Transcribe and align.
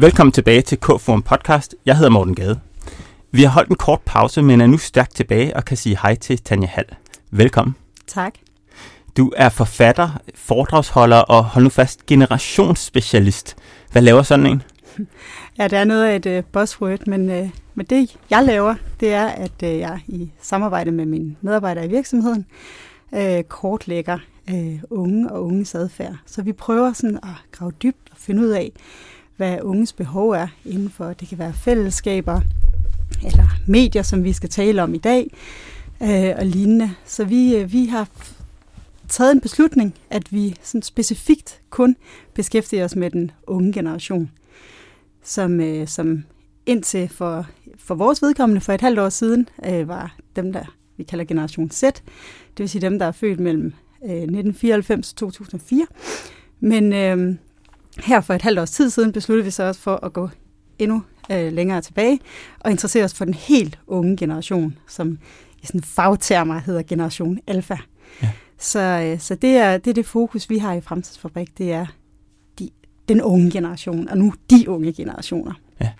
Velkommen 0.00 0.32
tilbage 0.32 0.62
til 0.62 0.78
K-Forum 0.78 1.22
Podcast. 1.22 1.74
Jeg 1.86 1.96
hedder 1.96 2.10
Morten 2.10 2.34
Gade. 2.34 2.60
Vi 3.30 3.42
har 3.42 3.50
holdt 3.50 3.70
en 3.70 3.76
kort 3.76 4.00
pause, 4.06 4.42
men 4.42 4.60
er 4.60 4.66
nu 4.66 4.78
stærkt 4.78 5.14
tilbage 5.14 5.56
og 5.56 5.64
kan 5.64 5.76
sige 5.76 5.98
hej 6.02 6.14
til 6.14 6.38
Tanja 6.38 6.66
Hall. 6.66 6.86
Velkommen. 7.30 7.74
Tak. 8.06 8.34
Du 9.16 9.32
er 9.36 9.48
forfatter, 9.48 10.20
foredragsholder 10.34 11.16
og 11.16 11.44
hold 11.44 11.64
nu 11.64 11.70
fast 11.70 12.06
generationsspecialist. 12.06 13.56
Hvad 13.92 14.02
laver 14.02 14.22
sådan 14.22 14.46
en? 14.46 14.62
Ja, 15.58 15.68
det 15.68 15.78
er 15.78 15.84
noget 15.84 16.04
af 16.04 16.16
et 16.16 16.38
uh, 16.38 16.44
buzzword, 16.52 17.06
men, 17.06 17.28
uh, 17.28 17.50
men 17.74 17.86
det 17.86 18.16
jeg 18.30 18.44
laver, 18.44 18.74
det 19.00 19.12
er, 19.12 19.26
at 19.26 19.62
uh, 19.62 19.78
jeg 19.78 20.00
i 20.08 20.30
samarbejde 20.42 20.90
med 20.90 21.06
mine 21.06 21.36
medarbejdere 21.40 21.86
i 21.86 21.88
virksomheden 21.88 22.46
uh, 23.12 23.40
kortlægger 23.48 24.18
uh, 24.52 24.80
unge 24.90 25.32
og 25.32 25.44
unges 25.44 25.74
adfærd. 25.74 26.16
Så 26.26 26.42
vi 26.42 26.52
prøver 26.52 26.92
sådan 26.92 27.16
at 27.16 27.52
grave 27.52 27.72
dybt 27.82 28.08
og 28.10 28.16
finde 28.16 28.42
ud 28.42 28.48
af, 28.48 28.72
hvad 29.40 29.58
unges 29.62 29.92
behov 29.92 30.30
er 30.30 30.46
inden 30.64 30.90
for, 30.90 31.12
det 31.12 31.28
kan 31.28 31.38
være 31.38 31.52
fællesskaber 31.52 32.40
eller 33.24 33.48
medier, 33.66 34.02
som 34.02 34.24
vi 34.24 34.32
skal 34.32 34.48
tale 34.48 34.82
om 34.82 34.94
i 34.94 34.98
dag, 34.98 35.30
øh, 36.02 36.34
og 36.38 36.46
lignende. 36.46 36.90
Så 37.04 37.24
vi, 37.24 37.56
øh, 37.56 37.72
vi 37.72 37.86
har 37.86 38.08
taget 39.08 39.32
en 39.32 39.40
beslutning, 39.40 39.94
at 40.10 40.32
vi 40.32 40.56
sådan 40.62 40.82
specifikt 40.82 41.60
kun 41.70 41.96
beskæftiger 42.34 42.84
os 42.84 42.96
med 42.96 43.10
den 43.10 43.30
unge 43.46 43.72
generation, 43.72 44.30
som, 45.22 45.60
øh, 45.60 45.88
som 45.88 46.24
indtil 46.66 47.08
for, 47.08 47.46
for 47.76 47.94
vores 47.94 48.22
vedkommende 48.22 48.60
for 48.60 48.72
et 48.72 48.80
halvt 48.80 48.98
år 48.98 49.08
siden 49.08 49.48
øh, 49.66 49.88
var 49.88 50.16
dem, 50.36 50.52
der 50.52 50.64
vi 50.96 51.04
kalder 51.04 51.24
generation 51.24 51.70
Z, 51.70 51.82
det 51.82 52.02
vil 52.58 52.68
sige 52.68 52.82
dem, 52.82 52.98
der 52.98 53.06
er 53.06 53.12
født 53.12 53.40
mellem 53.40 53.72
øh, 54.04 54.10
1994 54.10 55.12
og 55.12 55.16
2004. 55.16 55.86
Men 56.60 56.92
øh, 56.92 57.36
her 58.04 58.20
for 58.20 58.34
et 58.34 58.42
halvt 58.42 58.58
års 58.58 58.70
tid 58.70 58.90
siden 58.90 59.12
besluttede 59.12 59.44
vi 59.44 59.50
så 59.50 59.62
også 59.62 59.80
for 59.80 60.04
at 60.04 60.12
gå 60.12 60.28
endnu 60.78 61.02
øh, 61.30 61.52
længere 61.52 61.80
tilbage 61.80 62.20
og 62.60 62.70
interessere 62.70 63.04
os 63.04 63.14
for 63.14 63.24
den 63.24 63.34
helt 63.34 63.78
unge 63.86 64.16
generation, 64.16 64.78
som 64.88 65.18
i 65.62 65.66
sådan 65.66 65.82
fagtermer 65.82 66.58
hedder 66.58 66.82
generation 66.82 67.38
alfa. 67.46 67.76
Ja. 68.22 68.28
Så, 68.58 68.80
øh, 68.80 69.20
så 69.20 69.34
det, 69.34 69.56
er, 69.56 69.78
det 69.78 69.90
er 69.90 69.94
det 69.94 70.06
fokus, 70.06 70.50
vi 70.50 70.58
har 70.58 70.72
i 70.72 70.80
Fremtidsfabrik, 70.80 71.58
det 71.58 71.72
er 71.72 71.86
de, 72.58 72.70
den 73.08 73.22
unge 73.22 73.50
generation, 73.50 74.08
og 74.08 74.18
nu 74.18 74.34
de 74.50 74.68
unge 74.68 74.92
generationer. 74.92 75.52
Ja. 75.80 75.90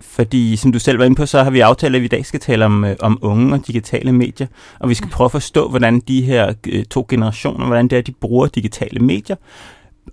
Fordi, 0.00 0.56
som 0.56 0.72
du 0.72 0.78
selv 0.78 0.98
var 0.98 1.04
inde 1.04 1.16
på, 1.16 1.26
så 1.26 1.42
har 1.42 1.50
vi 1.50 1.60
aftalt, 1.60 1.94
at 1.94 2.00
vi 2.00 2.04
i 2.04 2.08
dag 2.08 2.26
skal 2.26 2.40
tale 2.40 2.64
om, 2.64 2.84
øh, 2.84 2.96
om 3.00 3.18
unge 3.22 3.54
og 3.54 3.66
digitale 3.66 4.12
medier, 4.12 4.46
og 4.78 4.88
vi 4.88 4.94
skal 4.94 5.06
ja. 5.06 5.14
prøve 5.14 5.24
at 5.24 5.32
forstå, 5.32 5.68
hvordan 5.68 6.00
de 6.00 6.22
her 6.22 6.54
øh, 6.66 6.84
to 6.84 7.06
generationer, 7.08 7.66
hvordan 7.66 7.88
det 7.88 7.98
er, 7.98 8.02
de 8.02 8.12
bruger 8.12 8.46
digitale 8.46 9.00
medier, 9.00 9.36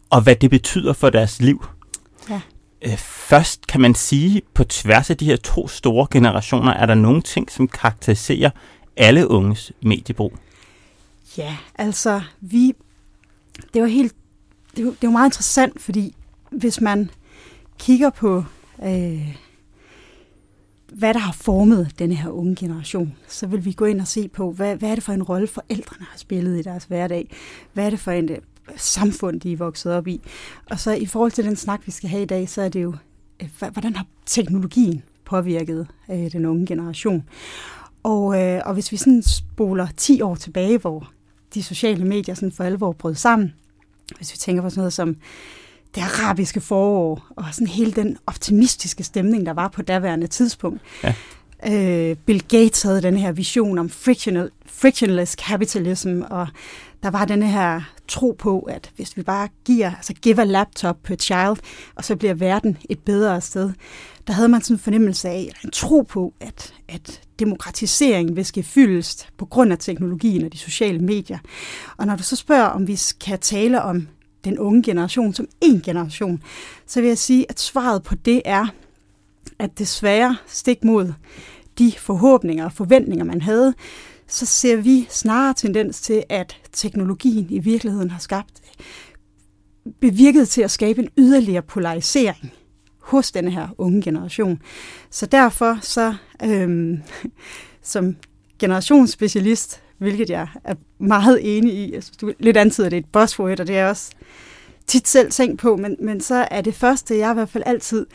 og 0.09 0.21
hvad 0.21 0.35
det 0.35 0.49
betyder 0.49 0.93
for 0.93 1.09
deres 1.09 1.41
liv. 1.41 1.65
Ja. 2.29 2.41
Øh, 2.81 2.97
først 2.97 3.67
kan 3.67 3.81
man 3.81 3.95
sige, 3.95 4.41
på 4.53 4.63
tværs 4.63 5.09
af 5.09 5.17
de 5.17 5.25
her 5.25 5.35
to 5.35 5.67
store 5.67 6.07
generationer, 6.11 6.71
er 6.71 6.85
der 6.85 6.95
nogle 6.95 7.21
ting, 7.21 7.51
som 7.51 7.67
karakteriserer 7.67 8.49
alle 8.97 9.27
unges 9.27 9.71
mediebrug? 9.81 10.33
Ja, 11.37 11.57
altså, 11.75 12.21
vi, 12.41 12.73
det 13.73 13.81
var 13.81 13.87
helt, 13.87 14.15
det 14.75 14.85
var, 14.85 14.91
det 14.91 15.07
var 15.07 15.11
meget 15.11 15.27
interessant, 15.27 15.81
fordi 15.81 16.15
hvis 16.51 16.81
man 16.81 17.09
kigger 17.79 18.09
på, 18.09 18.43
øh, 18.83 19.35
hvad 20.93 21.13
der 21.13 21.19
har 21.19 21.33
formet 21.33 21.91
denne 21.99 22.15
her 22.15 22.29
unge 22.29 22.55
generation, 22.55 23.15
så 23.27 23.47
vil 23.47 23.65
vi 23.65 23.71
gå 23.71 23.85
ind 23.85 24.01
og 24.01 24.07
se 24.07 24.27
på, 24.27 24.51
hvad, 24.51 24.75
hvad 24.75 24.89
er 24.89 24.95
det 24.95 25.03
for 25.03 25.13
en 25.13 25.23
rolle 25.23 25.47
forældrene 25.47 26.05
har 26.05 26.17
spillet 26.17 26.59
i 26.59 26.61
deres 26.61 26.83
hverdag? 26.83 27.35
Hvad 27.73 27.85
er 27.85 27.89
det 27.89 27.99
for 27.99 28.11
en 28.11 28.29
samfund, 28.75 29.41
de 29.41 29.51
er 29.51 29.57
vokset 29.57 29.93
op 29.93 30.07
i. 30.07 30.21
Og 30.69 30.79
så 30.79 30.91
i 30.91 31.05
forhold 31.05 31.31
til 31.31 31.45
den 31.45 31.55
snak, 31.55 31.81
vi 31.85 31.91
skal 31.91 32.09
have 32.09 32.23
i 32.23 32.25
dag, 32.25 32.49
så 32.49 32.61
er 32.61 32.69
det 32.69 32.83
jo, 32.83 32.95
øh, 33.41 33.49
hvordan 33.71 33.95
har 33.95 34.05
teknologien 34.25 35.03
påvirket 35.25 35.87
øh, 36.11 36.31
den 36.31 36.45
unge 36.45 36.65
generation? 36.65 37.23
Og, 38.03 38.41
øh, 38.41 38.61
og 38.65 38.73
hvis 38.73 38.91
vi 38.91 38.97
sådan 38.97 39.23
spoler 39.23 39.87
10 39.97 40.21
år 40.21 40.35
tilbage, 40.35 40.77
hvor 40.77 41.11
de 41.53 41.63
sociale 41.63 42.05
medier 42.05 42.35
sådan 42.35 42.51
for 42.51 42.63
alvor 42.63 42.91
brød 42.91 43.15
sammen, 43.15 43.53
hvis 44.17 44.33
vi 44.33 44.37
tænker 44.37 44.61
på 44.61 44.69
sådan 44.69 44.79
noget 44.79 44.93
som 44.93 45.15
det 45.95 46.01
arabiske 46.01 46.61
forår, 46.61 47.27
og 47.29 47.45
sådan 47.51 47.67
hele 47.67 47.91
den 47.91 48.17
optimistiske 48.27 49.03
stemning, 49.03 49.45
der 49.45 49.53
var 49.53 49.67
på 49.67 49.81
daværende 49.81 50.27
tidspunkt. 50.27 50.81
Ja. 51.03 51.13
Øh, 51.67 52.15
Bill 52.15 52.43
Gates 52.47 52.81
havde 52.81 53.01
den 53.01 53.17
her 53.17 53.31
vision 53.31 53.77
om 53.77 53.89
frictional, 53.89 54.49
frictionless 54.65 55.33
capitalism, 55.33 56.21
og 56.29 56.47
der 57.03 57.09
var 57.09 57.25
den 57.25 57.43
her 57.43 57.81
tro 58.07 58.35
på, 58.39 58.59
at 58.59 58.91
hvis 58.95 59.17
vi 59.17 59.23
bare 59.23 59.47
giver, 59.65 59.95
altså 59.95 60.13
give 60.13 60.41
a 60.41 60.43
laptop 60.43 60.97
per 61.03 61.15
child, 61.15 61.57
og 61.95 62.03
så 62.03 62.15
bliver 62.15 62.33
verden 62.33 62.77
et 62.89 62.99
bedre 62.99 63.41
sted, 63.41 63.71
der 64.27 64.33
havde 64.33 64.49
man 64.49 64.61
sådan 64.61 64.75
en 64.75 64.79
fornemmelse 64.79 65.29
af, 65.29 65.51
en 65.63 65.71
tro 65.71 66.01
på, 66.01 66.33
at, 66.39 66.73
at 66.87 67.21
demokratisering 67.39 68.35
vil 68.35 68.45
ske 68.45 68.63
fyldest 68.63 69.29
på 69.37 69.45
grund 69.45 69.71
af 69.71 69.77
teknologien 69.79 70.45
og 70.45 70.53
de 70.53 70.57
sociale 70.57 70.99
medier. 70.99 71.39
Og 71.97 72.05
når 72.07 72.15
du 72.15 72.23
så 72.23 72.35
spørger, 72.35 72.65
om 72.65 72.87
vi 72.87 72.99
kan 73.21 73.39
tale 73.39 73.81
om 73.81 74.07
den 74.43 74.59
unge 74.59 74.83
generation 74.83 75.33
som 75.33 75.47
en 75.61 75.81
generation, 75.81 76.43
så 76.85 77.01
vil 77.01 77.07
jeg 77.07 77.17
sige, 77.17 77.45
at 77.49 77.59
svaret 77.59 78.03
på 78.03 78.15
det 78.15 78.41
er, 78.45 78.67
at 79.59 79.79
desværre 79.79 80.37
stik 80.47 80.83
mod 80.83 81.13
de 81.79 81.93
forhåbninger 81.97 82.65
og 82.65 82.71
forventninger, 82.71 83.25
man 83.25 83.41
havde, 83.41 83.73
så 84.27 84.45
ser 84.45 84.75
vi 84.75 85.07
snarere 85.09 85.53
tendens 85.53 86.01
til, 86.01 86.23
at 86.29 86.55
teknologien 86.71 87.47
i 87.49 87.59
virkeligheden 87.59 88.11
har 88.11 88.19
skabt 88.19 88.61
bevirket 89.99 90.49
til 90.49 90.61
at 90.61 90.71
skabe 90.71 91.01
en 91.01 91.09
yderligere 91.17 91.61
polarisering 91.61 92.53
hos 92.99 93.31
denne 93.31 93.51
her 93.51 93.67
unge 93.77 94.01
generation. 94.01 94.61
Så 95.09 95.25
derfor 95.25 95.79
så 95.81 96.15
øhm, 96.43 96.97
som 97.81 98.15
generationsspecialist, 98.59 99.81
hvilket 99.97 100.29
jeg 100.29 100.47
er 100.63 100.75
meget 100.99 101.57
enig 101.57 101.73
i, 101.73 101.93
altså, 101.93 102.11
du 102.21 102.33
lidt 102.39 102.57
antyder, 102.57 102.89
det 102.89 102.97
er 102.97 103.01
et 103.01 103.11
buzzword, 103.11 103.59
og 103.59 103.67
det 103.67 103.77
er 103.77 103.89
også 103.89 104.11
tit 104.87 105.07
selv 105.07 105.31
tænkt 105.31 105.59
på, 105.59 105.75
men, 105.75 105.95
men 105.99 106.21
så 106.21 106.47
er 106.51 106.61
det 106.61 106.75
første, 106.75 107.17
jeg 107.17 107.31
i 107.31 107.33
hvert 107.33 107.49
fald 107.49 107.63
altid 107.65 108.05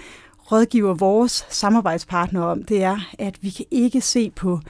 rådgiver 0.52 0.94
vores 0.94 1.46
samarbejdspartnere 1.50 2.44
om, 2.44 2.62
det 2.62 2.82
er, 2.82 2.98
at 3.18 3.38
vi 3.40 3.50
kan 3.50 3.66
ikke 3.70 4.00
se 4.00 4.30
på 4.30 4.60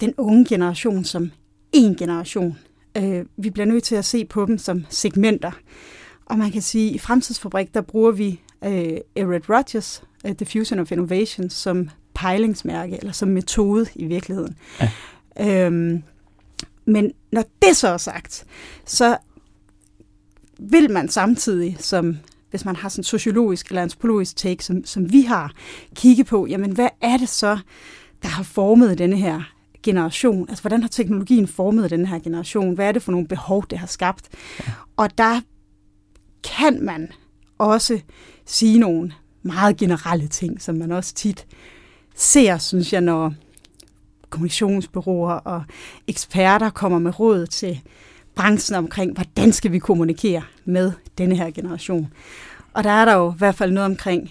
den 0.00 0.14
unge 0.16 0.44
generation 0.44 1.04
som 1.04 1.30
én 1.76 1.96
generation. 1.98 2.58
Øh, 2.96 3.24
vi 3.36 3.50
bliver 3.50 3.66
nødt 3.66 3.84
til 3.84 3.94
at 3.94 4.04
se 4.04 4.24
på 4.24 4.46
dem 4.46 4.58
som 4.58 4.84
segmenter. 4.88 5.50
Og 6.26 6.38
man 6.38 6.50
kan 6.50 6.62
sige, 6.62 6.88
at 6.88 6.94
i 6.94 6.98
Fremtidsfabrik, 6.98 7.74
der 7.74 7.80
bruger 7.80 8.10
vi 8.10 8.40
øh, 8.64 8.98
Everett 9.16 9.50
Rogers, 9.50 10.02
uh, 10.24 10.30
Diffusion 10.30 10.78
of 10.78 10.92
Innovation, 10.92 11.50
som 11.50 11.90
pejlingsmærke, 12.14 12.96
eller 12.96 13.12
som 13.12 13.28
metode 13.28 13.86
i 13.94 14.04
virkeligheden. 14.04 14.56
Ja. 14.80 14.90
Øhm, 15.66 16.02
men 16.84 17.12
når 17.32 17.44
det 17.62 17.76
så 17.76 17.88
er 17.88 17.96
sagt, 17.96 18.44
så 18.84 19.16
vil 20.58 20.90
man 20.90 21.08
samtidig, 21.08 21.76
som 21.80 22.16
hvis 22.50 22.64
man 22.64 22.76
har 22.76 22.88
sådan 22.88 23.00
en 23.00 23.04
sociologisk 23.04 23.68
eller 23.68 23.82
antropologisk 23.82 24.36
take, 24.36 24.64
som, 24.64 24.84
som 24.84 25.12
vi 25.12 25.22
har, 25.22 25.52
kigge 25.94 26.24
på, 26.24 26.46
jamen 26.46 26.70
hvad 26.70 26.88
er 27.00 27.16
det 27.16 27.28
så, 27.28 27.58
der 28.22 28.28
har 28.28 28.42
formet 28.42 28.98
denne 28.98 29.16
her 29.16 29.55
generation? 29.86 30.48
Altså, 30.48 30.62
hvordan 30.62 30.82
har 30.82 30.88
teknologien 30.88 31.46
formet 31.48 31.90
den 31.90 32.06
her 32.06 32.18
generation? 32.18 32.74
Hvad 32.74 32.88
er 32.88 32.92
det 32.92 33.02
for 33.02 33.12
nogle 33.12 33.28
behov, 33.28 33.64
det 33.70 33.78
har 33.78 33.86
skabt? 33.86 34.28
Ja. 34.58 34.72
Og 34.96 35.18
der 35.18 35.40
kan 36.44 36.84
man 36.84 37.08
også 37.58 38.00
sige 38.46 38.78
nogle 38.78 39.12
meget 39.42 39.76
generelle 39.76 40.28
ting, 40.28 40.62
som 40.62 40.74
man 40.74 40.92
også 40.92 41.14
tit 41.14 41.46
ser, 42.14 42.58
synes 42.58 42.92
jeg, 42.92 43.00
når 43.00 43.34
kommunikationsbyråer 44.30 45.34
og 45.34 45.64
eksperter 46.06 46.70
kommer 46.70 46.98
med 46.98 47.20
råd 47.20 47.46
til 47.46 47.80
branchen 48.34 48.76
omkring, 48.78 49.12
hvordan 49.14 49.52
skal 49.52 49.72
vi 49.72 49.78
kommunikere 49.78 50.42
med 50.64 50.92
denne 51.18 51.36
her 51.36 51.50
generation. 51.50 52.12
Og 52.72 52.84
der 52.84 52.90
er 52.90 53.04
der 53.04 53.14
jo 53.14 53.32
i 53.32 53.38
hvert 53.38 53.54
fald 53.54 53.72
noget 53.72 53.90
omkring 53.90 54.30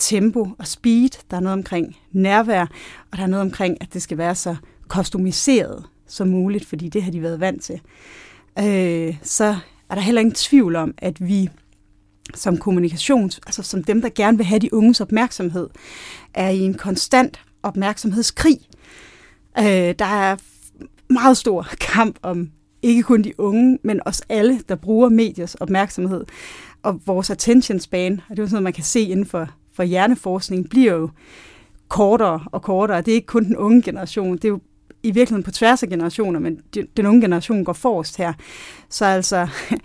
tempo 0.00 0.48
og 0.58 0.66
speed, 0.66 1.10
der 1.30 1.36
er 1.36 1.40
noget 1.40 1.58
omkring 1.58 1.96
nærvær, 2.12 2.66
og 3.10 3.18
der 3.18 3.22
er 3.22 3.26
noget 3.26 3.42
omkring, 3.42 3.76
at 3.80 3.94
det 3.94 4.02
skal 4.02 4.18
være 4.18 4.34
så 4.34 4.56
kostumiseret 4.88 5.84
som 6.06 6.28
muligt, 6.28 6.66
fordi 6.66 6.88
det 6.88 7.02
har 7.02 7.10
de 7.10 7.22
været 7.22 7.40
vant 7.40 7.62
til. 7.62 7.80
Øh, 8.58 9.16
så 9.22 9.56
er 9.90 9.94
der 9.94 10.02
heller 10.02 10.20
ingen 10.20 10.34
tvivl 10.34 10.76
om, 10.76 10.94
at 10.98 11.28
vi 11.28 11.48
som 12.34 12.56
kommunikations, 12.56 13.40
altså 13.46 13.62
som 13.62 13.84
dem, 13.84 14.02
der 14.02 14.08
gerne 14.14 14.36
vil 14.36 14.46
have 14.46 14.58
de 14.58 14.74
unges 14.74 15.00
opmærksomhed, 15.00 15.68
er 16.34 16.48
i 16.48 16.58
en 16.58 16.74
konstant 16.74 17.40
opmærksomhedskrig. 17.62 18.58
Øh, 19.58 19.94
der 19.98 20.04
er 20.04 20.36
meget 21.12 21.36
stor 21.36 21.66
kamp 21.80 22.18
om 22.22 22.50
ikke 22.82 23.02
kun 23.02 23.22
de 23.22 23.40
unge, 23.40 23.78
men 23.82 24.00
os 24.04 24.22
alle, 24.28 24.60
der 24.68 24.74
bruger 24.74 25.08
mediers 25.08 25.54
opmærksomhed. 25.54 26.24
Og 26.82 27.00
vores 27.06 27.30
attention 27.30 27.80
span, 27.80 28.12
og 28.12 28.36
det 28.36 28.38
er 28.38 28.42
jo 28.42 28.46
sådan 28.46 28.54
noget, 28.54 28.62
man 28.62 28.72
kan 28.72 28.84
se 28.84 29.00
inden 29.00 29.26
for, 29.26 29.48
for 29.74 29.82
hjerneforskning, 29.82 30.70
bliver 30.70 30.92
jo 30.92 31.10
kortere 31.88 32.40
og 32.46 32.62
kortere. 32.62 33.00
Det 33.00 33.08
er 33.08 33.14
ikke 33.14 33.26
kun 33.26 33.44
den 33.44 33.56
unge 33.56 33.82
generation, 33.82 34.36
det 34.36 34.44
er 34.44 34.48
jo 34.48 34.60
i 35.02 35.10
virkeligheden 35.10 35.42
på 35.42 35.50
tværs 35.50 35.82
af 35.82 35.88
generationer, 35.88 36.40
men 36.40 36.60
den 36.96 37.06
unge 37.06 37.20
generation 37.20 37.64
går 37.64 37.72
forrest 37.72 38.16
her. 38.16 38.32
Så 38.88 39.04
altså, 39.04 39.36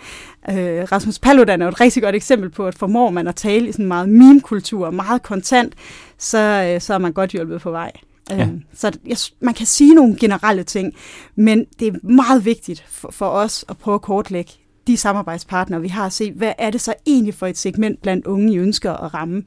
øh, 0.51 0.83
Rasmus 0.91 1.19
Paludan 1.19 1.61
er 1.61 1.65
jo 1.65 1.69
et 1.69 1.81
rigtig 1.81 2.03
godt 2.03 2.15
eksempel 2.15 2.49
på, 2.49 2.67
at 2.67 2.75
formår 2.75 3.09
man 3.09 3.27
at 3.27 3.35
tale 3.35 3.67
i 3.69 3.71
sådan 3.71 3.85
meget 3.85 4.09
meme-kultur, 4.09 4.91
meget 4.91 5.23
kontant, 5.23 5.73
så, 6.17 6.37
øh, 6.37 6.81
så 6.81 6.93
er 6.93 6.97
man 6.97 7.13
godt 7.13 7.31
hjulpet 7.31 7.61
på 7.61 7.71
vej. 7.71 7.91
Ja. 8.29 8.41
Øhm, 8.41 8.63
så 8.73 8.91
jeg, 9.05 9.17
man 9.39 9.53
kan 9.53 9.65
sige 9.65 9.95
nogle 9.95 10.17
generelle 10.19 10.63
ting, 10.63 10.93
men 11.35 11.65
det 11.79 11.87
er 11.87 12.07
meget 12.07 12.45
vigtigt 12.45 12.85
for, 12.87 13.11
for 13.11 13.25
os 13.25 13.65
at 13.69 13.77
prøve 13.77 13.95
at 13.95 14.01
kortlægge 14.01 14.51
de 14.87 14.97
samarbejdspartnere, 14.97 15.81
vi 15.81 15.87
har, 15.87 16.09
se, 16.09 16.31
hvad 16.31 16.53
er 16.57 16.69
det 16.69 16.81
så 16.81 16.93
egentlig 17.07 17.33
for 17.33 17.47
et 17.47 17.57
segment 17.57 18.01
blandt 18.01 18.27
unge, 18.27 18.53
I 18.53 18.57
ønsker 18.57 18.93
at 18.93 19.13
ramme. 19.13 19.43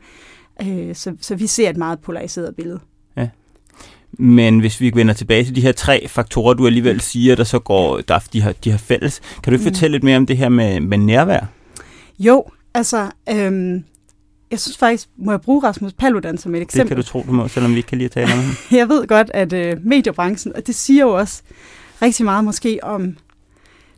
Øh, 0.63 0.95
så, 0.95 1.15
så 1.21 1.35
vi 1.35 1.47
ser 1.47 1.71
et 1.71 1.77
meget 1.77 1.99
polariseret 1.99 2.57
billede. 2.57 2.81
Ja. 3.17 3.29
Men 4.13 4.61
hvis 4.61 4.81
vi 4.81 4.93
vender 4.95 5.15
tilbage 5.15 5.45
til 5.45 5.57
de 5.57 5.61
her 5.61 5.73
tre 5.73 6.09
faktorer, 6.09 6.55
du 6.55 6.67
alligevel 6.67 7.01
siger, 7.01 7.37
der 7.37 7.45
så 7.45 7.59
går, 7.59 8.01
der 8.01 8.19
de 8.33 8.43
har, 8.43 8.53
de 8.53 8.71
har 8.71 8.79
fælles, 8.79 9.21
kan 9.43 9.53
du 9.53 9.59
mm. 9.59 9.65
fortælle 9.65 9.95
lidt 9.95 10.05
mere 10.05 10.17
om 10.17 10.27
det 10.27 10.37
her 10.37 10.49
med, 10.49 10.81
med 10.81 10.99
nærvær? 10.99 11.47
Jo, 12.19 12.45
altså, 12.75 13.11
øhm, 13.31 13.85
jeg 14.51 14.61
synes 14.61 14.79
faktisk, 14.79 15.09
må 15.17 15.33
jeg 15.33 15.41
bruge 15.41 15.63
Rasmus 15.63 15.93
Paludan 15.93 16.39
som 16.39 16.55
et 16.55 16.63
eksempel? 16.63 16.97
Det 16.97 16.97
kan 16.97 16.97
du 16.97 17.03
tro, 17.03 17.25
du 17.27 17.33
må, 17.33 17.49
selvom 17.49 17.73
vi 17.73 17.77
ikke 17.77 17.87
kan 17.87 17.99
lide 17.99 18.07
at 18.07 18.11
tale 18.11 18.33
om 18.33 18.39
ham. 18.39 18.55
jeg 18.79 18.89
ved 18.89 19.07
godt, 19.07 19.31
at 19.35 19.53
øh, 19.53 19.77
mediebranchen, 19.85 20.57
og 20.57 20.67
det 20.67 20.75
siger 20.75 21.05
jo 21.05 21.11
også 21.11 21.43
rigtig 22.03 22.25
meget 22.25 22.45
måske 22.45 22.79
om 22.83 23.17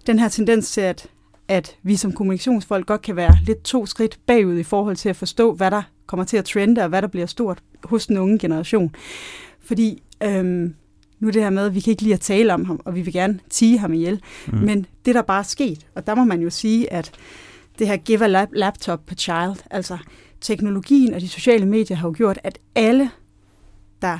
den 0.06 0.18
her 0.18 0.28
tendens 0.28 0.70
til, 0.70 0.80
at, 0.80 1.06
at 1.50 1.76
vi 1.82 1.96
som 1.96 2.12
kommunikationsfolk 2.12 2.86
godt 2.86 3.02
kan 3.02 3.16
være 3.16 3.36
lidt 3.46 3.62
to 3.62 3.86
skridt 3.86 4.18
bagud 4.26 4.58
i 4.58 4.62
forhold 4.62 4.96
til 4.96 5.08
at 5.08 5.16
forstå, 5.16 5.52
hvad 5.52 5.70
der 5.70 5.82
kommer 6.06 6.24
til 6.24 6.36
at 6.36 6.44
trende, 6.44 6.82
og 6.82 6.88
hvad 6.88 7.02
der 7.02 7.08
bliver 7.08 7.26
stort 7.26 7.58
hos 7.84 8.06
den 8.06 8.18
unge 8.18 8.38
generation. 8.38 8.94
Fordi 9.60 10.02
øhm, 10.22 10.74
nu 11.20 11.28
er 11.28 11.32
det 11.32 11.42
her 11.42 11.50
med, 11.50 11.66
at 11.66 11.74
vi 11.74 11.80
kan 11.80 11.90
ikke 11.90 12.02
lide 12.02 12.14
at 12.14 12.20
tale 12.20 12.54
om 12.54 12.64
ham, 12.64 12.80
og 12.84 12.94
vi 12.94 13.02
vil 13.02 13.12
gerne 13.12 13.38
tige 13.50 13.78
ham 13.78 13.92
ihjel. 13.92 14.20
Mm. 14.46 14.58
Men 14.58 14.86
det 15.04 15.14
der 15.14 15.22
bare 15.22 15.38
er 15.38 15.42
sket, 15.42 15.86
og 15.94 16.06
der 16.06 16.14
må 16.14 16.24
man 16.24 16.40
jo 16.40 16.50
sige, 16.50 16.92
at 16.92 17.12
det 17.78 17.86
her 17.86 17.96
give 17.96 18.24
a 18.24 18.46
laptop 18.52 19.06
per 19.06 19.14
child, 19.14 19.64
altså 19.70 19.98
teknologien 20.40 21.14
og 21.14 21.20
de 21.20 21.28
sociale 21.28 21.66
medier 21.66 21.96
har 21.96 22.08
jo 22.08 22.14
gjort, 22.16 22.38
at 22.44 22.58
alle, 22.74 23.10
der 24.02 24.18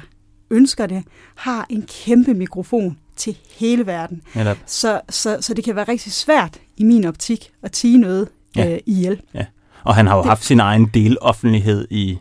ønsker 0.51 0.87
det, 0.87 1.05
har 1.35 1.67
en 1.69 1.83
kæmpe 1.83 2.35
mikrofon 2.35 2.99
til 3.21 3.37
hele 3.59 3.87
verden. 3.87 4.23
Så, 4.67 5.01
så, 5.09 5.37
så 5.41 5.55
det 5.55 5.65
kan 5.65 5.77
være 5.77 5.89
rigtig 5.89 6.13
svært 6.13 6.59
i 6.77 6.85
min 6.85 7.05
optik 7.05 7.51
at 7.63 7.73
tige 7.73 7.99
noget 7.99 8.29
ja. 8.57 8.73
øh, 8.73 8.79
ihjel. 8.87 9.21
Ja. 9.35 9.45
Og 9.85 9.95
han 9.95 10.07
har 10.07 10.17
jo 10.17 10.23
det, 10.23 10.29
haft 10.29 10.45
sin 10.45 10.61
egen 10.61 10.91
del 10.95 11.17
offentlighed 11.21 11.87
i 11.91 12.19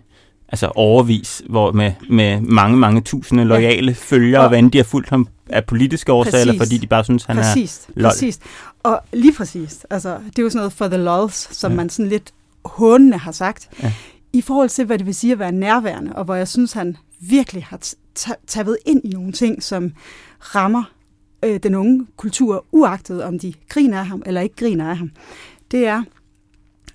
altså 0.50 0.72
overvis, 0.76 1.42
hvor 1.50 1.72
med, 1.72 1.92
med 2.10 2.42
mange, 2.42 2.78
mange 2.78 3.02
tusinde 3.02 3.46
lojale 3.46 3.92
ja. 3.92 3.96
følgere, 4.00 4.42
og, 4.42 4.50
hvad 4.50 4.70
de 4.70 4.78
har 4.78 4.84
fulgt 4.84 5.10
ham 5.10 5.28
af 5.50 5.66
politiske 5.66 6.12
årsager, 6.12 6.42
eller 6.42 6.58
fordi 6.58 6.78
de 6.78 6.88
bare 6.88 7.04
synes, 7.04 7.26
han 7.26 7.36
præcis, 7.36 7.88
er 7.88 7.92
lol. 7.96 8.12
Præcis, 8.12 8.40
og 8.84 9.02
lige 9.14 9.34
præcis. 9.34 9.86
Altså, 9.90 10.18
det 10.30 10.40
er 10.40 10.44
jo 10.44 10.50
sådan 10.50 10.58
noget 10.58 10.74
for 10.74 10.88
the 10.88 10.98
lols, 10.98 11.58
som 11.58 11.72
ja. 11.72 11.76
man 11.76 11.90
sådan 11.90 12.10
lidt 12.10 12.34
hånende 12.66 13.18
har 13.18 13.32
sagt, 13.32 13.70
ja. 13.84 13.94
i 14.34 14.42
forhold 14.42 14.70
til, 14.70 14.86
hvad 14.86 14.98
det 14.98 15.06
vil 15.06 15.16
sige 15.16 15.34
at 15.34 15.40
være 15.40 15.52
nærværende, 15.52 16.16
og 16.16 16.26
hvor 16.26 16.36
jeg 16.36 16.48
synes, 16.48 16.74
han 16.74 16.98
virkelig 17.20 17.66
har 17.70 17.80
taget 18.48 18.78
ind 18.86 19.02
i 19.04 19.10
nogle 19.10 19.32
ting, 19.32 19.64
som 19.64 19.92
rammer 20.40 20.84
øh, 21.46 21.60
den 21.64 21.76
unge 21.76 22.08
kultur, 22.18 22.66
uagtet 22.72 23.24
om 23.24 23.40
de 23.40 23.54
griner 23.70 24.00
af 24.00 24.06
ham 24.06 24.24
eller 24.26 24.42
ikke 24.42 24.56
griner 24.56 24.90
af 24.90 24.98
ham. 24.98 25.12
Det 25.72 25.88
er, 25.88 26.04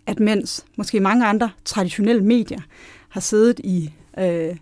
at 0.06 0.20
mens 0.20 0.64
måske 0.76 1.00
mange 1.00 1.26
andre 1.26 1.50
traditionelle 1.64 2.25
medier 2.25 2.61
har 3.08 3.20
siddet 3.20 3.61
i 3.64 3.93
øh, 4.19 4.56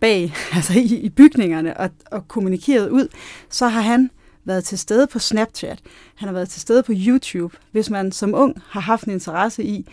bag, 0.00 0.34
altså 0.56 0.72
i, 0.78 0.94
i 0.94 1.08
bygningerne 1.08 1.76
og, 1.76 1.90
og 2.10 2.28
kommunikeret 2.28 2.88
ud, 2.90 3.08
så 3.48 3.68
har 3.68 3.80
han 3.80 4.10
været 4.44 4.64
til 4.64 4.78
stede 4.78 5.06
på 5.06 5.18
Snapchat, 5.18 5.80
han 6.14 6.28
har 6.28 6.32
været 6.32 6.48
til 6.48 6.60
stede 6.60 6.82
på 6.82 6.92
YouTube. 6.96 7.56
Hvis 7.72 7.90
man 7.90 8.12
som 8.12 8.34
ung 8.34 8.62
har 8.66 8.80
haft 8.80 9.04
en 9.04 9.12
interesse 9.12 9.64
i 9.64 9.88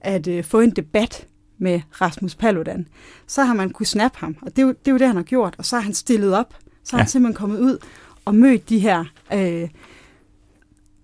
at 0.00 0.26
øh, 0.26 0.44
få 0.44 0.60
en 0.60 0.70
debat 0.70 1.26
med 1.58 1.80
Rasmus 2.00 2.34
Paludan, 2.34 2.88
så 3.26 3.44
har 3.44 3.54
man 3.54 3.70
kunne 3.70 3.86
snappe 3.86 4.18
ham, 4.18 4.36
og 4.42 4.56
det 4.56 4.62
er, 4.62 4.66
jo, 4.66 4.68
det 4.68 4.88
er 4.88 4.92
jo 4.92 4.98
det, 4.98 5.06
han 5.06 5.16
har 5.16 5.22
gjort, 5.22 5.54
og 5.58 5.64
så 5.64 5.76
har 5.76 5.82
han 5.82 5.94
stillet 5.94 6.34
op, 6.34 6.54
så 6.84 6.96
har 6.96 6.98
ja. 6.98 7.02
han 7.02 7.10
simpelthen 7.10 7.34
kommet 7.34 7.58
ud 7.58 7.78
og 8.24 8.34
mødt 8.34 8.68
de 8.68 8.78
her, 8.78 9.04
øh, 9.34 9.68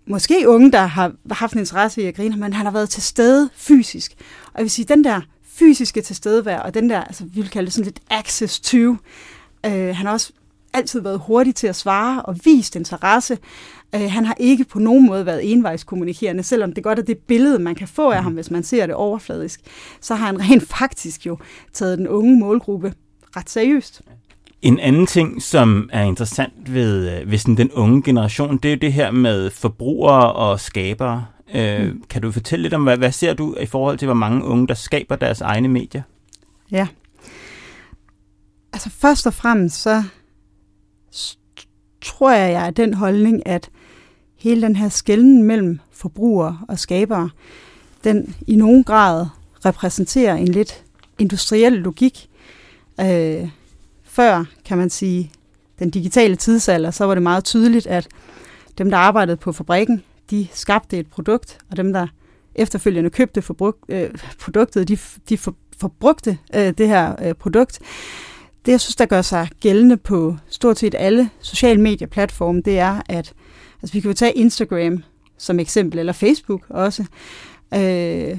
måske 0.07 0.49
unge, 0.49 0.73
der 0.73 0.87
har 0.87 1.13
haft 1.31 1.53
en 1.53 1.59
interesse 1.59 2.03
i 2.03 2.07
at 2.07 2.15
grine, 2.15 2.37
men 2.37 2.53
han 2.53 2.67
har 2.67 2.73
været 2.73 2.91
til 2.91 3.03
stede 3.03 3.51
fysisk. 3.55 4.15
Og 4.47 4.59
jeg 4.59 4.63
vil 4.63 4.71
sige, 4.71 4.87
den 4.87 5.05
der 5.05 5.21
fysiske 5.45 6.03
tilstedevær, 6.03 6.59
og 6.59 6.75
den 6.75 6.91
der, 6.91 7.05
altså 7.05 7.25
vi 7.25 7.41
vil 7.41 7.51
kalde 7.51 7.67
det 7.67 7.73
sådan 7.73 7.85
lidt 7.85 8.01
access 8.11 8.61
to, 8.61 8.97
øh, 9.67 9.97
han 9.97 10.07
har 10.07 10.13
også 10.13 10.33
altid 10.73 11.01
været 11.01 11.19
hurtig 11.19 11.55
til 11.55 11.67
at 11.67 11.77
svare 11.77 12.23
og 12.23 12.37
vist 12.45 12.77
interesse. 12.77 13.39
Øh, 13.95 14.11
han 14.11 14.25
har 14.25 14.35
ikke 14.39 14.65
på 14.65 14.79
nogen 14.79 15.07
måde 15.07 15.27
været 15.27 15.53
envejskommunikerende, 15.53 16.43
selvom 16.43 16.73
det 16.73 16.85
godt 16.85 16.99
er 16.99 17.03
det 17.03 17.19
billede, 17.19 17.59
man 17.59 17.75
kan 17.75 17.89
få 17.89 18.11
af 18.11 18.23
ham, 18.23 18.33
hvis 18.33 18.51
man 18.51 18.63
ser 18.63 18.87
det 18.87 18.95
overfladisk. 18.95 19.61
Så 20.01 20.15
har 20.15 20.27
han 20.27 20.41
rent 20.41 20.69
faktisk 20.79 21.27
jo 21.27 21.39
taget 21.73 21.99
den 21.99 22.09
unge 22.09 22.39
målgruppe 22.39 22.95
ret 23.37 23.51
seriøst. 23.51 24.03
En 24.63 24.79
anden 24.79 25.07
ting, 25.07 25.43
som 25.43 25.91
er 25.93 26.03
interessant 26.03 26.75
ved, 26.75 27.21
øh, 27.21 27.31
ved 27.31 27.39
sådan 27.39 27.57
den 27.57 27.71
unge 27.73 28.03
generation, 28.03 28.57
det 28.57 28.69
er 28.69 28.73
jo 28.73 28.79
det 28.79 28.93
her 28.93 29.11
med 29.11 29.51
forbrugere 29.51 30.33
og 30.33 30.61
skabere. 30.61 31.27
Øh, 31.55 31.87
mm. 31.87 32.03
Kan 32.11 32.23
du 32.23 32.33
fortælle 32.33 32.63
lidt 32.63 32.75
om, 32.75 32.83
hvad, 32.83 32.97
hvad 32.97 33.13
ser 33.13 33.35
du 33.35 33.57
i 33.61 33.67
forhold 33.67 33.99
til, 33.99 34.07
hvor 34.07 34.15
mange 34.15 34.45
unge, 34.45 34.69
der 34.69 34.75
skaber 34.75 35.17
deres 35.17 35.41
egne 35.41 35.69
medier? 35.69 36.03
Ja. 36.71 36.87
Altså 38.73 38.91
først 38.91 39.27
og 39.27 39.35
fremmest, 39.35 39.83
så 39.83 40.03
tror 42.03 42.31
jeg, 42.31 42.53
jeg 42.53 42.67
er 42.67 42.71
den 42.71 42.95
holdning, 42.95 43.47
at 43.47 43.71
hele 44.37 44.63
den 44.63 44.77
her 44.77 44.89
skælden 44.89 45.43
mellem 45.43 45.81
forbrugere 45.93 46.59
og 46.69 46.79
skabere, 46.79 47.31
den 48.05 48.35
i 48.47 48.57
nogen 48.57 48.85
grad 48.85 49.27
repræsenterer 49.65 50.35
en 50.35 50.49
lidt 50.49 50.85
industriel 51.19 51.73
logik. 51.73 52.29
Øh, 53.01 53.49
før, 54.11 54.45
kan 54.65 54.79
man 54.79 54.91
sige, 54.91 55.33
den 55.79 55.91
digitale 55.91 56.37
tidsalder, 56.37 56.91
så 56.91 57.05
var 57.05 57.15
det 57.15 57.23
meget 57.23 57.45
tydeligt, 57.45 57.87
at 57.87 58.09
dem, 58.79 58.91
der 58.91 58.99
arbejdede 58.99 59.37
på 59.37 59.53
fabrikken, 59.53 60.03
de 60.31 60.49
skabte 60.53 60.99
et 60.99 61.07
produkt, 61.07 61.59
og 61.71 61.77
dem, 61.77 61.93
der 61.93 62.07
efterfølgende 62.55 63.11
købte 63.11 63.43
forbrug, 63.43 63.77
øh, 63.89 64.11
produktet, 64.41 64.89
de, 64.89 64.99
de 65.29 65.39
for, 65.39 65.55
forbrugte 65.79 66.39
øh, 66.55 66.73
det 66.79 66.89
her 66.89 67.15
øh, 67.23 67.35
produkt. 67.35 67.79
Det, 68.67 68.73
jeg 68.73 68.81
synes, 68.81 68.97
der 68.97 69.07
gør 69.07 69.23
sig 69.23 69.49
gældende 69.61 69.97
på 69.97 70.37
stort 70.49 70.79
set 70.79 70.95
alle 70.99 71.31
sociale 71.41 71.81
medieplatforme, 71.81 72.63
det 72.63 72.79
er, 72.79 73.03
at 73.09 73.33
altså, 73.83 73.93
vi 73.93 74.01
kan 74.01 74.11
jo 74.11 74.15
tage 74.15 74.33
Instagram 74.33 75.03
som 75.39 75.61
eksempel, 75.61 75.99
eller 75.99 76.13
Facebook 76.13 76.63
også. 76.69 77.05
Øh, 77.75 78.39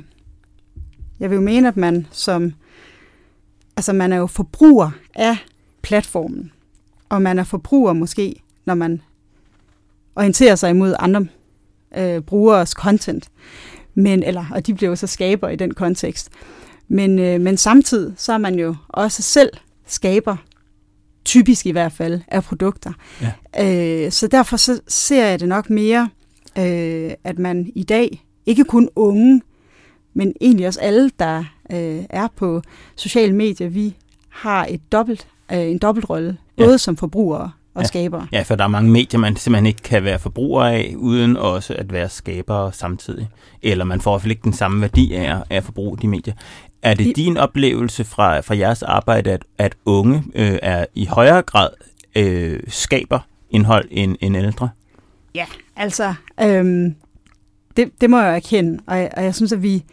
jeg 1.20 1.30
vil 1.30 1.36
jo 1.36 1.42
mene, 1.42 1.68
at 1.68 1.78
man 1.78 2.08
som 2.12 2.54
altså 3.78 3.94
man 3.94 4.14
er 4.14 4.18
jo 4.18 4.28
forbruger 4.28 4.92
af 5.16 5.38
platformen, 5.82 6.52
og 7.10 7.22
man 7.22 7.40
er 7.40 7.44
forbruger 7.44 7.94
måske, 7.94 8.36
når 8.66 8.74
man 8.74 9.02
orienterer 10.16 10.56
sig 10.56 10.70
imod 10.70 10.94
andre 11.00 11.26
øh, 11.98 12.22
brugeres 12.22 12.70
content, 12.70 13.30
men, 13.94 14.24
eller, 14.24 14.46
og 14.52 14.68
de 14.68 14.74
bliver 14.74 14.90
jo 14.90 14.96
så 14.96 15.08
skaber 15.08 15.50
i 15.50 15.56
den 15.56 15.74
kontekst. 15.74 16.30
Men, 16.88 17.20
øh, 17.20 17.42
men 17.42 17.58
samtidig 17.58 18.14
så 18.18 18.34
er 18.34 18.38
man 18.38 18.60
jo 18.60 18.76
også 18.88 19.22
selv 19.22 19.50
skaber, 19.88 20.36
typisk 21.26 21.66
i 21.66 21.72
hvert 21.72 21.92
fald, 21.92 22.22
af 22.28 22.44
produkter. 22.44 22.94
Ja. 23.22 24.06
Øh, 24.06 24.12
så 24.12 24.28
derfor 24.28 24.58
så 24.58 24.82
ser 24.88 25.26
jeg 25.26 25.40
det 25.40 25.48
nok 25.48 25.70
mere, 25.70 26.10
øh, 26.58 27.12
at 27.24 27.40
man 27.40 27.72
i 27.76 27.84
dag, 27.84 28.26
ikke 28.46 28.64
kun 28.64 28.90
unge, 28.96 29.42
men 30.14 30.34
egentlig 30.42 30.68
også 30.68 30.80
alle, 30.80 31.12
der 31.20 31.44
øh, 31.72 32.04
er 32.10 32.28
på 32.36 32.62
sociale 32.96 33.36
medier, 33.36 33.70
vi 33.70 33.96
har 34.30 34.66
et 34.66 34.92
dobbelt, 34.92 35.28
øh, 35.54 35.60
en 35.60 35.78
dobbeltrolle, 35.78 36.38
ja. 36.58 36.64
både 36.64 36.78
som 36.78 36.98
forbrugere 36.98 37.52
og 37.74 37.82
ja. 37.82 37.88
skabere. 37.88 38.28
Ja, 38.32 38.42
for 38.42 38.56
der 38.56 38.64
er 38.64 38.68
mange 38.68 38.92
medier, 38.92 39.20
man 39.20 39.36
simpelthen 39.36 39.66
ikke 39.66 39.82
kan 39.82 40.04
være 40.04 40.20
forbruger 40.20 40.64
af, 40.64 40.94
uden 40.98 41.38
også 41.38 41.74
at 41.74 41.94
være 41.94 42.10
skabere 42.10 42.74
samtidig. 42.74 43.30
Eller 43.62 43.86
man 43.86 44.02
får 44.02 44.12
i 44.12 44.14
hvert 44.14 44.22
fald 44.22 44.32
ikke 44.32 44.44
den 44.44 44.54
samme 44.54 44.82
værdi 44.82 45.14
af 45.14 45.44
at 45.50 45.64
forbruge 45.64 45.98
de 45.98 46.08
medier. 46.08 46.34
Er 46.82 46.94
det 46.94 47.16
din 47.16 47.38
oplevelse 47.38 48.04
fra, 48.04 48.40
fra 48.40 48.58
jeres 48.58 48.84
arbejde, 48.84 49.32
at, 49.32 49.44
at 49.58 49.76
unge 49.86 50.24
øh, 50.36 50.60
er 50.62 50.86
i 50.96 51.06
højere 51.06 51.42
grad 51.42 51.70
øh, 52.16 52.60
skaber 52.68 53.20
indhold 53.50 53.88
end, 53.92 54.16
end 54.22 54.38
ældre? 54.38 54.70
Ja, 55.36 55.46
altså, 55.76 56.14
øhm, 56.42 56.96
det, 57.78 57.92
det 58.02 58.10
må 58.10 58.20
jeg 58.20 58.36
erkende, 58.36 58.80
og 58.88 58.98
jeg, 58.98 59.12
og 59.18 59.24
jeg 59.24 59.36
synes, 59.36 59.52
at 59.52 59.64
vi 59.64 59.84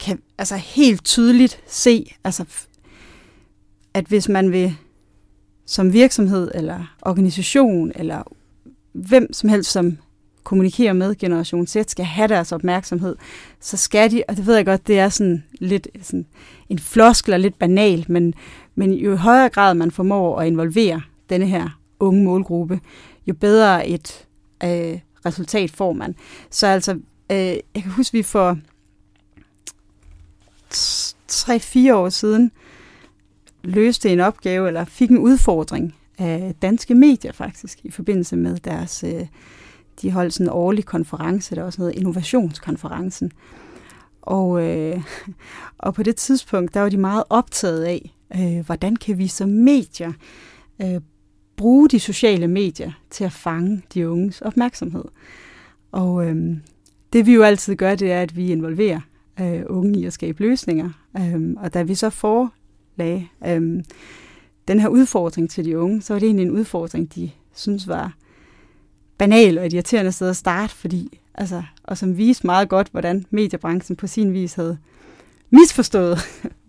kan 0.00 0.18
altså 0.38 0.56
helt 0.56 1.04
tydeligt 1.04 1.60
se, 1.66 2.14
altså, 2.24 2.44
at 3.94 4.04
hvis 4.04 4.28
man 4.28 4.52
vil 4.52 4.76
som 5.66 5.92
virksomhed 5.92 6.50
eller 6.54 6.96
organisation 7.02 7.92
eller 7.94 8.22
hvem 8.92 9.32
som 9.32 9.48
helst, 9.48 9.70
som 9.70 9.98
kommunikerer 10.42 10.92
med 10.92 11.14
Generation 11.14 11.66
Z, 11.66 11.76
skal 11.86 12.04
have 12.04 12.28
deres 12.28 12.52
opmærksomhed, 12.52 13.16
så 13.60 13.76
skal 13.76 14.10
de, 14.10 14.22
og 14.28 14.36
det 14.36 14.46
ved 14.46 14.56
jeg 14.56 14.66
godt, 14.66 14.86
det 14.86 14.98
er 14.98 15.08
sådan 15.08 15.44
lidt 15.60 15.88
sådan 16.02 16.26
en 16.68 16.78
floskel 16.78 17.34
og 17.34 17.40
lidt 17.40 17.58
banal, 17.58 18.04
men, 18.08 18.34
men 18.74 18.92
jo 18.92 19.12
i 19.12 19.16
højere 19.16 19.48
grad 19.48 19.74
man 19.74 19.90
formår 19.90 20.40
at 20.40 20.46
involvere 20.46 21.00
denne 21.30 21.46
her 21.46 21.78
unge 22.00 22.24
målgruppe, 22.24 22.80
jo 23.26 23.34
bedre 23.34 23.88
et 23.88 24.26
øh, 24.64 24.98
resultat 25.26 25.70
får 25.70 25.92
man. 25.92 26.14
Så 26.50 26.66
altså, 26.66 26.92
øh, 27.30 27.36
jeg 27.38 27.82
kan 27.82 27.90
huske, 27.90 28.12
vi 28.12 28.22
for 28.22 28.58
3-4 30.72 31.92
år 31.92 32.08
siden 32.08 32.52
løste 33.62 34.08
en 34.08 34.20
opgave, 34.20 34.68
eller 34.68 34.84
fik 34.84 35.10
en 35.10 35.18
udfordring 35.18 35.94
af 36.18 36.54
danske 36.62 36.94
medier 36.94 37.32
faktisk, 37.32 37.80
i 37.84 37.90
forbindelse 37.90 38.36
med 38.36 38.56
deres, 38.56 39.04
øh, 39.04 39.26
de 40.02 40.10
holdt 40.10 40.32
sådan 40.32 40.46
en 40.46 40.52
årlig 40.52 40.84
konference, 40.84 41.54
der 41.54 41.62
var 41.62 41.70
sådan 41.70 41.82
noget 41.82 41.96
innovationskonferencen. 41.96 43.32
Og, 44.22 44.62
øh, 44.62 45.02
og 45.78 45.94
på 45.94 46.02
det 46.02 46.16
tidspunkt, 46.16 46.74
der 46.74 46.80
var 46.80 46.88
de 46.88 46.96
meget 46.96 47.24
optaget 47.30 47.84
af, 47.84 48.14
øh, 48.36 48.66
hvordan 48.66 48.96
kan 48.96 49.18
vi 49.18 49.26
som 49.26 49.48
medier 49.48 50.12
øh, 50.82 51.00
bruge 51.56 51.88
de 51.88 52.00
sociale 52.00 52.48
medier 52.48 52.92
til 53.10 53.24
at 53.24 53.32
fange 53.32 53.82
de 53.94 54.08
unges 54.08 54.40
opmærksomhed. 54.40 55.04
Og 55.92 56.26
øh, 56.26 56.56
det 57.12 57.26
vi 57.26 57.34
jo 57.34 57.42
altid 57.42 57.76
gør, 57.76 57.94
det 57.94 58.12
er, 58.12 58.22
at 58.22 58.36
vi 58.36 58.52
involverer 58.52 59.00
øh, 59.40 59.62
unge 59.66 60.00
i 60.00 60.04
at 60.04 60.12
skabe 60.12 60.42
løsninger. 60.42 60.90
Øh, 61.18 61.56
og 61.56 61.74
da 61.74 61.82
vi 61.82 61.94
så 61.94 62.10
får 62.10 62.50
lagde. 62.96 63.28
Øhm, 63.46 63.84
den 64.68 64.80
her 64.80 64.88
udfordring 64.88 65.50
til 65.50 65.64
de 65.64 65.78
unge, 65.78 66.02
så 66.02 66.14
var 66.14 66.18
det 66.18 66.26
egentlig 66.26 66.46
en 66.46 66.50
udfordring, 66.50 67.14
de 67.14 67.30
synes 67.54 67.88
var 67.88 68.14
banal 69.18 69.58
og 69.58 69.66
et 69.66 69.72
irriterende 69.72 70.12
sted 70.12 70.28
at 70.28 70.36
starte, 70.36 70.74
fordi, 70.74 71.20
altså, 71.34 71.62
og 71.84 71.98
som 71.98 72.16
viste 72.16 72.46
meget 72.46 72.68
godt, 72.68 72.88
hvordan 72.90 73.26
mediebranchen 73.30 73.96
på 73.96 74.06
sin 74.06 74.32
vis 74.32 74.54
havde 74.54 74.78
misforstået, 75.50 76.18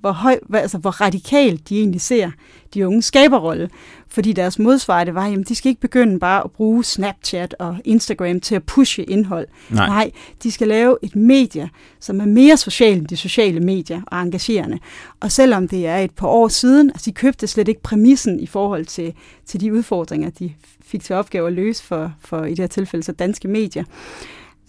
hvor, 0.03 0.11
høj, 0.11 0.39
altså, 0.53 0.77
hvor 0.77 0.89
radikalt 0.89 1.69
de 1.69 1.79
egentlig 1.79 2.01
ser 2.01 2.31
de 2.73 2.87
unge 2.87 3.01
skaberrolle. 3.01 3.69
Fordi 4.07 4.33
deres 4.33 4.59
modsvar 4.59 5.03
det 5.03 5.15
var, 5.15 5.25
at 5.27 5.49
de 5.49 5.55
skal 5.55 5.69
ikke 5.69 5.81
begynde 5.81 6.19
bare 6.19 6.43
at 6.43 6.51
bruge 6.51 6.83
Snapchat 6.83 7.55
og 7.59 7.77
Instagram 7.85 8.39
til 8.39 8.55
at 8.55 8.63
pushe 8.63 9.03
indhold. 9.03 9.47
Nej. 9.69 9.87
Nej, 9.87 10.11
de 10.43 10.51
skal 10.51 10.67
lave 10.67 10.97
et 11.01 11.15
medie, 11.15 11.69
som 11.99 12.21
er 12.21 12.25
mere 12.25 12.57
socialt 12.57 12.99
end 12.99 13.07
de 13.07 13.17
sociale 13.17 13.59
medier 13.59 14.01
og 14.07 14.21
engagerende. 14.21 14.79
Og 15.19 15.31
selvom 15.31 15.67
det 15.67 15.87
er 15.87 15.97
et 15.97 16.11
par 16.11 16.27
år 16.27 16.47
siden, 16.47 16.89
altså 16.89 17.05
de 17.05 17.13
købte 17.13 17.47
slet 17.47 17.67
ikke 17.67 17.81
præmissen 17.81 18.39
i 18.39 18.47
forhold 18.47 18.85
til, 18.85 19.13
til 19.45 19.61
de 19.61 19.73
udfordringer, 19.73 20.29
de 20.29 20.53
fik 20.85 21.03
til 21.03 21.15
opgave 21.15 21.47
at 21.47 21.53
løse 21.53 21.83
for, 21.83 22.13
for 22.19 22.45
i 22.45 22.49
det 22.49 22.59
her 22.59 22.67
tilfælde 22.67 23.03
så 23.05 23.11
danske 23.11 23.47
medier. 23.47 23.83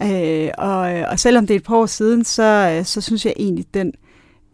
Øh, 0.01 0.49
og, 0.57 0.79
og 0.81 1.19
selvom 1.19 1.47
det 1.47 1.53
er 1.53 1.59
et 1.59 1.63
par 1.63 1.75
år 1.75 1.85
siden, 1.85 2.23
så, 2.23 2.81
så 2.85 3.01
synes 3.01 3.25
jeg 3.25 3.33
egentlig, 3.37 3.65
den 3.73 3.93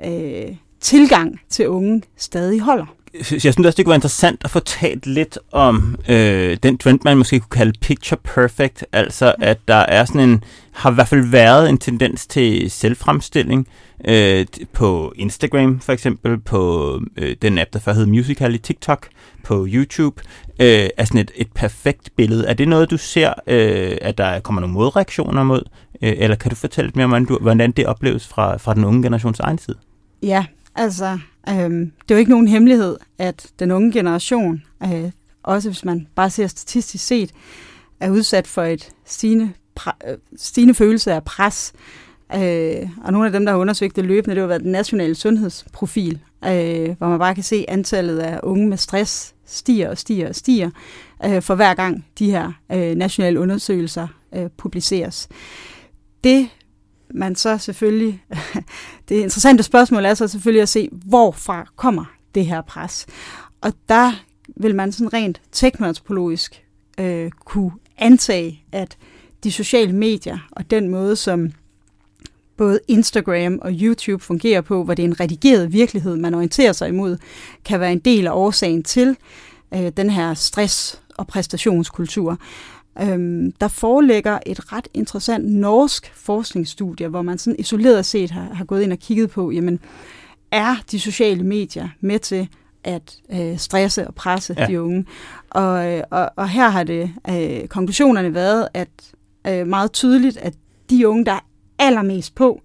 øh, 0.05 0.55
tilgang 0.81 1.39
til 1.50 1.67
unge 1.67 2.01
stadig 2.17 2.59
holder. 2.59 2.85
Jeg 3.13 3.25
synes 3.25 3.45
også, 3.45 3.77
det 3.77 3.85
kunne 3.85 3.91
være 3.91 3.95
interessant 3.95 4.41
at 4.43 4.51
få 4.51 4.59
talt 4.59 5.05
lidt 5.07 5.39
om 5.51 5.95
øh, 6.09 6.57
den 6.63 6.77
trend, 6.77 7.00
man 7.03 7.17
måske 7.17 7.39
kunne 7.39 7.57
kalde 7.57 7.79
picture 7.81 8.19
perfect, 8.23 8.85
altså 8.91 9.35
at 9.39 9.57
der 9.67 9.75
er 9.75 10.05
sådan 10.05 10.29
en, 10.29 10.43
har 10.71 10.91
i 10.91 10.93
hvert 10.93 11.07
fald 11.07 11.29
været 11.31 11.69
en 11.69 11.77
tendens 11.77 12.27
til 12.27 12.71
selvfremstilling 12.71 13.67
øh, 14.07 14.45
på 14.73 15.13
Instagram 15.15 15.79
for 15.79 15.93
eksempel, 15.93 16.39
på 16.39 16.93
øh, 17.17 17.35
den 17.41 17.57
app, 17.57 17.73
der 17.73 17.79
før 17.79 17.93
hed 17.93 18.05
Musical.ly, 18.05 18.57
TikTok, 18.57 19.07
på 19.43 19.67
YouTube, 19.69 20.21
øh, 20.59 20.89
er 20.97 21.05
sådan 21.05 21.21
et, 21.21 21.31
et 21.35 21.51
perfekt 21.55 22.09
billede. 22.15 22.47
Er 22.47 22.53
det 22.53 22.67
noget, 22.67 22.91
du 22.91 22.97
ser, 22.97 23.33
øh, 23.47 23.97
at 24.01 24.17
der 24.17 24.39
kommer 24.39 24.61
nogle 24.61 24.73
modreaktioner 24.73 25.43
mod, 25.43 25.61
øh, 26.01 26.13
eller 26.17 26.35
kan 26.35 26.50
du 26.50 26.55
fortælle 26.55 26.88
lidt 26.88 26.95
mere 26.95 27.05
om, 27.05 27.23
hvordan, 27.41 27.71
det 27.71 27.85
opleves 27.85 28.27
fra, 28.27 28.57
fra 28.57 28.73
den 28.73 28.85
unge 28.85 29.03
generations 29.03 29.39
egen 29.39 29.57
tid? 29.57 29.75
Ja, 30.23 30.45
altså, 30.75 31.19
øhm, 31.49 31.91
det 32.01 32.11
er 32.11 32.15
jo 32.15 32.19
ikke 32.19 32.31
nogen 32.31 32.47
hemmelighed, 32.47 32.97
at 33.17 33.47
den 33.59 33.71
unge 33.71 33.91
generation, 33.91 34.63
øh, 34.83 35.11
også 35.43 35.69
hvis 35.69 35.85
man 35.85 36.07
bare 36.15 36.29
ser 36.29 36.47
statistisk 36.47 37.05
set, 37.05 37.31
er 37.99 38.09
udsat 38.09 38.47
for 38.47 38.63
et 38.63 38.89
stigende, 39.05 39.51
øh, 40.07 40.17
stigende 40.35 40.73
følelse 40.73 41.13
af 41.13 41.23
pres. 41.23 41.73
Øh, 42.35 42.89
og 43.03 43.11
nogle 43.11 43.25
af 43.25 43.31
dem, 43.31 43.45
der 43.45 43.51
har 43.51 43.59
undersøgt 43.59 43.95
det 43.95 44.05
løbende, 44.05 44.35
det 44.35 44.41
har 44.41 44.47
været 44.47 44.63
den 44.63 44.71
nationale 44.71 45.15
sundhedsprofil, 45.15 46.19
øh, 46.45 46.95
hvor 46.97 47.07
man 47.07 47.19
bare 47.19 47.35
kan 47.35 47.43
se, 47.43 47.65
at 47.67 47.73
antallet 47.73 48.19
af 48.19 48.39
unge 48.43 48.67
med 48.67 48.77
stress 48.77 49.35
stiger 49.45 49.89
og 49.89 49.97
stiger 49.97 50.29
og 50.29 50.35
stiger, 50.35 50.69
øh, 51.25 51.41
for 51.41 51.55
hver 51.55 51.73
gang 51.73 52.05
de 52.19 52.31
her 52.31 52.51
øh, 52.71 52.95
nationale 52.95 53.39
undersøgelser 53.39 54.07
øh, 54.35 54.49
publiceres. 54.57 55.29
Det 56.23 56.49
man 57.13 57.35
så 57.35 57.57
selvfølgelig, 57.57 58.23
det 59.09 59.15
interessante 59.15 59.63
spørgsmål 59.63 60.05
er 60.05 60.13
så 60.13 60.27
selvfølgelig 60.27 60.61
at 60.61 60.69
se, 60.69 60.89
hvorfra 60.91 61.67
kommer 61.75 62.05
det 62.35 62.45
her 62.45 62.61
pres. 62.61 63.05
Og 63.61 63.73
der 63.89 64.11
vil 64.55 64.75
man 64.75 64.91
sådan 64.91 65.13
rent 65.13 65.41
teknoantropologisk 65.51 66.63
øh, 66.97 67.31
kunne 67.45 67.71
antage, 67.97 68.63
at 68.71 68.97
de 69.43 69.51
sociale 69.51 69.93
medier 69.93 70.37
og 70.51 70.71
den 70.71 70.89
måde, 70.89 71.15
som 71.15 71.51
både 72.57 72.79
Instagram 72.87 73.59
og 73.61 73.71
YouTube 73.71 74.23
fungerer 74.23 74.61
på, 74.61 74.83
hvor 74.83 74.93
det 74.93 75.03
er 75.03 75.07
en 75.07 75.19
redigeret 75.19 75.73
virkelighed, 75.73 76.15
man 76.15 76.33
orienterer 76.33 76.73
sig 76.73 76.89
imod, 76.89 77.17
kan 77.65 77.79
være 77.79 77.91
en 77.91 77.99
del 77.99 78.27
af 78.27 78.31
årsagen 78.31 78.83
til 78.83 79.17
øh, 79.73 79.91
den 79.97 80.09
her 80.09 80.33
stress- 80.33 80.99
og 81.17 81.27
præstationskultur. 81.27 82.37
Øhm, 83.00 83.51
der 83.51 83.67
foreligger 83.67 84.39
et 84.45 84.74
ret 84.74 84.88
interessant 84.93 85.45
norsk 85.45 86.12
forskningsstudie, 86.15 87.07
hvor 87.07 87.21
man 87.21 87.38
sådan 87.38 87.60
isoleret 87.60 88.05
set 88.05 88.31
har, 88.31 88.53
har 88.53 88.65
gået 88.65 88.81
ind 88.81 88.93
og 88.93 89.00
kigget 89.00 89.29
på, 89.29 89.51
jamen, 89.51 89.79
er 90.51 90.75
de 90.91 91.00
sociale 91.00 91.43
medier 91.43 91.89
med 92.01 92.19
til 92.19 92.48
at 92.83 93.17
øh, 93.33 93.57
stresse 93.57 94.07
og 94.07 94.15
presse 94.15 94.55
ja. 94.57 94.65
de 94.65 94.81
unge? 94.81 95.05
Og, 95.50 95.91
øh, 95.91 96.03
og, 96.12 96.29
og 96.36 96.50
her 96.50 96.69
har 96.69 96.83
det 96.83 97.13
øh, 97.29 97.67
konklusionerne 97.67 98.33
været, 98.33 98.67
at 98.74 98.89
øh, 99.48 99.67
meget 99.67 99.91
tydeligt, 99.91 100.38
at 100.38 100.53
de 100.89 101.07
unge, 101.07 101.25
der 101.25 101.31
er 101.31 101.45
allermest 101.79 102.36
på, 102.36 102.62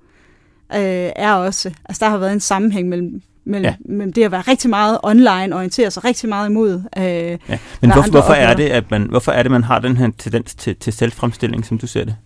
øh, 0.74 1.10
er 1.16 1.32
også, 1.32 1.74
altså 1.84 2.04
der 2.04 2.10
har 2.10 2.18
været 2.18 2.32
en 2.32 2.40
sammenhæng 2.40 2.88
mellem 2.88 3.22
mellem, 3.46 3.64
ja. 3.64 3.74
mellem 3.92 4.12
det 4.12 4.24
at 4.24 4.30
være 4.30 4.40
rigtig 4.40 4.70
meget 4.70 4.98
online, 5.02 5.56
orientere 5.56 5.90
sig 5.90 6.04
rigtig 6.04 6.28
meget 6.28 6.48
imod. 6.48 6.82
Øh, 6.96 7.04
ja. 7.04 7.38
Men 7.80 7.92
hvorfor, 7.92 8.10
hvorfor, 8.10 8.32
er 8.32 8.54
det, 8.54 8.68
at 8.68 8.90
man, 8.90 9.02
hvorfor 9.02 9.32
er 9.32 9.42
det, 9.42 9.52
man 9.52 9.64
har 9.64 9.78
den 9.78 9.96
her 9.96 10.10
tendens 10.18 10.54
til, 10.54 10.76
til 10.76 10.92
selvfremstilling, 10.92 11.66
som 11.66 11.78
du 11.78 11.86
ser 11.86 12.04
det? 12.04 12.16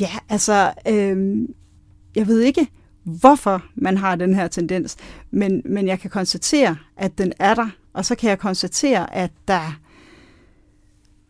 Ja, 0.00 0.10
altså, 0.28 0.72
øh, 0.88 1.48
jeg 2.16 2.26
ved 2.26 2.40
ikke, 2.40 2.66
hvorfor 3.04 3.64
man 3.74 3.96
har 3.96 4.16
den 4.16 4.34
her 4.34 4.48
tendens, 4.48 4.96
men, 5.30 5.62
men 5.64 5.86
jeg 5.88 6.00
kan 6.00 6.10
konstatere, 6.10 6.76
at 6.96 7.18
den 7.18 7.32
er 7.38 7.54
der, 7.54 7.68
og 7.92 8.04
så 8.04 8.14
kan 8.14 8.30
jeg 8.30 8.38
konstatere, 8.38 9.14
at 9.14 9.30
der, 9.48 9.78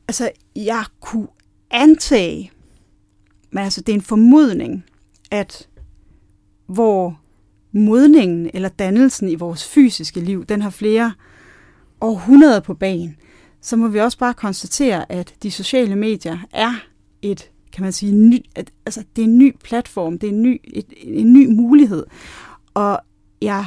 altså, 0.08 0.30
jeg 0.56 0.84
kunne 1.00 1.28
antage, 1.70 2.50
men 3.50 3.64
altså, 3.64 3.80
det 3.80 3.88
er 3.92 3.96
en 3.96 4.02
formodning, 4.02 4.84
at 5.30 5.68
hvor 6.66 7.20
modningen 7.73 8.50
eller 8.55 8.69
dannelsen 8.69 9.29
i 9.29 9.35
vores 9.35 9.69
fysiske 9.69 10.21
liv, 10.21 10.45
den 10.45 10.62
har 10.62 10.71
flere 10.71 11.12
århundreder 12.00 12.61
på 12.61 12.75
banen, 12.75 13.17
så 13.61 13.77
må 13.77 13.89
vi 13.89 14.00
også 14.00 14.19
bare 14.19 14.35
konstatere, 14.35 15.12
at 15.12 15.35
de 15.43 15.50
sociale 15.50 15.97
medier 15.97 16.39
er 16.53 16.75
et, 17.23 17.50
kan 17.73 17.83
man 17.83 17.93
sige, 17.93 18.12
ny, 18.12 18.39
at, 18.55 18.71
altså 18.87 19.05
det 19.17 19.23
er 19.23 19.27
en 19.27 19.39
ny 19.39 19.57
platform, 19.65 20.19
det 20.19 20.29
er 20.29 20.33
en 20.33 20.43
ny, 20.43 20.61
et, 20.65 20.87
en 21.03 21.33
ny 21.33 21.47
mulighed. 21.47 22.07
Og 22.75 23.00
jeg 23.43 23.67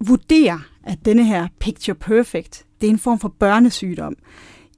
vurderer, 0.00 0.58
at 0.84 1.04
denne 1.04 1.24
her 1.24 1.48
picture 1.58 1.94
perfect, 1.94 2.66
det 2.80 2.86
er 2.86 2.90
en 2.90 2.98
form 2.98 3.18
for 3.18 3.28
børnesygdom. 3.38 4.16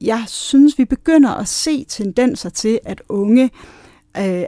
Jeg 0.01 0.25
synes, 0.27 0.79
vi 0.79 0.85
begynder 0.85 1.31
at 1.31 1.49
se 1.49 1.85
tendenser 1.85 2.49
til, 2.49 2.79
at 2.85 3.03
unge 3.09 3.45
øh, 3.45 3.51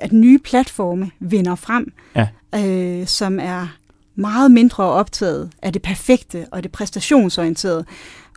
at 0.00 0.12
nye 0.12 0.38
platforme 0.38 1.10
vinder 1.20 1.54
frem, 1.54 1.92
ja. 2.16 2.28
øh, 2.54 3.06
som 3.06 3.38
er 3.40 3.76
meget 4.14 4.50
mindre 4.50 4.84
optaget 4.84 5.50
af 5.62 5.72
det 5.72 5.82
perfekte 5.82 6.46
og 6.52 6.62
det 6.62 6.72
præstationsorienterede 6.72 7.84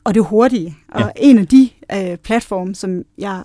og 0.03 0.13
det 0.13 0.23
hurtige. 0.25 0.77
Og 0.91 1.01
ja. 1.01 1.07
en 1.15 1.37
af 1.37 1.47
de 1.47 1.69
øh, 1.93 2.17
platforme, 2.17 2.75
som 2.75 3.03
jeg 3.17 3.43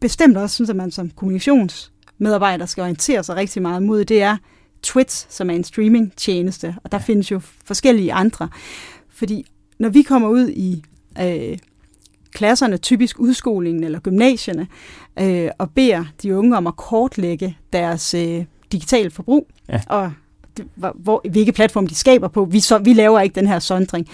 bestemt 0.00 0.36
også 0.36 0.54
synes, 0.54 0.70
at 0.70 0.76
man 0.76 0.90
som 0.90 1.10
kommunikationsmedarbejder 1.10 2.66
skal 2.66 2.82
orientere 2.82 3.24
sig 3.24 3.36
rigtig 3.36 3.62
meget 3.62 3.82
mod, 3.82 4.04
det 4.04 4.22
er 4.22 4.36
Twitch, 4.82 5.26
som 5.30 5.50
er 5.50 5.54
en 5.54 5.64
streaming-tjeneste, 5.64 6.76
og 6.84 6.92
der 6.92 6.98
ja. 6.98 7.04
findes 7.04 7.30
jo 7.30 7.40
forskellige 7.64 8.12
andre. 8.12 8.48
Fordi 9.10 9.46
når 9.78 9.88
vi 9.88 10.02
kommer 10.02 10.28
ud 10.28 10.48
i 10.48 10.84
øh, 11.20 11.58
klasserne, 12.32 12.76
typisk 12.76 13.20
udskolingen 13.20 13.84
eller 13.84 14.00
gymnasierne, 14.00 14.66
øh, 15.20 15.50
og 15.58 15.70
beder 15.70 16.04
de 16.22 16.36
unge 16.36 16.56
om 16.56 16.66
at 16.66 16.76
kortlægge 16.76 17.56
deres 17.72 18.14
øh, 18.14 18.44
digitale 18.72 19.10
forbrug, 19.10 19.48
ja. 19.68 19.80
og 19.86 20.12
det, 20.56 20.66
hvor, 20.74 21.28
hvilke 21.30 21.52
platform 21.52 21.86
de 21.86 21.94
skaber 21.94 22.28
på. 22.28 22.44
Vi, 22.44 22.60
så, 22.60 22.78
vi 22.78 22.92
laver 22.92 23.20
ikke 23.20 23.34
den 23.34 23.46
her 23.46 23.58
sondring. 23.58 24.08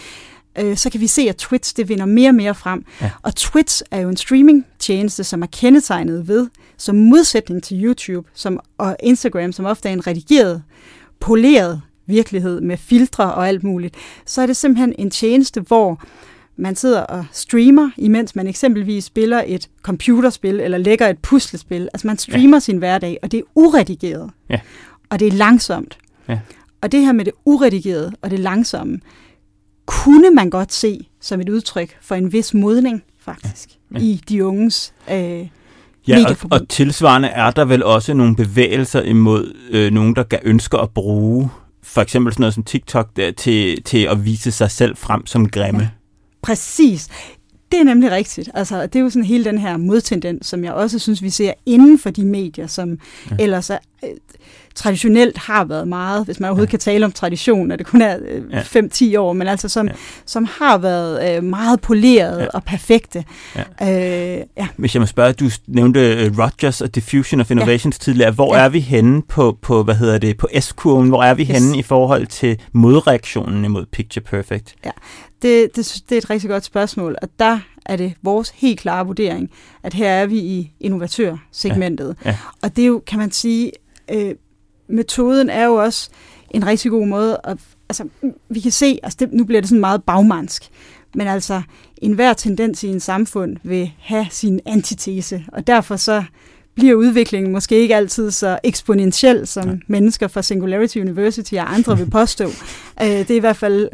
Øh, 0.58 0.76
så 0.76 0.90
kan 0.90 1.00
vi 1.00 1.06
se, 1.06 1.22
at 1.22 1.36
Twitch 1.36 1.76
det 1.76 1.88
vinder 1.88 2.04
mere 2.04 2.30
og 2.30 2.34
mere 2.34 2.54
frem. 2.54 2.84
Ja. 3.00 3.10
Og 3.22 3.36
Twitch 3.36 3.82
er 3.90 4.00
jo 4.00 4.08
en 4.08 4.16
streaming-tjeneste, 4.16 5.24
som 5.24 5.42
er 5.42 5.46
kendetegnet 5.46 6.28
ved, 6.28 6.48
som 6.76 6.96
modsætning 6.96 7.62
til 7.62 7.84
YouTube 7.84 8.28
som, 8.34 8.60
og 8.78 8.96
Instagram, 9.02 9.52
som 9.52 9.64
ofte 9.64 9.88
er 9.88 9.92
en 9.92 10.06
redigeret, 10.06 10.62
poleret 11.20 11.82
virkelighed 12.06 12.60
med 12.60 12.76
filtre 12.76 13.34
og 13.34 13.48
alt 13.48 13.64
muligt, 13.64 13.94
så 14.26 14.42
er 14.42 14.46
det 14.46 14.56
simpelthen 14.56 14.94
en 14.98 15.10
tjeneste, 15.10 15.60
hvor 15.60 16.02
man 16.60 16.76
sidder 16.76 17.00
og 17.00 17.24
streamer, 17.32 17.90
imens 17.96 18.36
man 18.36 18.46
eksempelvis 18.46 19.04
spiller 19.04 19.42
et 19.46 19.68
computerspil 19.82 20.60
eller 20.60 20.78
lægger 20.78 21.08
et 21.08 21.18
puslespil. 21.18 21.88
Altså 21.94 22.06
man 22.06 22.18
streamer 22.18 22.56
ja. 22.56 22.60
sin 22.60 22.78
hverdag, 22.78 23.18
og 23.22 23.32
det 23.32 23.38
er 23.38 23.42
uredigeret. 23.54 24.30
Ja. 24.48 24.60
Og 25.10 25.18
det 25.20 25.28
er 25.28 25.32
langsomt. 25.32 25.98
Ja. 26.28 26.38
Og 26.80 26.92
det 26.92 27.00
her 27.00 27.12
med 27.12 27.24
det 27.24 27.32
uredigerede 27.44 28.12
og 28.22 28.30
det 28.30 28.38
langsomme, 28.38 29.00
kunne 29.86 30.30
man 30.30 30.50
godt 30.50 30.72
se 30.72 31.06
som 31.20 31.40
et 31.40 31.48
udtryk 31.48 31.96
for 32.00 32.14
en 32.14 32.32
vis 32.32 32.54
modning, 32.54 33.02
faktisk, 33.20 33.68
ja. 33.94 33.98
Ja. 33.98 34.04
i 34.04 34.20
de 34.28 34.44
unges 34.44 34.92
øh, 35.10 35.46
Ja, 36.08 36.24
og, 36.28 36.36
og 36.50 36.68
tilsvarende 36.68 37.28
er 37.28 37.50
der 37.50 37.64
vel 37.64 37.84
også 37.84 38.14
nogle 38.14 38.36
bevægelser 38.36 39.02
imod 39.02 39.54
øh, 39.70 39.92
nogen, 39.92 40.16
der 40.16 40.24
ønsker 40.42 40.78
at 40.78 40.90
bruge 40.90 41.50
for 41.82 42.00
eksempel 42.00 42.32
sådan 42.32 42.42
noget 42.42 42.54
som 42.54 42.62
TikTok 42.62 43.16
der, 43.16 43.30
til, 43.30 43.82
til 43.82 43.98
at 43.98 44.24
vise 44.24 44.52
sig 44.52 44.70
selv 44.70 44.96
frem 44.96 45.26
som 45.26 45.48
grimme. 45.48 45.80
Ja. 45.80 45.88
Præcis. 46.42 47.08
Det 47.72 47.80
er 47.80 47.84
nemlig 47.84 48.10
rigtigt. 48.10 48.50
Altså, 48.54 48.82
det 48.82 48.96
er 48.96 49.00
jo 49.00 49.10
sådan 49.10 49.24
hele 49.24 49.44
den 49.44 49.58
her 49.58 49.76
modtendens, 49.76 50.46
som 50.46 50.64
jeg 50.64 50.72
også 50.72 50.98
synes, 50.98 51.22
vi 51.22 51.30
ser 51.30 51.52
inden 51.66 51.98
for 51.98 52.10
de 52.10 52.24
medier, 52.24 52.66
som 52.66 52.98
ja. 53.30 53.36
ellers 53.40 53.70
er, 53.70 53.78
øh, 54.04 54.10
traditionelt 54.74 55.38
har 55.38 55.64
været 55.64 55.88
meget, 55.88 56.24
hvis 56.24 56.40
man 56.40 56.48
overhovedet 56.48 56.68
ja. 56.68 56.70
kan 56.70 56.78
tale 56.78 57.04
om 57.04 57.12
tradition, 57.12 57.68
når 57.68 57.76
det 57.76 57.86
kun 57.86 58.02
er 58.02 58.18
øh, 58.28 58.42
ja. 58.52 58.60
5-10 58.60 59.18
år, 59.18 59.32
men 59.32 59.48
altså 59.48 59.68
som, 59.68 59.86
ja. 59.86 59.92
som 60.26 60.44
har 60.58 60.78
været 60.78 61.36
øh, 61.36 61.44
meget 61.44 61.80
poleret 61.80 62.40
ja. 62.40 62.46
og 62.54 62.64
perfekte. 62.64 63.24
Ja. 63.56 63.62
Øh, 63.82 64.44
ja. 64.56 64.68
Hvis 64.76 64.94
jeg 64.94 65.00
må 65.00 65.06
spørge, 65.06 65.32
du 65.32 65.50
nævnte 65.66 66.00
uh, 66.00 66.38
Rogers 66.38 66.80
og 66.80 66.94
Diffusion 66.94 67.40
of 67.40 67.50
Innovations 67.50 67.98
ja. 68.00 68.04
tidligere. 68.04 68.30
Hvor 68.30 68.56
ja. 68.56 68.62
er 68.62 68.68
vi 68.68 68.80
henne 68.80 69.22
på, 69.22 69.58
på, 69.62 69.82
hvad 69.82 69.94
hedder 69.94 70.18
det, 70.18 70.36
på 70.36 70.48
S-kurven? 70.60 71.08
Hvor 71.08 71.22
er 71.22 71.34
vi 71.34 71.42
yes. 71.42 71.48
henne 71.48 71.78
i 71.78 71.82
forhold 71.82 72.26
til 72.26 72.60
modreaktionen 72.72 73.64
imod 73.64 73.86
Picture 73.86 74.22
Perfect? 74.22 74.74
Ja, 74.84 74.90
det, 75.42 75.76
det, 75.76 76.02
det 76.08 76.14
er 76.14 76.18
et 76.18 76.30
rigtig 76.30 76.50
godt 76.50 76.64
spørgsmål, 76.64 77.16
og 77.22 77.28
der 77.38 77.58
er 77.86 77.96
det 77.96 78.14
vores 78.22 78.52
helt 78.56 78.80
klare 78.80 79.06
vurdering, 79.06 79.50
at 79.82 79.94
her 79.94 80.10
er 80.10 80.26
vi 80.26 80.38
i 80.38 80.72
innovatørsegmentet. 80.80 82.16
Ja. 82.24 82.30
Ja. 82.30 82.36
Og 82.62 82.76
det 82.76 82.82
er 82.82 82.86
jo, 82.86 83.02
kan 83.06 83.18
man 83.18 83.30
sige, 83.30 83.72
øh, 84.12 84.34
metoden 84.90 85.50
er 85.50 85.64
jo 85.64 85.74
også 85.74 86.10
en 86.50 86.66
rigtig 86.66 86.90
god 86.90 87.06
måde 87.06 87.40
at, 87.44 87.58
altså, 87.88 88.04
vi 88.48 88.60
kan 88.60 88.72
se, 88.72 88.98
altså 89.02 89.16
det, 89.20 89.32
nu 89.32 89.44
bliver 89.44 89.60
det 89.60 89.68
sådan 89.68 89.80
meget 89.80 90.04
bagmandsk, 90.04 90.70
men 91.14 91.26
altså, 91.26 91.62
enhver 91.96 92.32
tendens 92.32 92.82
i 92.82 92.88
en 92.88 93.00
samfund 93.00 93.56
vil 93.62 93.92
have 93.98 94.26
sin 94.30 94.60
antitese, 94.66 95.44
og 95.52 95.66
derfor 95.66 95.96
så 95.96 96.24
bliver 96.74 96.94
udviklingen 96.94 97.52
måske 97.52 97.78
ikke 97.78 97.96
altid 97.96 98.30
så 98.30 98.58
eksponentiel, 98.64 99.46
som 99.46 99.68
ja. 99.68 99.76
mennesker 99.86 100.28
fra 100.28 100.42
Singularity 100.42 100.98
University 100.98 101.54
og 101.54 101.74
andre 101.74 101.98
vil 101.98 102.10
påstå. 102.10 102.50
Øh, 103.02 103.08
det 103.08 103.30
er 103.30 103.36
i 103.36 103.38
hvert 103.38 103.56
fald, 103.56 103.88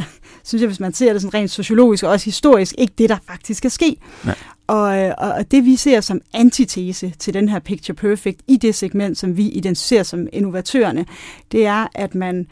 synes 0.44 0.60
jeg, 0.60 0.66
hvis 0.66 0.80
man 0.80 0.94
ser 0.94 1.12
det 1.12 1.22
sådan 1.22 1.34
rent 1.34 1.50
sociologisk 1.50 2.04
og 2.04 2.10
også 2.10 2.24
historisk, 2.24 2.74
ikke 2.78 2.92
det, 2.98 3.08
der 3.08 3.16
faktisk 3.28 3.58
skal 3.58 3.70
ske. 3.70 3.96
Ja. 4.26 4.32
Øh, 4.70 5.14
og, 5.18 5.32
og 5.32 5.50
det 5.50 5.64
vi 5.64 5.76
ser 5.76 6.00
som 6.00 6.20
antitese 6.34 7.12
til 7.18 7.34
den 7.34 7.48
her 7.48 7.58
Picture 7.58 7.94
Perfect 7.94 8.40
i 8.46 8.56
det 8.56 8.74
segment, 8.74 9.18
som 9.18 9.36
vi 9.36 9.48
identificerer 9.48 10.02
som 10.02 10.26
innovatørerne, 10.32 11.06
det 11.52 11.66
er, 11.66 11.86
at 11.94 12.14
man, 12.14 12.46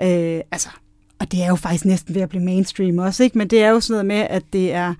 øh, 0.00 0.40
altså, 0.52 0.68
og 1.18 1.32
det 1.32 1.42
er 1.42 1.48
jo 1.48 1.56
faktisk 1.56 1.84
næsten 1.84 2.14
ved 2.14 2.22
at 2.22 2.28
blive 2.28 2.44
mainstream 2.44 2.98
også, 2.98 3.22
ikke? 3.24 3.38
men 3.38 3.48
det 3.48 3.62
er 3.62 3.68
jo 3.68 3.80
sådan 3.80 3.92
noget 3.92 4.06
med, 4.06 4.26
at 4.30 4.42
det 4.52 4.72
er, 4.72 4.94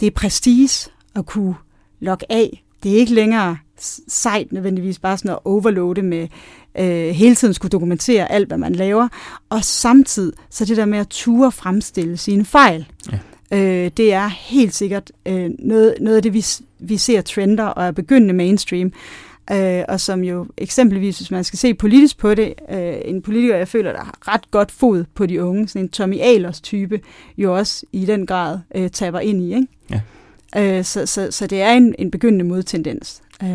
det 0.00 0.06
er 0.06 0.10
prestige 0.10 0.90
at 1.16 1.26
kunne 1.26 1.54
logge 2.00 2.26
af. 2.32 2.64
Det 2.82 2.92
er 2.92 2.96
ikke 2.96 3.14
længere 3.14 3.56
sejt 4.08 4.52
nødvendigvis 4.52 4.98
bare 4.98 5.18
sådan 5.18 5.30
at 5.30 5.38
overloade 5.44 6.02
med 6.02 6.28
øh, 6.78 7.10
hele 7.10 7.34
tiden 7.34 7.54
skulle 7.54 7.70
dokumentere 7.70 8.32
alt, 8.32 8.48
hvad 8.48 8.58
man 8.58 8.74
laver. 8.74 9.08
Og 9.48 9.64
samtidig 9.64 10.32
så 10.50 10.64
det 10.64 10.76
der 10.76 10.84
med 10.84 10.98
at 10.98 11.08
ture 11.08 11.52
fremstille 11.52 12.16
sine 12.16 12.44
fejl. 12.44 12.86
Ja. 13.12 13.18
Øh, 13.54 13.90
det 13.96 14.12
er 14.12 14.28
helt 14.28 14.74
sikkert 14.74 15.12
øh, 15.26 15.50
noget, 15.58 15.94
noget 16.00 16.16
af 16.16 16.22
det, 16.22 16.34
vi, 16.34 16.44
vi 16.78 16.96
ser 16.96 17.20
trender 17.20 17.64
og 17.64 17.86
er 17.86 17.90
begyndende 17.90 18.34
mainstream. 18.34 18.92
Øh, 19.52 19.82
og 19.88 20.00
som 20.00 20.24
jo 20.24 20.46
eksempelvis, 20.56 21.18
hvis 21.18 21.30
man 21.30 21.44
skal 21.44 21.58
se 21.58 21.74
politisk 21.74 22.18
på 22.18 22.34
det, 22.34 22.54
øh, 22.70 22.94
en 23.04 23.22
politiker, 23.22 23.56
jeg 23.56 23.68
føler, 23.68 23.92
der 23.92 24.04
har 24.04 24.34
ret 24.34 24.50
godt 24.50 24.70
fod 24.70 25.04
på 25.14 25.26
de 25.26 25.42
unge, 25.44 25.68
sådan 25.68 25.82
en 25.82 25.88
Tommy 25.88 26.20
Ahlers 26.20 26.60
type, 26.60 27.00
jo 27.38 27.56
også 27.56 27.86
i 27.92 28.04
den 28.04 28.26
grad 28.26 28.58
øh, 28.74 28.90
taber 28.90 29.20
ind 29.20 29.42
i. 29.42 29.54
Ikke? 29.54 29.66
Ja. 29.90 30.78
Øh, 30.78 30.84
så, 30.84 31.06
så, 31.06 31.28
så 31.30 31.46
det 31.46 31.62
er 31.62 31.72
en, 31.72 31.94
en 31.98 32.10
begyndende 32.10 32.44
modtendens. 32.44 33.22
Øh, 33.42 33.48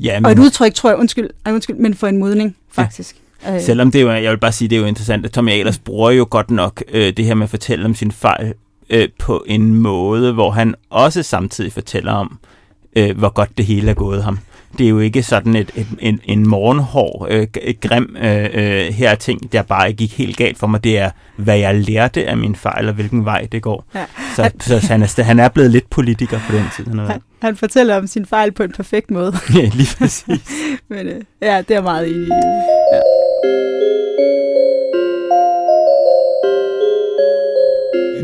ja, 0.00 0.20
men... 0.20 0.26
Og 0.26 0.32
et 0.32 0.38
udtryk, 0.38 0.74
tror 0.74 0.90
jeg, 0.90 0.98
undskyld, 0.98 1.30
undskyld 1.48 1.76
men 1.76 1.94
for 1.94 2.06
en 2.06 2.18
modning, 2.18 2.56
faktisk. 2.68 3.16
Ja. 3.44 3.54
Øh. 3.54 3.60
Selvom 3.60 3.90
det 3.90 4.02
jo, 4.02 4.10
jeg 4.10 4.30
vil 4.30 4.38
bare 4.38 4.52
sige, 4.52 4.68
det 4.68 4.76
er 4.76 4.80
jo 4.80 4.86
interessant, 4.86 5.26
at 5.26 5.32
Tommy 5.32 5.50
Ahlers 5.50 5.78
bruger 5.78 6.10
jo 6.10 6.26
godt 6.30 6.50
nok 6.50 6.82
øh, 6.92 7.16
det 7.16 7.24
her 7.24 7.34
med 7.34 7.44
at 7.44 7.50
fortælle 7.50 7.84
om 7.84 7.94
sin 7.94 8.12
fejl 8.12 8.54
øh, 8.94 9.08
på 9.18 9.44
en 9.46 9.74
måde, 9.74 10.32
hvor 10.32 10.50
han 10.50 10.74
også 10.90 11.22
samtidig 11.22 11.72
fortæller 11.72 12.12
om, 12.12 12.38
øh, 12.96 13.18
hvor 13.18 13.28
godt 13.28 13.58
det 13.58 13.66
hele 13.66 13.90
er 13.90 13.94
gået 13.94 14.24
ham. 14.24 14.38
Det 14.78 14.84
er 14.84 14.90
jo 14.90 14.98
ikke 14.98 15.22
sådan 15.22 15.56
et, 15.56 15.70
et, 15.74 15.86
en, 15.98 16.20
en 16.24 16.48
morgenhår, 16.48 17.26
øh, 17.30 17.46
grim 17.80 18.16
øh, 18.22 18.48
øh, 18.54 18.94
her 18.94 19.14
ting, 19.14 19.52
der 19.52 19.62
bare 19.62 19.92
gik 19.92 20.18
helt 20.18 20.36
galt 20.36 20.58
for 20.58 20.66
mig. 20.66 20.84
Det 20.84 20.98
er, 20.98 21.10
hvad 21.36 21.58
jeg 21.58 21.74
lærte 21.74 22.26
af 22.26 22.36
min 22.36 22.56
fejl, 22.56 22.88
og 22.88 22.94
hvilken 22.94 23.24
vej 23.24 23.48
det 23.52 23.62
går. 23.62 23.84
Ja. 23.94 24.04
Så, 24.36 24.42
han, 24.42 24.60
så 24.60 24.78
han, 24.78 25.02
er, 25.02 25.22
han 25.22 25.40
er 25.40 25.48
blevet 25.48 25.70
lidt 25.70 25.90
politiker 25.90 26.40
på 26.50 26.56
den 26.56 26.64
tid. 26.76 26.86
Han, 26.86 26.98
han, 26.98 27.20
han 27.42 27.56
fortæller 27.56 27.96
om 27.96 28.06
sin 28.06 28.26
fejl 28.26 28.52
på 28.52 28.62
en 28.62 28.72
perfekt 28.72 29.10
måde. 29.10 29.32
ja, 29.56 29.70
lige 29.74 29.96
præcis. 29.98 30.52
Men 30.90 31.06
øh, 31.06 31.22
ja, 31.42 31.62
det 31.68 31.76
er 31.76 31.82
meget 31.82 32.08
enig 32.08 32.28
Ja. 32.92 33.00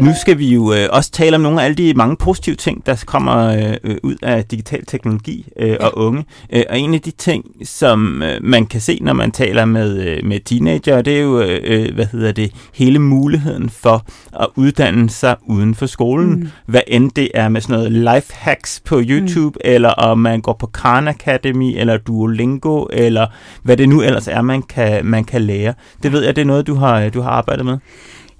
Nu 0.00 0.12
skal 0.20 0.38
vi 0.38 0.54
jo 0.54 0.72
øh, 0.72 0.88
også 0.92 1.10
tale 1.10 1.36
om 1.36 1.42
nogle 1.42 1.60
af 1.60 1.64
alle 1.64 1.74
de 1.74 1.94
mange 1.94 2.16
positive 2.16 2.56
ting, 2.56 2.86
der 2.86 3.02
kommer 3.06 3.46
øh, 3.84 3.96
ud 4.02 4.16
af 4.22 4.44
digital 4.44 4.86
teknologi 4.86 5.46
øh, 5.56 5.68
ja. 5.68 5.86
og 5.86 5.98
unge. 5.98 6.24
Øh, 6.52 6.62
og 6.70 6.78
en 6.78 6.94
af 6.94 7.00
de 7.00 7.10
ting, 7.10 7.44
som 7.64 8.22
øh, 8.22 8.38
man 8.42 8.66
kan 8.66 8.80
se, 8.80 8.98
når 9.02 9.12
man 9.12 9.30
taler 9.30 9.64
med, 9.64 10.06
øh, 10.06 10.24
med 10.24 10.40
teenager, 10.40 11.02
det 11.02 11.16
er 11.16 11.20
jo, 11.20 11.40
øh, 11.40 11.60
øh, 11.64 11.94
hvad 11.94 12.06
hedder 12.12 12.32
det, 12.32 12.52
hele 12.74 12.98
muligheden 12.98 13.70
for 13.70 14.06
at 14.40 14.46
uddanne 14.56 15.10
sig 15.10 15.36
uden 15.46 15.74
for 15.74 15.86
skolen. 15.86 16.30
Mm. 16.30 16.48
Hvad 16.66 16.82
end 16.86 17.10
det 17.10 17.28
er 17.34 17.48
med 17.48 17.60
sådan 17.60 17.76
noget 17.76 17.92
life 17.92 18.34
hacks 18.34 18.82
på 18.84 19.02
YouTube, 19.04 19.58
mm. 19.64 19.70
eller 19.70 19.90
om 19.90 20.18
man 20.18 20.40
går 20.40 20.56
på 20.60 20.66
Khan 20.66 21.08
Academy, 21.08 21.72
eller 21.76 21.96
Duolingo, 21.96 22.86
eller 22.92 23.26
hvad 23.62 23.76
det 23.76 23.88
nu 23.88 24.02
ellers 24.02 24.28
er, 24.28 24.42
man 24.42 24.62
kan, 24.62 25.06
man 25.06 25.24
kan 25.24 25.42
lære. 25.42 25.74
Det 26.02 26.12
ved 26.12 26.24
jeg, 26.24 26.36
det 26.36 26.42
er 26.42 26.46
noget, 26.46 26.66
du 26.66 26.74
har, 26.74 27.08
du 27.08 27.20
har 27.20 27.30
arbejdet 27.30 27.66
med. 27.66 27.78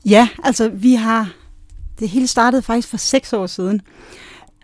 Ja, 0.07 0.29
altså 0.45 0.71
vi 0.75 0.95
har 0.95 1.29
det 2.01 2.09
hele 2.09 2.27
startede 2.27 2.63
faktisk 2.63 2.89
for 2.89 2.97
seks 2.97 3.33
år 3.33 3.47
siden. 3.47 3.81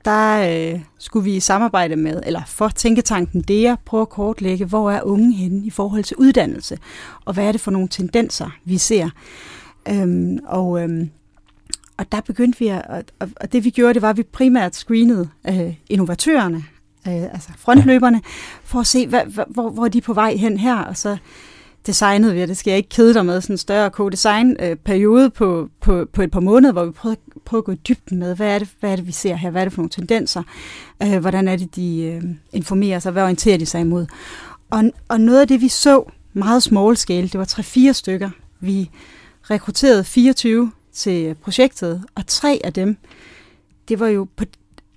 Der 0.04 0.50
øh, 0.74 0.80
skulle 0.98 1.24
vi 1.24 1.36
i 1.36 1.40
samarbejde 1.40 1.96
med, 1.96 2.22
eller 2.26 2.42
for 2.46 2.68
Tænketanken 2.68 3.40
DEA, 3.40 3.76
prøve 3.84 4.00
at 4.00 4.08
kortlægge, 4.08 4.64
hvor 4.64 4.90
er 4.90 5.02
unge 5.02 5.32
henne 5.34 5.66
i 5.66 5.70
forhold 5.70 6.04
til 6.04 6.16
uddannelse, 6.16 6.78
og 7.24 7.34
hvad 7.34 7.44
er 7.44 7.52
det 7.52 7.60
for 7.60 7.70
nogle 7.70 7.88
tendenser, 7.88 8.50
vi 8.64 8.78
ser. 8.78 9.10
Øhm, 9.88 10.38
og, 10.46 10.82
øhm, 10.82 11.10
og 11.96 12.12
der 12.12 12.20
begyndte 12.20 12.58
vi, 12.58 12.68
at, 12.68 13.12
og, 13.18 13.28
og 13.40 13.52
det 13.52 13.64
vi 13.64 13.70
gjorde, 13.70 13.94
det 13.94 14.02
var, 14.02 14.10
at 14.10 14.16
vi 14.16 14.22
primært 14.22 14.74
screenede 14.74 15.28
øh, 15.48 15.74
innovatørerne, 15.88 16.64
øh, 17.08 17.22
altså 17.22 17.48
frontløberne, 17.58 18.22
for 18.64 18.80
at 18.80 18.86
se, 18.86 19.06
hvad, 19.06 19.22
hvor, 19.48 19.70
hvor 19.70 19.84
er 19.84 19.88
de 19.88 20.00
på 20.00 20.12
vej 20.12 20.34
hen 20.34 20.58
her, 20.58 20.76
og 20.76 20.96
så 20.96 21.16
designede 21.86 22.34
vi, 22.34 22.42
og 22.42 22.48
det 22.48 22.56
skal 22.56 22.70
jeg 22.70 22.78
ikke 22.78 22.88
kede 22.88 23.14
dig 23.14 23.26
med, 23.26 23.40
sådan 23.40 23.54
en 23.54 23.58
større 23.58 23.90
co-design-periode 23.90 25.30
på, 25.30 25.68
på, 25.80 26.06
på 26.12 26.22
et 26.22 26.30
par 26.30 26.40
måneder, 26.40 26.72
hvor 26.72 26.84
vi 26.84 26.90
prøvede, 26.90 27.20
prøvede 27.44 27.60
at 27.62 27.64
gå 27.64 27.72
i 27.72 27.80
dybden 27.88 28.18
med, 28.18 28.36
hvad 28.36 28.54
er, 28.54 28.58
det, 28.58 28.68
hvad 28.80 28.92
er 28.92 28.96
det, 28.96 29.06
vi 29.06 29.12
ser 29.12 29.34
her, 29.34 29.50
hvad 29.50 29.60
er 29.60 29.64
det 29.64 29.72
for 29.72 29.82
nogle 29.82 29.90
tendenser, 29.90 30.42
øh, 31.02 31.18
hvordan 31.18 31.48
er 31.48 31.56
det, 31.56 31.76
de 31.76 32.02
øh, 32.02 32.22
informerer 32.52 32.98
sig, 32.98 33.12
hvad 33.12 33.22
orienterer 33.22 33.58
de 33.58 33.66
sig 33.66 33.80
imod. 33.80 34.06
Og, 34.70 34.84
og 35.08 35.20
noget 35.20 35.40
af 35.40 35.48
det, 35.48 35.60
vi 35.60 35.68
så 35.68 36.04
meget 36.32 36.62
small 36.62 36.96
scale, 36.96 37.28
det 37.28 37.38
var 37.38 37.44
3-4 37.44 37.92
stykker. 37.92 38.30
Vi 38.60 38.90
rekrutterede 39.50 40.04
24 40.04 40.72
til 40.92 41.34
projektet, 41.34 42.04
og 42.14 42.26
tre 42.26 42.60
af 42.64 42.72
dem, 42.72 42.96
det 43.88 44.00
var 44.00 44.08
jo 44.08 44.26
på, 44.36 44.44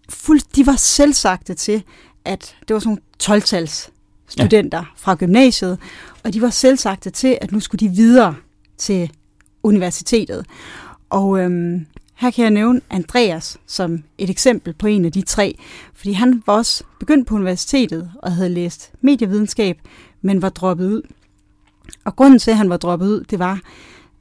fuld, 0.10 0.41
de 0.56 0.65
var 0.65 0.75
selvsagte 0.75 1.54
til, 1.54 1.84
at 2.25 2.56
det 2.67 2.73
var 2.73 2.80
sådan 2.80 2.89
nogle 2.89 3.41
12-tals 3.41 3.89
studenter 4.28 4.78
ja. 4.78 4.86
fra 4.95 5.15
gymnasiet, 5.15 5.78
og 6.23 6.34
de 6.34 6.41
var 6.41 6.49
selvsagte 6.49 7.10
til, 7.10 7.38
at 7.41 7.51
nu 7.51 7.60
skulle 7.60 7.89
de 7.89 7.95
videre 7.95 8.36
til 8.77 9.12
universitetet. 9.63 10.45
Og 11.10 11.39
øhm, 11.39 11.86
her 12.15 12.32
kan 12.32 12.43
jeg 12.43 12.51
nævne 12.51 12.82
Andreas 12.89 13.58
som 13.67 14.03
et 14.17 14.29
eksempel 14.29 14.73
på 14.73 14.88
en 14.88 15.05
af 15.05 15.12
de 15.12 15.21
tre, 15.21 15.60
fordi 15.93 16.12
han 16.12 16.43
var 16.45 16.53
også 16.53 16.84
begyndt 16.99 17.27
på 17.27 17.36
universitetet 17.36 18.12
og 18.23 18.32
havde 18.32 18.49
læst 18.49 18.91
medievidenskab, 19.01 19.77
men 20.21 20.41
var 20.41 20.49
droppet 20.49 20.88
ud. 20.88 21.01
Og 22.05 22.15
grunden 22.15 22.39
til, 22.39 22.51
at 22.51 22.58
han 22.58 22.69
var 22.69 22.77
droppet 22.77 23.08
ud, 23.08 23.23
det 23.23 23.39
var, 23.39 23.60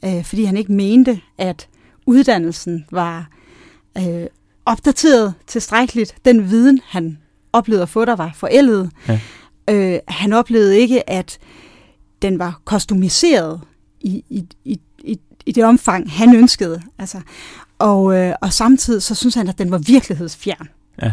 øh, 0.05 0.25
fordi 0.25 0.45
han 0.45 0.57
ikke 0.57 0.73
mente, 0.73 1.21
at 1.39 1.69
uddannelsen 2.07 2.87
var 2.91 3.31
øh, 3.99 4.27
opdateret 4.67 5.35
tilstrækkeligt. 5.47 6.15
Den 6.25 6.51
viden, 6.51 6.81
han 6.85 7.19
oplevede 7.53 7.83
at 7.83 7.89
få, 7.89 8.05
der 8.05 8.17
var 8.17 8.33
forældet. 8.35 8.91
Ja. 9.09 9.21
Øh, 9.71 9.99
han 10.09 10.33
oplevede 10.33 10.79
ikke, 10.79 11.11
at 11.11 11.39
den 12.23 12.39
var 12.39 12.61
kostumiseret 12.65 13.61
i, 14.01 14.25
i, 14.29 14.45
i, 14.65 14.81
i, 15.05 15.19
i 15.47 15.53
det 15.53 15.65
omfang, 15.65 16.13
han 16.13 16.37
ønskede. 16.37 16.83
Altså, 16.99 17.21
og, 17.79 18.19
øh, 18.19 18.35
og 18.41 18.53
samtidig 18.53 19.03
så 19.03 19.15
synes 19.15 19.35
han, 19.35 19.49
at 19.49 19.59
den 19.59 19.71
var 19.71 19.79
virkelighedsfjern. 19.79 20.69
Ja. 21.03 21.13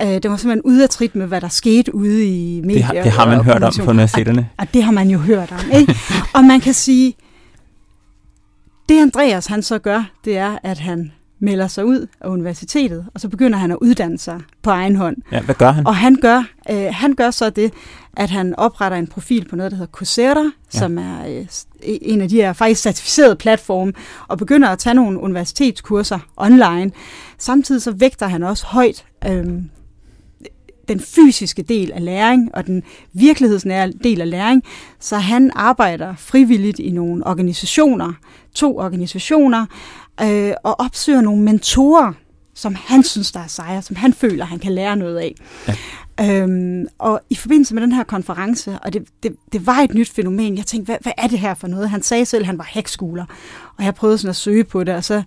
Øh, 0.00 0.22
det 0.22 0.30
var 0.30 0.36
simpelthen 0.36 0.62
ude 0.62 0.82
af 0.82 0.90
trit 0.90 1.14
med, 1.14 1.26
hvad 1.26 1.40
der 1.40 1.48
skete 1.48 1.94
ude 1.94 2.26
i 2.26 2.60
medier. 2.60 2.76
Det 2.76 2.84
har, 2.84 3.02
det 3.02 3.12
har 3.12 3.26
man 3.26 3.38
og 3.38 3.44
hørt 3.44 3.62
om 3.62 3.72
på 3.84 3.90
universiteterne. 3.90 4.48
Og, 4.56 4.62
og 4.62 4.74
det 4.74 4.82
har 4.82 4.92
man 4.92 5.10
jo 5.10 5.18
hørt 5.18 5.52
om. 5.52 5.80
Ikke? 5.80 5.96
og 6.36 6.44
man 6.44 6.60
kan 6.60 6.74
sige, 6.74 7.14
det 8.88 9.02
Andreas 9.02 9.46
han 9.46 9.62
så 9.62 9.78
gør, 9.78 10.10
det 10.24 10.38
er, 10.38 10.58
at 10.62 10.78
han 10.78 11.12
melder 11.44 11.68
sig 11.68 11.84
ud 11.84 12.06
af 12.20 12.28
universitetet, 12.28 13.06
og 13.14 13.20
så 13.20 13.28
begynder 13.28 13.58
han 13.58 13.70
at 13.70 13.78
uddanne 13.80 14.18
sig 14.18 14.40
på 14.62 14.70
egen 14.70 14.96
hånd. 14.96 15.16
Ja, 15.32 15.40
hvad 15.40 15.54
gør 15.54 15.70
han? 15.70 15.86
Og 15.86 15.96
han 15.96 16.14
gør, 16.14 16.44
øh, 16.70 16.86
han 16.90 17.14
gør 17.14 17.30
så 17.30 17.50
det, 17.50 17.72
at 18.16 18.30
han 18.30 18.54
opretter 18.56 18.98
en 18.98 19.06
profil 19.06 19.48
på 19.48 19.56
noget, 19.56 19.72
der 19.72 19.78
hedder 19.78 19.92
Coursera, 19.92 20.42
ja. 20.74 20.78
som 20.78 20.98
er 20.98 21.26
øh, 21.28 21.46
en 21.82 22.20
af 22.20 22.28
de 22.28 22.36
her 22.36 22.52
faktisk 22.52 22.82
certificerede 22.82 23.36
platforme, 23.36 23.92
og 24.28 24.38
begynder 24.38 24.68
at 24.68 24.78
tage 24.78 24.94
nogle 24.94 25.20
universitetskurser 25.20 26.18
online. 26.36 26.90
Samtidig 27.38 27.82
så 27.82 27.90
vægter 27.92 28.26
han 28.26 28.42
også 28.42 28.66
højt 28.66 29.04
øh, 29.28 29.44
den 30.88 31.00
fysiske 31.00 31.62
del 31.62 31.92
af 31.92 32.04
læring 32.04 32.54
og 32.54 32.66
den 32.66 32.82
virkelighedsnære 33.12 33.92
del 34.04 34.20
af 34.20 34.30
læring, 34.30 34.62
så 35.00 35.16
han 35.16 35.50
arbejder 35.54 36.14
frivilligt 36.16 36.78
i 36.78 36.90
nogle 36.90 37.26
organisationer, 37.26 38.12
to 38.54 38.78
organisationer, 38.78 39.66
øh, 40.22 40.52
og 40.62 40.80
opsøger 40.80 41.20
nogle 41.20 41.42
mentorer, 41.42 42.12
som 42.54 42.74
han 42.74 43.02
synes, 43.02 43.32
der 43.32 43.40
er 43.40 43.46
sejre, 43.46 43.82
som 43.82 43.96
han 43.96 44.12
føler, 44.12 44.44
han 44.44 44.58
kan 44.58 44.72
lære 44.72 44.96
noget 44.96 45.18
af. 45.18 45.34
Ja. 45.68 45.74
Øhm, 46.20 46.86
og 46.98 47.20
i 47.30 47.34
forbindelse 47.34 47.74
med 47.74 47.82
den 47.82 47.92
her 47.92 48.04
konference, 48.04 48.78
og 48.82 48.92
det, 48.92 49.04
det, 49.22 49.36
det 49.52 49.66
var 49.66 49.78
et 49.78 49.94
nyt 49.94 50.10
fænomen, 50.10 50.56
jeg 50.58 50.66
tænkte, 50.66 50.84
hvad, 50.84 50.96
hvad 51.00 51.12
er 51.18 51.26
det 51.26 51.38
her 51.38 51.54
for 51.54 51.66
noget? 51.66 51.90
Han 51.90 52.02
sagde 52.02 52.24
selv, 52.24 52.42
at 52.42 52.46
han 52.46 52.58
var 52.58 52.68
hækskoler, 52.70 53.24
og 53.78 53.84
jeg 53.84 53.94
prøvede 53.94 54.18
sådan 54.18 54.30
at 54.30 54.36
søge 54.36 54.64
på 54.64 54.84
det, 54.84 54.94
og 54.94 55.04
så 55.04 55.22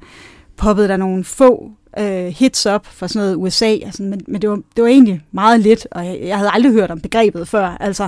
poppede 0.58 0.88
der 0.88 0.98
nogle 0.98 1.24
få 1.24 1.72
øh, 2.00 2.26
hits 2.26 2.66
op 2.66 2.86
fra 2.86 3.08
sådan 3.08 3.22
noget 3.22 3.36
USA, 3.36 3.78
sådan, 3.92 4.10
men, 4.10 4.22
men 4.28 4.42
det, 4.42 4.50
var, 4.50 4.56
det 4.76 4.84
var 4.84 4.88
egentlig 4.88 5.22
meget 5.32 5.60
lidt, 5.60 5.88
og 5.92 6.06
jeg, 6.06 6.20
jeg 6.22 6.38
havde 6.38 6.52
aldrig 6.54 6.72
hørt 6.72 6.92
om 6.92 7.00
begrebet 7.00 7.48
før, 7.48 7.68
altså, 7.68 8.08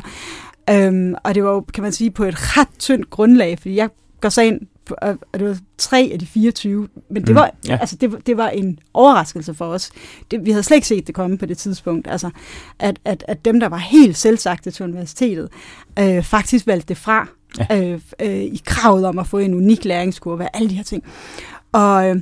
øhm, 0.70 1.16
og 1.24 1.36
det 1.36 1.44
var 1.44 1.52
jo, 1.52 1.62
kan 1.62 1.84
man 1.84 1.92
sige, 1.92 2.12
på 2.12 2.24
et 2.24 2.58
ret 2.58 2.80
tyndt 2.80 3.10
grundlag, 3.10 3.60
fordi 3.60 3.76
jeg 3.76 3.90
går 4.22 4.30
så 4.30 4.42
ind 4.42 4.62
og 4.92 5.18
det 5.34 5.48
var 5.48 5.58
tre 5.78 6.10
af 6.14 6.20
de 6.20 6.26
24, 6.26 6.88
men 7.10 7.28
det 7.28 7.36
var, 7.36 7.52
mm, 7.64 7.70
ja. 7.70 7.78
altså 7.78 7.96
det, 7.96 8.28
det 8.28 8.38
var 8.38 8.50
en 8.50 8.80
overraskelse 8.94 9.54
for 9.54 9.66
os. 9.66 9.92
Det, 10.32 10.46
vi 10.46 10.52
havde 10.52 10.64
slet 10.64 10.78
ikke 10.78 10.88
set 10.88 11.08
det 11.08 11.16
komme 11.16 11.38
på 11.38 11.46
det 11.46 11.58
tidspunkt, 11.58 12.08
altså 12.08 12.30
at, 12.80 13.00
at, 13.06 13.26
at 13.28 13.46
dem, 13.46 13.60
der 13.60 13.70
var 13.70 13.78
helt 13.78 14.18
selvsagte 14.18 14.72
til 14.72 14.84
universitetet, 14.84 15.50
øh, 16.00 16.24
faktisk 16.24 16.68
valgte 16.68 16.88
det 16.88 16.98
fra 16.98 17.28
ja. 17.70 17.92
øh, 17.92 18.00
øh, 18.22 18.30
i 18.30 18.62
kravet 18.66 19.06
om 19.06 19.20
at 19.20 19.28
få 19.28 19.38
en 19.38 19.54
unik 19.54 19.86
læringskurve, 19.86 20.56
alle 20.56 20.70
de 20.70 20.76
her 20.76 20.84
ting. 20.84 21.04
Og, 21.72 22.10
øh, 22.10 22.22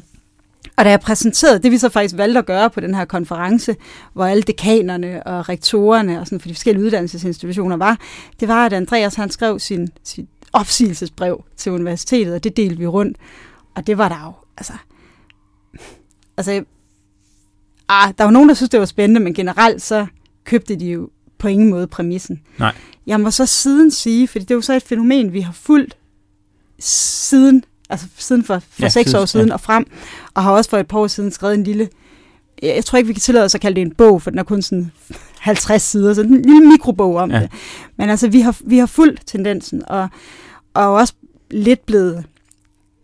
og 0.77 0.85
da 0.85 0.89
jeg 0.89 0.99
præsenterede, 0.99 1.59
det 1.59 1.71
vi 1.71 1.77
så 1.77 1.89
faktisk 1.89 2.17
valgte 2.17 2.39
at 2.39 2.45
gøre 2.45 2.69
på 2.69 2.79
den 2.79 2.95
her 2.95 3.05
konference, 3.05 3.75
hvor 4.13 4.25
alle 4.25 4.43
dekanerne 4.43 5.23
og 5.23 5.49
rektorerne 5.49 6.19
og 6.19 6.25
sådan 6.25 6.39
for 6.39 6.47
de 6.47 6.53
forskellige 6.53 6.85
uddannelsesinstitutioner 6.85 7.77
var, 7.77 7.99
det 8.39 8.47
var, 8.47 8.65
at 8.65 8.73
Andreas 8.73 9.15
han 9.15 9.29
skrev 9.29 9.59
sin, 9.59 9.87
sin 10.03 10.27
opsigelsesbrev 10.53 11.43
til 11.57 11.71
universitetet, 11.71 12.33
og 12.33 12.43
det 12.43 12.57
delte 12.57 12.77
vi 12.77 12.87
rundt. 12.87 13.17
Og 13.75 13.87
det 13.87 13.97
var 13.97 14.09
der 14.09 14.25
jo, 14.25 14.33
altså... 14.57 14.73
Altså, 16.37 16.63
ah, 17.89 18.13
der 18.17 18.23
var 18.23 18.31
nogen, 18.31 18.49
der 18.49 18.55
synes, 18.55 18.69
det 18.69 18.79
var 18.79 18.85
spændende, 18.85 19.19
men 19.19 19.33
generelt 19.33 19.81
så 19.81 20.05
købte 20.43 20.75
de 20.75 20.85
jo 20.91 21.09
på 21.37 21.47
ingen 21.47 21.69
måde 21.69 21.87
præmissen. 21.87 22.41
Nej. 22.59 22.75
Jeg 23.07 23.19
må 23.19 23.31
så 23.31 23.45
siden 23.45 23.91
sige, 23.91 24.27
fordi 24.27 24.45
det 24.45 24.51
er 24.51 24.55
jo 24.55 24.61
så 24.61 24.73
et 24.73 24.83
fænomen, 24.83 25.33
vi 25.33 25.41
har 25.41 25.53
fulgt 25.53 25.97
siden, 26.79 27.63
altså 27.89 28.07
siden 28.17 28.43
for, 28.43 28.59
for 28.59 28.81
ja, 28.81 28.89
seks 28.89 29.13
år 29.13 29.25
siden 29.25 29.47
ja. 29.47 29.53
og 29.53 29.61
frem, 29.61 29.85
og 30.33 30.43
har 30.43 30.51
også 30.51 30.69
for 30.69 30.77
et 30.77 30.87
par 30.87 30.99
år 30.99 31.07
siden 31.07 31.31
skrevet 31.31 31.55
en 31.55 31.63
lille, 31.63 31.89
jeg 32.63 32.85
tror 32.85 32.97
ikke, 32.97 33.07
vi 33.07 33.13
kan 33.13 33.21
tillade 33.21 33.45
os 33.45 33.55
at 33.55 33.61
kalde 33.61 33.75
det 33.75 33.81
en 33.81 33.95
bog, 33.95 34.21
for 34.21 34.29
den 34.29 34.39
er 34.39 34.43
kun 34.43 34.61
sådan 34.61 34.91
50 35.39 35.81
sider, 35.81 36.13
så 36.13 36.21
en 36.21 36.41
lille 36.41 36.67
mikrobog 36.67 37.15
om 37.15 37.31
ja. 37.31 37.39
det. 37.39 37.51
Men 37.97 38.09
altså, 38.09 38.27
vi 38.27 38.41
har, 38.41 38.57
vi 38.65 38.77
har 38.77 38.85
fulgt 38.85 39.27
tendensen, 39.27 39.83
og, 39.87 40.09
og 40.73 40.93
også 40.93 41.13
lidt 41.51 41.85
blevet 41.85 42.25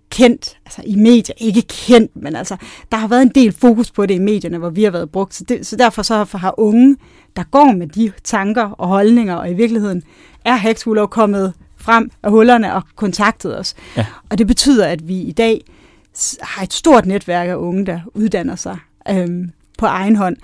kendt, 0.09 0.57
altså 0.65 0.81
i 0.85 0.95
medier, 0.95 1.35
ikke 1.37 1.61
kendt, 1.61 2.11
men 2.15 2.35
altså, 2.35 2.57
der 2.91 2.97
har 2.97 3.07
været 3.07 3.21
en 3.21 3.31
del 3.35 3.51
fokus 3.51 3.91
på 3.91 4.05
det 4.05 4.13
i 4.13 4.19
medierne, 4.19 4.57
hvor 4.57 4.69
vi 4.69 4.83
har 4.83 4.91
været 4.91 5.11
brugt, 5.11 5.35
så, 5.35 5.43
det, 5.43 5.67
så 5.67 5.75
derfor 5.75 6.01
så 6.01 6.25
har 6.31 6.59
unge, 6.59 6.97
der 7.35 7.43
går 7.43 7.71
med 7.71 7.87
de 7.87 8.11
tanker 8.23 8.63
og 8.63 8.87
holdninger, 8.87 9.35
og 9.35 9.51
i 9.51 9.53
virkeligheden 9.53 10.03
er 10.45 10.55
Hexhuller 10.55 11.05
kommet 11.05 11.53
frem 11.77 12.11
af 12.23 12.31
hullerne 12.31 12.73
og 12.73 12.81
kontaktet 12.95 13.59
os. 13.59 13.75
Ja. 13.97 14.05
Og 14.29 14.37
det 14.37 14.47
betyder, 14.47 14.87
at 14.87 15.07
vi 15.07 15.21
i 15.21 15.31
dag 15.31 15.61
har 16.41 16.63
et 16.63 16.73
stort 16.73 17.05
netværk 17.05 17.49
af 17.49 17.55
unge, 17.55 17.85
der 17.85 17.99
uddanner 18.13 18.55
sig 18.55 18.77
øhm, 19.09 19.51
på 19.77 19.85
egen 19.85 20.15
hånd. 20.15 20.37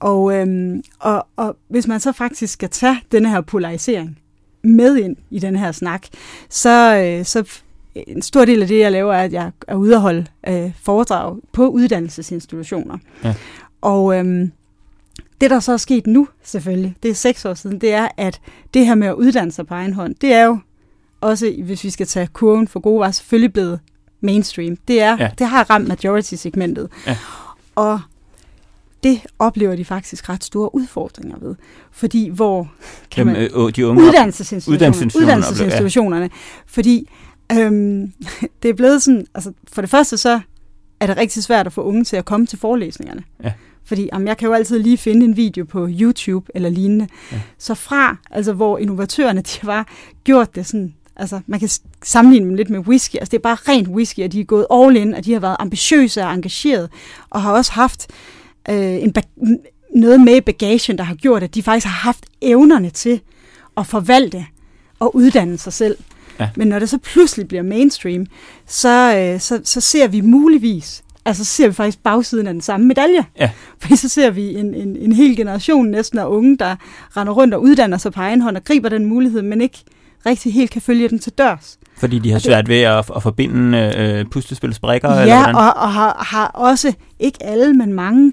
Og, 0.00 0.34
øhm, 0.36 0.82
og, 0.98 1.26
og 1.36 1.56
hvis 1.68 1.86
man 1.86 2.00
så 2.00 2.12
faktisk 2.12 2.52
skal 2.52 2.68
tage 2.68 3.00
denne 3.12 3.30
her 3.30 3.40
polarisering 3.40 4.18
med 4.62 4.96
ind 4.96 5.16
i 5.30 5.38
den 5.38 5.56
her 5.56 5.72
snak, 5.72 6.06
så, 6.48 6.96
øh, 6.96 7.24
så 7.24 7.60
en 7.94 8.22
stor 8.22 8.44
del 8.44 8.62
af 8.62 8.68
det, 8.68 8.78
jeg 8.78 8.92
laver, 8.92 9.14
er, 9.14 9.22
at 9.22 9.32
jeg 9.32 9.50
er 9.68 9.74
ude 9.74 9.94
at 9.94 10.00
holde 10.00 10.26
øh, 10.48 10.72
foredrag 10.82 11.36
på 11.52 11.68
uddannelsesinstitutioner. 11.68 12.98
Ja. 13.24 13.34
Og 13.80 14.18
øhm, 14.18 14.52
det, 15.40 15.50
der 15.50 15.60
så 15.60 15.72
er 15.72 15.76
sket 15.76 16.06
nu, 16.06 16.28
selvfølgelig, 16.42 16.96
det 17.02 17.10
er 17.10 17.14
seks 17.14 17.44
år 17.44 17.54
siden, 17.54 17.80
det 17.80 17.92
er, 17.92 18.08
at 18.16 18.40
det 18.74 18.86
her 18.86 18.94
med 18.94 19.08
at 19.08 19.14
uddanne 19.14 19.52
sig 19.52 19.66
på 19.66 19.74
egen 19.74 19.92
hånd, 19.92 20.14
det 20.20 20.32
er 20.32 20.44
jo 20.44 20.58
også, 21.20 21.54
hvis 21.64 21.84
vi 21.84 21.90
skal 21.90 22.06
tage 22.06 22.26
kurven 22.26 22.68
for 22.68 22.80
gode 22.80 23.00
var 23.00 23.10
selvfølgelig 23.10 23.52
blevet 23.52 23.80
mainstream. 24.20 24.76
Det, 24.88 25.02
er, 25.02 25.16
ja. 25.20 25.30
det 25.38 25.46
har 25.46 25.70
ramt 25.70 25.88
majority-segmentet. 25.88 26.88
Ja. 27.06 27.16
Og 27.74 28.00
det 29.02 29.20
oplever 29.38 29.76
de 29.76 29.84
faktisk 29.84 30.28
ret 30.28 30.44
store 30.44 30.74
udfordringer 30.74 31.36
ved. 31.38 31.54
Fordi 31.90 32.28
hvor 32.28 32.72
kan 33.10 33.26
man, 33.26 33.36
Jamen, 33.36 33.50
øh, 33.66 33.76
de 33.76 33.86
unge 33.86 34.02
uddannelsesinstitutionerne, 34.02 34.74
uddannelsesinstitutionerne, 34.74 35.24
uddannelsesinstitutionerne 35.24 36.30
fordi 36.66 37.08
øhm, 37.52 38.12
det 38.62 38.68
er 38.68 38.74
blevet 38.74 39.02
sådan, 39.02 39.26
altså 39.34 39.52
for 39.72 39.80
det 39.80 39.90
første 39.90 40.16
så 40.16 40.40
er 41.00 41.06
det 41.06 41.16
rigtig 41.16 41.42
svært 41.42 41.66
at 41.66 41.72
få 41.72 41.82
unge 41.82 42.04
til 42.04 42.16
at 42.16 42.24
komme 42.24 42.46
til 42.46 42.58
forelæsningerne. 42.58 43.22
Ja. 43.44 43.52
Fordi 43.84 44.08
om 44.12 44.26
jeg 44.26 44.36
kan 44.36 44.48
jo 44.48 44.54
altid 44.54 44.78
lige 44.78 44.98
finde 44.98 45.24
en 45.24 45.36
video 45.36 45.64
på 45.64 45.88
YouTube 45.90 46.50
eller 46.54 46.68
lignende. 46.68 47.08
Ja. 47.32 47.40
Så 47.58 47.74
fra, 47.74 48.16
altså 48.30 48.52
hvor 48.52 48.78
innovatørerne 48.78 49.40
de 49.40 49.66
var 49.66 49.88
gjort 50.24 50.54
det 50.54 50.66
sådan, 50.66 50.94
altså 51.16 51.40
man 51.46 51.60
kan 51.60 51.68
sammenligne 52.02 52.46
dem 52.46 52.54
lidt 52.54 52.70
med 52.70 52.78
whisky, 52.78 53.16
altså 53.16 53.30
det 53.30 53.36
er 53.36 53.42
bare 53.42 53.72
rent 53.72 53.88
whisky, 53.88 54.20
og 54.24 54.32
de 54.32 54.40
er 54.40 54.44
gået 54.44 54.66
all 54.70 54.96
in, 54.96 55.14
og 55.14 55.24
de 55.24 55.32
har 55.32 55.40
været 55.40 55.56
ambitiøse 55.58 56.22
og 56.22 56.34
engageret, 56.34 56.90
og 57.30 57.42
har 57.42 57.52
også 57.52 57.72
haft 57.72 58.06
øh, 58.70 59.02
en 59.02 59.14
noget 59.94 60.20
med 60.20 60.40
bagagen, 60.40 60.98
der 60.98 61.04
har 61.04 61.14
gjort, 61.14 61.42
at 61.42 61.54
de 61.54 61.62
faktisk 61.62 61.86
har 61.86 61.92
haft 61.92 62.26
evnerne 62.42 62.90
til 62.90 63.20
at 63.76 63.86
forvalte 63.86 64.46
og 64.98 65.16
uddanne 65.16 65.58
sig 65.58 65.72
selv. 65.72 65.96
Ja. 66.40 66.48
Men 66.56 66.68
når 66.68 66.78
det 66.78 66.88
så 66.88 66.98
pludselig 66.98 67.48
bliver 67.48 67.62
mainstream, 67.62 68.26
så, 68.66 69.16
øh, 69.16 69.40
så, 69.40 69.60
så 69.64 69.80
ser 69.80 70.08
vi 70.08 70.20
muligvis, 70.20 71.04
altså 71.24 71.44
så 71.44 71.50
ser 71.50 71.68
vi 71.68 71.74
faktisk 71.74 72.02
bagsiden 72.02 72.46
af 72.46 72.52
den 72.52 72.60
samme 72.60 72.86
medalje. 72.86 73.24
Ja. 73.40 73.50
Fordi 73.80 73.96
så 73.96 74.08
ser 74.08 74.30
vi 74.30 74.54
en, 74.54 74.74
en, 74.74 74.96
en 74.96 75.12
hel 75.12 75.36
generation 75.36 75.86
næsten 75.86 76.18
af 76.18 76.26
unge, 76.26 76.56
der 76.58 76.76
render 77.16 77.32
rundt 77.32 77.54
og 77.54 77.62
uddanner 77.62 77.98
sig 77.98 78.12
på 78.12 78.20
egen 78.20 78.40
hånd 78.40 78.56
og 78.56 78.64
griber 78.64 78.88
den 78.88 79.04
mulighed, 79.04 79.42
men 79.42 79.60
ikke 79.60 79.84
rigtig 80.26 80.52
helt 80.52 80.70
kan 80.70 80.82
følge 80.82 81.08
den 81.08 81.18
til 81.18 81.32
dørs. 81.32 81.78
Fordi 81.98 82.18
de 82.18 82.30
har 82.30 82.38
svært 82.38 82.68
ved 82.68 82.80
at, 82.80 83.10
at 83.16 83.22
forbinde 83.22 83.92
øh, 83.96 84.26
puslespilsbrikker? 84.30 85.14
Ja, 85.14 85.22
eller 85.22 85.54
og, 85.54 85.82
og 85.82 85.92
har, 85.92 86.26
har 86.30 86.46
også, 86.46 86.92
ikke 87.18 87.38
alle, 87.42 87.74
men 87.74 87.92
mange, 87.92 88.32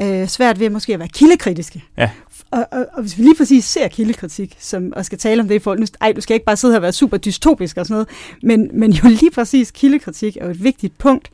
øh, 0.00 0.28
svært 0.28 0.60
ved 0.60 0.70
måske 0.70 0.92
at 0.94 0.98
være 0.98 1.08
kildekritiske. 1.08 1.84
Ja. 1.98 2.10
Og, 2.50 2.66
og, 2.72 2.86
og 2.92 3.02
hvis 3.02 3.18
vi 3.18 3.22
lige 3.22 3.34
præcis 3.38 3.64
ser 3.64 3.88
kildekritik, 3.88 4.56
som, 4.58 4.92
og 4.96 5.04
skal 5.04 5.18
tale 5.18 5.42
om 5.42 5.48
det 5.48 5.54
i 5.54 5.58
forhold 5.58 5.86
til, 5.86 5.96
ej, 6.00 6.12
du 6.12 6.20
skal 6.20 6.34
ikke 6.34 6.46
bare 6.46 6.56
sidde 6.56 6.72
her 6.72 6.78
og 6.78 6.82
være 6.82 6.92
super 6.92 7.16
dystopisk 7.16 7.76
og 7.76 7.86
sådan 7.86 7.94
noget, 7.94 8.08
men, 8.42 8.70
men 8.80 8.92
jo 8.92 9.08
lige 9.08 9.30
præcis 9.30 9.70
kildekritik 9.70 10.36
er 10.36 10.44
jo 10.44 10.50
et 10.50 10.64
vigtigt 10.64 10.98
punkt. 10.98 11.30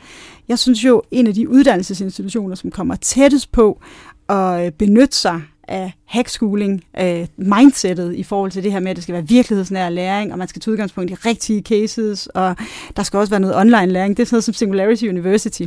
Jeg 0.49 0.59
synes 0.59 0.85
jo, 0.85 1.03
en 1.11 1.27
af 1.27 1.35
de 1.35 1.49
uddannelsesinstitutioner, 1.49 2.55
som 2.55 2.71
kommer 2.71 2.97
tættest 2.97 3.53
på 3.53 3.81
at 4.29 4.66
øh, 4.66 4.73
benytte 4.73 5.16
sig 5.16 5.42
af 5.68 5.92
hackschooling, 6.07 6.85
af 6.94 7.28
mindsetet 7.37 8.14
i 8.14 8.22
forhold 8.22 8.50
til 8.50 8.64
det 8.64 8.72
her 8.72 8.81
med, 8.81 8.90
at 8.90 8.96
det 8.96 9.02
skal 9.02 9.12
være 9.12 9.28
virkelighedsnær 9.28 9.88
læring, 9.88 10.33
og 10.33 10.38
man 10.38 10.48
skal 10.48 10.62
tage 10.62 10.72
udgangspunkt 10.72 11.11
i 11.11 11.14
rigtige 11.14 11.62
cases, 11.62 12.26
og 12.26 12.57
der 12.96 13.02
skal 13.02 13.18
også 13.18 13.31
være 13.31 13.40
noget 13.40 13.57
online 13.57 13.87
læring. 13.87 14.16
Det 14.16 14.22
er 14.22 14.26
sådan 14.26 14.35
noget 14.35 14.44
som 14.44 14.54
Singularity 14.54 15.04
University. 15.04 15.62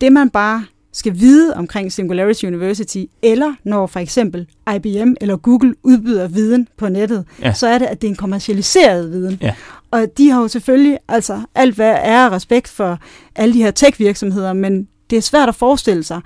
Det 0.00 0.12
man 0.12 0.30
bare 0.30 0.64
skal 0.92 1.20
vide 1.20 1.54
omkring 1.54 1.92
Singularity 1.92 2.44
University, 2.44 3.04
eller 3.22 3.54
når 3.64 3.86
for 3.86 4.00
eksempel 4.00 4.46
IBM 4.76 5.14
eller 5.20 5.36
Google 5.36 5.74
udbyder 5.82 6.28
viden 6.28 6.68
på 6.76 6.88
nettet, 6.88 7.24
ja. 7.42 7.52
så 7.52 7.66
er 7.66 7.78
det, 7.78 7.86
at 7.86 8.02
det 8.02 8.06
er 8.06 8.10
en 8.10 8.16
kommercialiseret 8.16 9.10
viden. 9.10 9.38
Ja. 9.42 9.54
Og 9.90 10.06
de 10.18 10.30
har 10.30 10.40
jo 10.40 10.48
selvfølgelig 10.48 10.98
altså 11.08 11.40
alt 11.54 11.74
hvad 11.74 11.96
er 12.02 12.32
respekt 12.32 12.68
for 12.68 12.98
alle 13.36 13.54
de 13.54 13.62
her 13.62 13.70
tech-virksomheder, 13.70 14.52
men 14.52 14.88
det 15.10 15.16
er 15.16 15.22
svært 15.22 15.48
at 15.48 15.54
forestille 15.54 16.02
sig, 16.02 16.20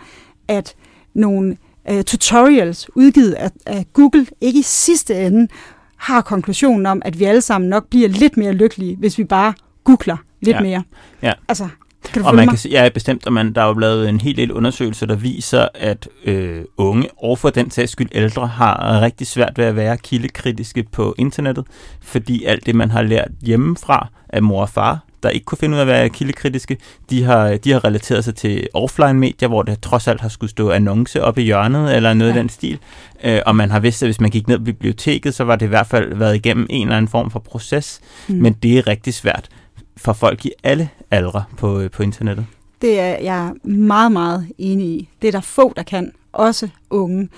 at 0.48 0.74
nogle 1.14 1.56
uh, 1.92 2.02
tutorials 2.02 2.90
udgivet 2.94 3.32
af, 3.32 3.50
af 3.66 3.86
Google 3.92 4.26
ikke 4.40 4.58
i 4.58 4.62
sidste 4.62 5.26
ende 5.26 5.48
har 5.96 6.20
konklusionen 6.20 6.86
om, 6.86 7.02
at 7.04 7.18
vi 7.18 7.24
alle 7.24 7.40
sammen 7.40 7.70
nok 7.70 7.88
bliver 7.90 8.08
lidt 8.08 8.36
mere 8.36 8.52
lykkelige, 8.52 8.96
hvis 8.96 9.18
vi 9.18 9.24
bare 9.24 9.54
googler 9.84 10.16
lidt 10.42 10.56
Ja. 10.56 10.60
mere. 10.62 10.82
Ja. 11.22 11.32
Altså, 11.48 11.68
kan 12.12 12.22
du 12.22 12.28
Og 12.28 12.34
man 12.34 12.46
mig? 12.46 12.58
kan 12.58 12.70
ja, 12.70 12.88
bestemt, 12.94 13.26
og 13.26 13.32
man, 13.32 13.52
der 13.52 13.62
er 13.62 13.66
jo 13.66 13.72
lavet 13.74 14.08
en 14.08 14.20
helt 14.20 14.36
del 14.36 14.52
undersøgelser, 14.52 15.06
der 15.06 15.16
viser, 15.16 15.68
at 15.74 16.08
øh, 16.24 16.64
unge, 16.76 17.08
og 17.18 17.38
for 17.38 17.50
den 17.50 17.70
sags 17.70 17.92
skyld 17.92 18.08
ældre, 18.12 18.46
har 18.46 19.00
rigtig 19.00 19.26
svært 19.26 19.52
ved 19.58 19.64
at 19.64 19.76
være 19.76 19.96
kildekritiske 19.98 20.84
på 20.92 21.14
internettet, 21.18 21.64
fordi 22.02 22.44
alt 22.44 22.66
det, 22.66 22.74
man 22.74 22.90
har 22.90 23.02
lært 23.02 23.28
hjemmefra 23.42 24.08
af 24.28 24.42
mor 24.42 24.60
og 24.60 24.68
far, 24.68 24.98
der 25.24 25.30
ikke 25.30 25.44
kunne 25.44 25.58
finde 25.58 25.74
ud 25.74 25.78
af 25.78 25.82
at 25.82 25.86
være 25.88 26.08
kildekritiske, 26.08 26.76
de 27.10 27.22
har, 27.22 27.56
de 27.56 27.72
har 27.72 27.84
relateret 27.84 28.24
sig 28.24 28.34
til 28.34 28.68
offline-medier, 28.74 29.48
hvor 29.48 29.62
det 29.62 29.80
trods 29.80 30.08
alt 30.08 30.20
har 30.20 30.28
skulle 30.28 30.50
stå 30.50 30.70
annonce 30.70 31.22
oppe 31.24 31.42
i 31.42 31.44
hjørnet, 31.44 31.96
eller 31.96 32.14
noget 32.14 32.30
ja. 32.32 32.36
I 32.36 32.38
den 32.38 32.48
stil. 32.48 32.78
Øh, 33.24 33.40
og 33.46 33.56
man 33.56 33.70
har 33.70 33.80
vidst, 33.80 34.02
at 34.02 34.06
hvis 34.06 34.20
man 34.20 34.30
gik 34.30 34.48
ned 34.48 34.58
på 34.58 34.64
biblioteket, 34.64 35.34
så 35.34 35.44
var 35.44 35.56
det 35.56 35.66
i 35.66 35.68
hvert 35.68 35.86
fald 35.86 36.14
været 36.14 36.34
igennem 36.36 36.66
en 36.70 36.86
eller 36.86 36.96
anden 36.96 37.08
form 37.08 37.30
for 37.30 37.38
proces, 37.38 38.00
Mm. 38.28 38.34
men 38.34 38.52
det 38.52 38.78
er 38.78 38.86
rigtig 38.86 39.14
svært 39.14 39.48
for 39.96 40.12
folk 40.12 40.46
i 40.46 40.50
alle 40.62 40.88
aldre 41.10 41.44
på, 41.56 41.80
øh, 41.80 41.90
på 41.90 42.02
internettet. 42.02 42.46
Det 42.82 43.00
er 43.00 43.16
jeg 43.22 43.52
meget, 43.64 44.12
meget 44.12 44.46
enig 44.58 44.86
i. 44.86 45.08
Det 45.22 45.28
er 45.28 45.32
der 45.32 45.40
få, 45.40 45.72
der 45.76 45.82
kan. 45.82 46.12
Også 46.32 46.68
unge. 46.90 47.28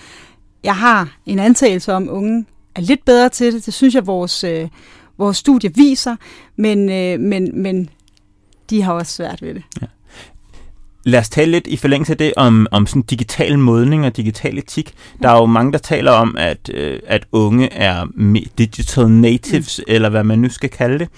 Jeg 0.64 0.76
har 0.76 1.16
en 1.26 1.38
antagelse 1.38 1.92
om, 1.92 2.08
unge 2.10 2.44
er 2.74 2.80
lidt 2.80 3.04
bedre 3.04 3.28
til 3.28 3.52
det. 3.54 3.66
Det 3.66 3.74
synes 3.74 3.94
jeg, 3.94 4.06
vores, 4.06 4.44
øh, 4.44 4.68
vores 5.18 5.36
studie 5.36 5.70
viser. 5.74 6.16
Men, 6.56 6.90
øh, 6.90 7.20
men, 7.20 7.62
men 7.62 7.88
de 8.70 8.82
har 8.82 8.92
også 8.92 9.12
svært 9.12 9.42
ved 9.42 9.54
det. 9.54 9.62
Lad 11.04 11.20
os 11.20 11.28
tale 11.28 11.50
lidt 11.50 11.66
i 11.66 11.76
forlængelse 11.76 12.12
af 12.12 12.18
det 12.18 12.32
om, 12.36 12.66
om 12.70 12.86
sådan 12.86 13.02
digital 13.02 13.58
modning 13.58 14.06
og 14.06 14.16
digital 14.16 14.58
etik. 14.58 14.94
Der 15.22 15.28
er 15.28 15.36
jo 15.36 15.46
mange, 15.46 15.72
der 15.72 15.78
taler 15.78 16.10
om, 16.12 16.36
at, 16.38 16.70
øh, 16.74 17.00
at 17.06 17.26
unge 17.32 17.72
er 17.72 18.06
digital 18.58 19.10
natives, 19.10 19.80
mm. 19.86 19.92
eller 19.94 20.08
hvad 20.08 20.24
man 20.24 20.38
nu 20.38 20.48
skal 20.48 20.70
kalde 20.70 20.98
det. 20.98 21.08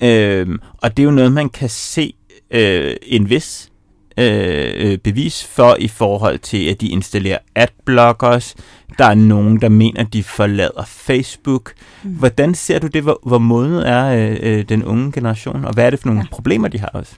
Øhm, 0.00 0.58
og 0.78 0.96
det 0.96 1.02
er 1.02 1.04
jo 1.04 1.10
noget, 1.10 1.32
man 1.32 1.48
kan 1.48 1.68
se 1.68 2.14
øh, 2.50 2.96
en 3.02 3.30
vis 3.30 3.70
øh, 4.18 4.72
øh, 4.76 4.98
bevis 4.98 5.44
for 5.44 5.76
i 5.78 5.88
forhold 5.88 6.38
til, 6.38 6.68
at 6.68 6.80
de 6.80 6.88
installerer 6.88 7.38
adblockers. 7.54 8.54
Der 8.98 9.04
er 9.04 9.14
nogen, 9.14 9.60
der 9.60 9.68
mener, 9.68 10.00
at 10.00 10.12
de 10.12 10.22
forlader 10.22 10.84
Facebook. 10.86 11.72
Mm. 12.02 12.10
Hvordan 12.10 12.54
ser 12.54 12.78
du 12.78 12.86
det, 12.86 13.02
hvor, 13.02 13.20
hvor 13.26 13.38
modnet 13.38 13.88
er 13.88 14.04
øh, 14.06 14.36
øh, 14.42 14.68
den 14.68 14.84
unge 14.84 15.12
generation, 15.12 15.64
og 15.64 15.74
hvad 15.74 15.86
er 15.86 15.90
det 15.90 15.98
for 15.98 16.06
nogle 16.08 16.20
Ja. 16.20 16.26
ja. 16.30 16.34
problemer, 16.34 16.68
de 16.68 16.78
har 16.78 16.88
også? 16.88 17.14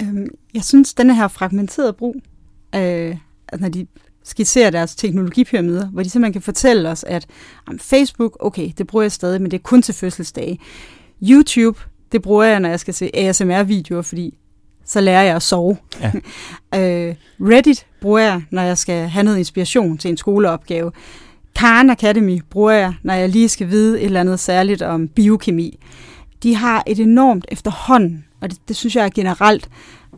Øhm, 0.00 0.26
jeg 0.54 0.64
synes, 0.64 0.94
denne 0.94 1.14
her 1.14 1.28
fragmenterede 1.28 1.92
brug, 1.92 2.16
øh, 2.74 3.16
når 3.58 3.68
de 3.68 3.86
skitserer 4.24 4.70
deres 4.70 4.96
teknologipyramider, 4.96 5.86
hvor 5.88 6.02
de 6.02 6.10
simpelthen 6.10 6.32
kan 6.32 6.42
fortælle 6.42 6.88
os, 6.90 7.04
at 7.04 7.26
om 7.66 7.78
Facebook, 7.78 8.36
okay, 8.40 8.70
det 8.78 8.86
bruger 8.86 9.02
jeg 9.02 9.12
stadig, 9.12 9.42
men 9.42 9.50
det 9.50 9.56
er 9.58 9.62
kun 9.62 9.82
til 9.82 9.94
fødselsdage. 9.94 10.58
YouTube, 11.22 11.80
det 12.12 12.22
bruger 12.22 12.44
jeg, 12.44 12.60
når 12.60 12.68
jeg 12.68 12.80
skal 12.80 12.94
se 12.94 13.10
ASMR-videoer, 13.16 14.02
fordi 14.02 14.34
så 14.90 15.00
lærer 15.00 15.22
jeg 15.22 15.36
at 15.36 15.42
sove. 15.42 15.76
Ja. 16.00 16.12
øh, 17.08 17.14
Reddit 17.40 17.86
bruger 18.00 18.18
jeg, 18.18 18.42
når 18.50 18.62
jeg 18.62 18.78
skal 18.78 19.08
have 19.08 19.22
noget 19.24 19.38
inspiration 19.38 19.98
til 19.98 20.10
en 20.10 20.16
skoleopgave. 20.16 20.92
Khan 21.54 21.90
Academy 21.90 22.42
bruger 22.50 22.72
jeg, 22.72 22.94
når 23.02 23.14
jeg 23.14 23.28
lige 23.28 23.48
skal 23.48 23.70
vide 23.70 24.00
et 24.00 24.04
eller 24.04 24.20
andet 24.20 24.40
særligt 24.40 24.82
om 24.82 25.08
biokemi. 25.08 25.78
De 26.42 26.54
har 26.54 26.82
et 26.86 26.98
enormt 26.98 27.44
efterhånden, 27.48 28.24
og 28.40 28.50
det, 28.50 28.58
det 28.68 28.76
synes 28.76 28.96
jeg 28.96 29.04
er 29.04 29.10
generelt, 29.14 29.68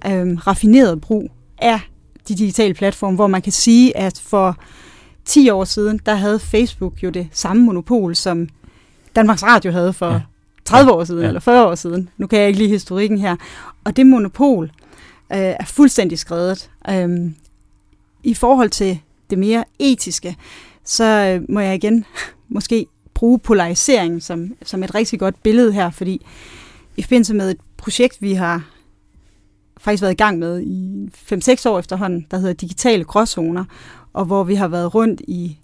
øhm, 0.07 0.35
raffineret 0.37 1.01
brug 1.01 1.31
af 1.59 1.81
de 2.29 2.35
digitale 2.35 2.75
platforme, 2.75 3.15
hvor 3.15 3.27
man 3.27 3.43
kan 3.43 3.53
sige, 3.53 3.97
at 3.97 4.23
for 4.25 4.57
10 5.25 5.51
år 5.51 5.65
siden, 5.65 6.01
der 6.07 6.15
havde 6.15 6.39
Facebook 6.39 7.03
jo 7.03 7.11
det 7.11 7.29
samme 7.33 7.63
monopol, 7.63 8.17
som 8.17 8.49
Danmarks 9.17 9.43
Radio 9.43 9.73
havde 9.73 9.93
for. 9.93 10.23
30 10.65 10.93
år 10.93 11.05
siden, 11.05 11.21
Ja. 11.23 11.27
eller 11.29 11.41
40 11.41 11.67
år 11.67 11.75
siden. 11.75 12.09
Nu 12.17 12.27
kan 12.27 12.39
jeg 12.39 12.49
ikke 12.49 12.59
lige 12.59 12.71
historikken 12.71 13.19
her. 13.19 13.37
Og 13.85 13.97
det 13.97 14.07
monopol 14.07 14.65
øh, 15.33 15.39
er 15.39 15.65
fuldstændig 15.67 16.19
skrevet. 16.19 16.71
Øhm, 16.91 17.35
I 18.23 18.35
forhold 18.35 18.71
til 18.71 18.99
det 19.31 19.39
mere 19.39 19.65
etiske, 19.79 20.37
så 20.85 21.05
øh, 21.05 21.43
må 21.49 21.61
jeg 21.61 21.75
igen 21.75 22.05
måske 22.49 22.87
bruge 23.15 23.39
polarisering 23.39 24.23
som, 24.23 24.55
som 24.63 24.83
et 24.83 24.95
rigtig 24.95 25.19
godt 25.19 25.43
billede 25.43 25.73
her, 25.73 25.91
fordi 25.91 26.27
i 26.97 27.03
forbindelse 27.03 27.35
med 27.35 27.51
et 27.51 27.57
projekt, 27.77 28.23
vi 28.23 28.33
har 28.33 28.65
faktisk 29.81 30.03
været 30.03 30.13
i 30.13 30.17
gang 30.17 30.39
med 30.39 30.61
i 30.61 31.09
5-6 31.33 31.69
år 31.69 31.79
efterhånden, 31.79 32.27
der 32.31 32.39
hedder 32.39 32.53
Digitale 32.53 33.05
Gråzoner, 33.05 33.65
og 34.13 34.25
hvor 34.25 34.45
vi 34.45 34.55
har 34.55 34.69
været 34.69 34.95
rundt 34.95 35.21
i 35.29 35.59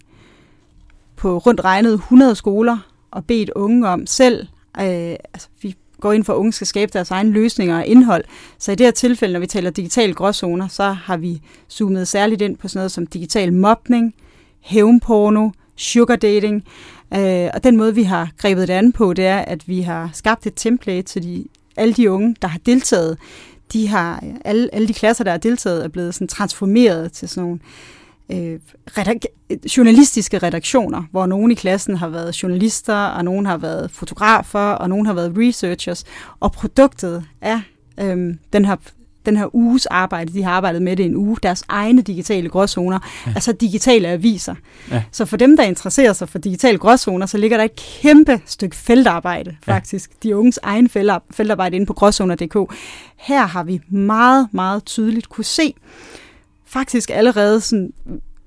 på 1.15 1.37
rundt 1.37 1.63
regnet 1.63 1.93
100 1.93 2.35
skoler 2.35 2.77
og 3.11 3.25
bedt 3.25 3.49
unge 3.49 3.87
om 3.87 4.05
selv, 4.05 4.47
øh, 4.77 5.15
altså 5.33 5.47
vi 5.61 5.75
går 6.01 6.13
ind 6.13 6.23
for, 6.23 6.33
at 6.33 6.37
unge 6.37 6.53
skal 6.53 6.67
skabe 6.67 6.91
deres 6.93 7.11
egne 7.11 7.31
løsninger 7.31 7.77
og 7.77 7.85
indhold. 7.85 8.23
Så 8.57 8.71
i 8.71 8.75
det 8.75 8.85
her 8.85 8.91
tilfælde, 8.91 9.33
når 9.33 9.39
vi 9.39 9.47
taler 9.47 9.69
digitale 9.69 10.13
gråzoner, 10.13 10.67
så 10.67 10.83
har 10.83 11.17
vi 11.17 11.41
zoomet 11.69 12.07
særligt 12.07 12.41
ind 12.41 12.57
på 12.57 12.67
sådan 12.67 12.79
noget 12.79 12.91
som 12.91 13.07
digital 13.07 13.53
mobning, 13.53 14.13
hævnporno, 14.61 15.49
sugar 15.75 16.15
dating. 16.15 16.63
Øh, 17.13 17.49
og 17.53 17.63
den 17.63 17.77
måde, 17.77 17.95
vi 17.95 18.03
har 18.03 18.31
grebet 18.37 18.67
det 18.67 18.73
an 18.73 18.91
på, 18.91 19.13
det 19.13 19.25
er, 19.25 19.39
at 19.39 19.67
vi 19.67 19.81
har 19.81 20.09
skabt 20.13 20.47
et 20.47 20.53
template 20.55 21.01
til 21.01 21.23
de, 21.23 21.45
alle 21.77 21.93
de 21.93 22.11
unge, 22.11 22.35
der 22.41 22.47
har 22.47 22.59
deltaget. 22.65 23.17
De 23.73 23.87
har, 23.87 24.23
alle, 24.45 24.69
alle 24.75 24.87
de 24.87 24.93
klasser, 24.93 25.23
der 25.23 25.31
har 25.31 25.37
deltaget, 25.37 25.83
er 25.83 25.87
blevet 25.87 26.13
sådan 26.13 26.27
transformeret 26.27 27.11
til 27.11 27.29
sådan 27.29 27.43
nogle 27.43 27.59
øh, 27.59 27.98
redak- 28.31 29.65
journalistiske 29.77 30.37
redaktioner, 30.37 31.03
hvor 31.11 31.25
nogen 31.25 31.51
i 31.51 31.55
klassen 31.55 31.95
har 31.95 32.07
været 32.07 32.43
journalister, 32.43 32.95
og 32.95 33.25
nogen 33.25 33.45
har 33.45 33.57
været 33.57 33.91
fotografer, 33.91 34.59
og 34.71 34.89
nogen 34.89 35.05
har 35.05 35.13
været 35.13 35.33
researchers, 35.37 36.03
og 36.39 36.51
produktet 36.51 37.23
af 37.41 37.61
øh, 37.99 38.35
den 38.53 38.65
her 38.65 38.75
den 39.25 39.37
her 39.37 39.55
uges 39.55 39.85
arbejde, 39.85 40.33
de 40.33 40.43
har 40.43 40.51
arbejdet 40.51 40.81
med 40.81 40.95
det 40.95 41.05
en 41.05 41.15
uge, 41.15 41.37
deres 41.43 41.63
egne 41.67 42.01
digitale 42.01 42.49
gråzoner, 42.49 42.99
ja. 43.27 43.31
altså 43.35 43.51
digitale 43.51 44.07
aviser. 44.07 44.55
Ja. 44.91 45.03
Så 45.11 45.25
for 45.25 45.37
dem, 45.37 45.57
der 45.57 45.63
interesserer 45.63 46.13
sig 46.13 46.29
for 46.29 46.37
digitale 46.39 46.77
gråzoner, 46.77 47.25
så 47.25 47.37
ligger 47.37 47.57
der 47.57 47.63
et 47.63 47.75
kæmpe 47.75 48.41
stykke 48.45 48.75
feltarbejde, 48.75 49.55
faktisk. 49.63 50.09
Ja. 50.23 50.29
De 50.29 50.35
unges 50.37 50.59
egen 50.63 50.89
feltar- 50.89 51.23
feltarbejde 51.31 51.75
inde 51.75 51.85
på 51.85 51.93
gråzoner.dk. 51.93 52.73
Her 53.17 53.45
har 53.45 53.63
vi 53.63 53.81
meget, 53.89 54.47
meget 54.51 54.85
tydeligt 54.85 55.29
kunne 55.29 55.45
se, 55.45 55.73
faktisk 56.69 57.09
allerede 57.13 57.61
sådan, 57.61 57.93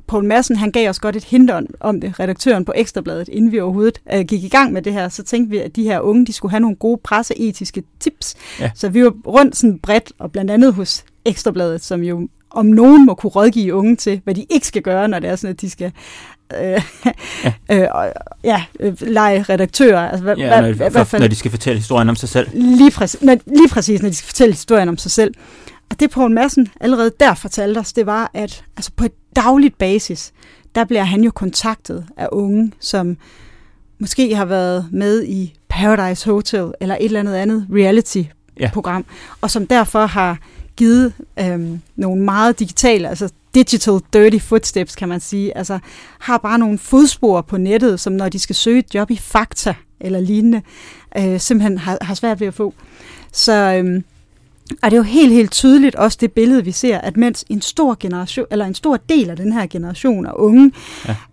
Poul 0.07 0.25
Madsen, 0.25 0.57
han 0.57 0.71
gav 0.71 0.89
os 0.91 0.99
godt 0.99 1.17
et 1.17 1.25
hint 1.25 1.51
om- 1.81 2.01
det, 2.01 2.21
redaktøren 2.21 2.65
på 2.65 2.73
Ekstrabladet, 2.77 3.29
inden 3.29 3.53
vi 3.53 3.61
overhovedet 3.61 4.01
øh, 4.15 4.21
gik 4.25 4.45
i 4.45 4.49
gang 4.49 4.73
med 4.73 4.83
det 4.83 4.93
her, 4.93 5.09
så 5.09 5.23
tænkte 5.23 5.51
vi, 5.51 5.59
at 5.59 5.77
de 5.77 5.83
her 5.83 6.01
unge, 6.01 6.27
de 6.27 6.33
skulle 6.33 6.51
have 6.51 6.61
nogle 6.61 6.77
gode 6.77 7.01
presseetiske 7.05 7.83
tips. 8.01 8.35
Ja. 8.61 8.71
Så 8.75 8.89
vi 8.89 9.05
var 9.05 9.11
rundt 9.27 9.57
sådan 9.57 9.79
bredt, 9.79 10.13
og 10.19 10.33
blandt 10.33 10.51
andet 10.51 10.75
hos 10.75 11.05
Ekstrabladet, 11.25 11.85
som 11.85 12.03
jo 12.03 12.29
om 12.51 12.67
nogen 12.67 13.07
må 13.07 13.15
kunne 13.15 13.31
rådgive 13.31 13.75
unge 13.75 13.97
til, 13.97 14.21
hvad 14.25 14.35
de 14.35 14.47
ikke 14.51 14.67
skal 14.67 14.83
gøre, 14.83 15.09
når 15.09 15.19
det 15.19 15.31
er 15.31 15.37
sådan, 15.37 15.51
at 15.55 15.61
de 15.61 15.71
skal 15.71 15.93
øh, 16.63 16.83
ja. 17.05 17.13
øh, 17.83 17.89
ja, 18.45 18.65
øh, 18.81 18.95
lege 19.01 19.43
redaktører. 19.43 20.09
Altså, 20.11 20.23
hvad, 20.23 20.37
Ja, 20.37 20.61
når, 20.61 20.73
hvad, 20.73 20.91
for, 20.91 21.05
hvad, 21.05 21.21
når 21.21 21.27
de 21.29 21.35
skal 21.37 21.51
fortælle 21.51 21.79
historien 21.79 22.09
om 22.09 22.17
sig 22.17 22.29
selv. 22.29 22.49
Lige, 22.55 22.91
præcis, 22.91 23.23
når, 23.23 23.37
lige 23.47 23.69
præcis, 23.69 24.03
når 24.03 24.09
de 24.09 24.15
skal 24.15 24.27
fortælle 24.27 24.53
historien 24.53 24.89
om 24.89 24.99
sig 24.99 25.11
selv. 25.11 25.35
Og 25.93 26.01
det 26.01 26.11
Poul 26.11 26.31
Madsen 26.31 26.69
allerede 26.81 27.11
der 27.21 27.35
fortalte 27.35 27.79
os, 27.79 27.93
det 27.93 28.07
var, 28.07 28.31
at 28.35 28.65
altså 28.77 28.91
på 28.97 29.05
et 29.05 29.13
dagligt 29.37 29.79
basis, 29.79 30.33
der 30.75 30.85
bliver 30.85 31.05
han 31.05 31.25
jo 31.25 31.31
kontaktet 31.31 32.07
af 32.17 32.29
unge, 32.33 32.73
som 32.81 33.17
måske 33.99 34.35
har 34.35 34.45
været 34.45 34.89
med 34.93 35.25
i 35.25 35.55
Paradise 35.69 36.31
Hotel 36.31 36.73
eller 36.81 36.95
et 36.95 37.05
eller 37.05 37.21
andet 37.21 37.35
andet 37.35 37.67
reality-program, 37.73 39.05
ja. 39.09 39.35
og 39.41 39.51
som 39.51 39.67
derfor 39.67 40.07
har 40.07 40.39
givet 40.77 41.13
øhm, 41.39 41.81
nogle 41.97 42.23
meget 42.23 42.59
digitale, 42.59 43.09
altså 43.09 43.33
digital 43.55 44.01
dirty 44.13 44.39
footsteps, 44.39 44.97
kan 44.97 45.09
man 45.09 45.21
sige. 45.21 45.57
Altså 45.57 45.79
har 46.19 46.39
bare 46.39 46.59
nogle 46.59 46.79
fodspor 46.79 47.41
på 47.41 47.57
nettet, 47.57 48.01
som 48.01 48.13
når 48.13 48.29
de 48.29 48.39
skal 48.39 48.57
søge 48.57 48.79
et 48.79 48.95
job 48.95 49.11
i 49.11 49.17
Fakta 49.17 49.75
eller 50.01 50.21
lignende, 50.21 50.63
øh, 51.19 51.41
simpelthen 51.41 51.79
har, 51.79 51.99
har 52.01 52.15
svært 52.15 52.41
ved 52.41 52.47
at 52.47 52.55
få. 52.55 52.75
Så 53.33 53.53
øhm, 53.53 54.05
og 54.83 54.91
det 54.91 54.97
er 54.97 55.01
jo 55.01 55.03
helt, 55.03 55.33
helt 55.33 55.51
tydeligt 55.51 55.95
også 55.95 56.19
det 56.21 56.33
billede, 56.33 56.65
vi 56.65 56.73
ser, 56.73 56.99
at 56.99 57.17
mens 57.17 57.45
en 57.49 57.63
stor 57.63 57.97
generation, 58.01 58.47
eller 58.51 58.65
en 58.65 58.75
stor 58.75 58.97
del 58.97 59.31
af 59.31 59.37
den 59.37 59.53
her 59.53 59.67
generation 59.67 60.27
af 60.27 60.33
unge, 60.35 60.73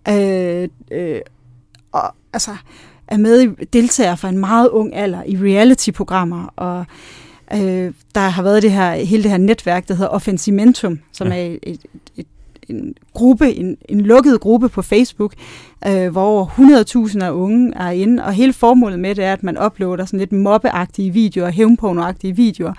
ja. 0.06 0.62
øh, 0.62 0.68
øh, 0.92 1.20
og, 1.92 2.14
altså, 2.32 2.50
er 3.08 3.16
med 3.16 3.42
i 3.42 3.64
deltager 3.64 4.16
fra 4.16 4.28
en 4.28 4.38
meget 4.38 4.68
ung 4.68 4.94
alder 4.94 5.22
i 5.26 5.36
reality-programmer, 5.36 6.52
og 6.56 6.84
øh, 7.52 7.92
der 8.14 8.20
har 8.20 8.42
været 8.42 8.62
det 8.62 8.72
her, 8.72 8.94
hele 8.94 9.22
det 9.22 9.30
her 9.30 9.38
netværk, 9.38 9.88
der 9.88 9.94
hedder 9.94 10.10
Offensimentum, 10.10 10.98
som 11.12 11.28
ja. 11.28 11.36
er 11.36 11.46
et, 11.46 11.58
et, 11.62 11.80
et, 12.16 12.26
en 12.68 12.94
gruppe, 13.14 13.54
en, 13.54 13.76
en 13.88 14.00
lukket 14.00 14.40
gruppe 14.40 14.68
på 14.68 14.82
Facebook, 14.82 15.34
øh, 15.86 16.08
hvor 16.08 16.22
over 16.22 16.46
100.000 17.08 17.24
af 17.24 17.30
unge 17.30 17.72
er 17.76 17.90
inde, 17.90 18.24
og 18.24 18.32
hele 18.32 18.52
formålet 18.52 18.98
med 18.98 19.14
det 19.14 19.24
er, 19.24 19.32
at 19.32 19.42
man 19.42 19.64
uploader 19.64 20.04
sådan 20.04 20.18
lidt 20.18 20.32
mobbeagtige 20.32 21.10
videoer, 21.10 21.50
hævnpornoagtige 21.50 22.36
videoer, 22.36 22.72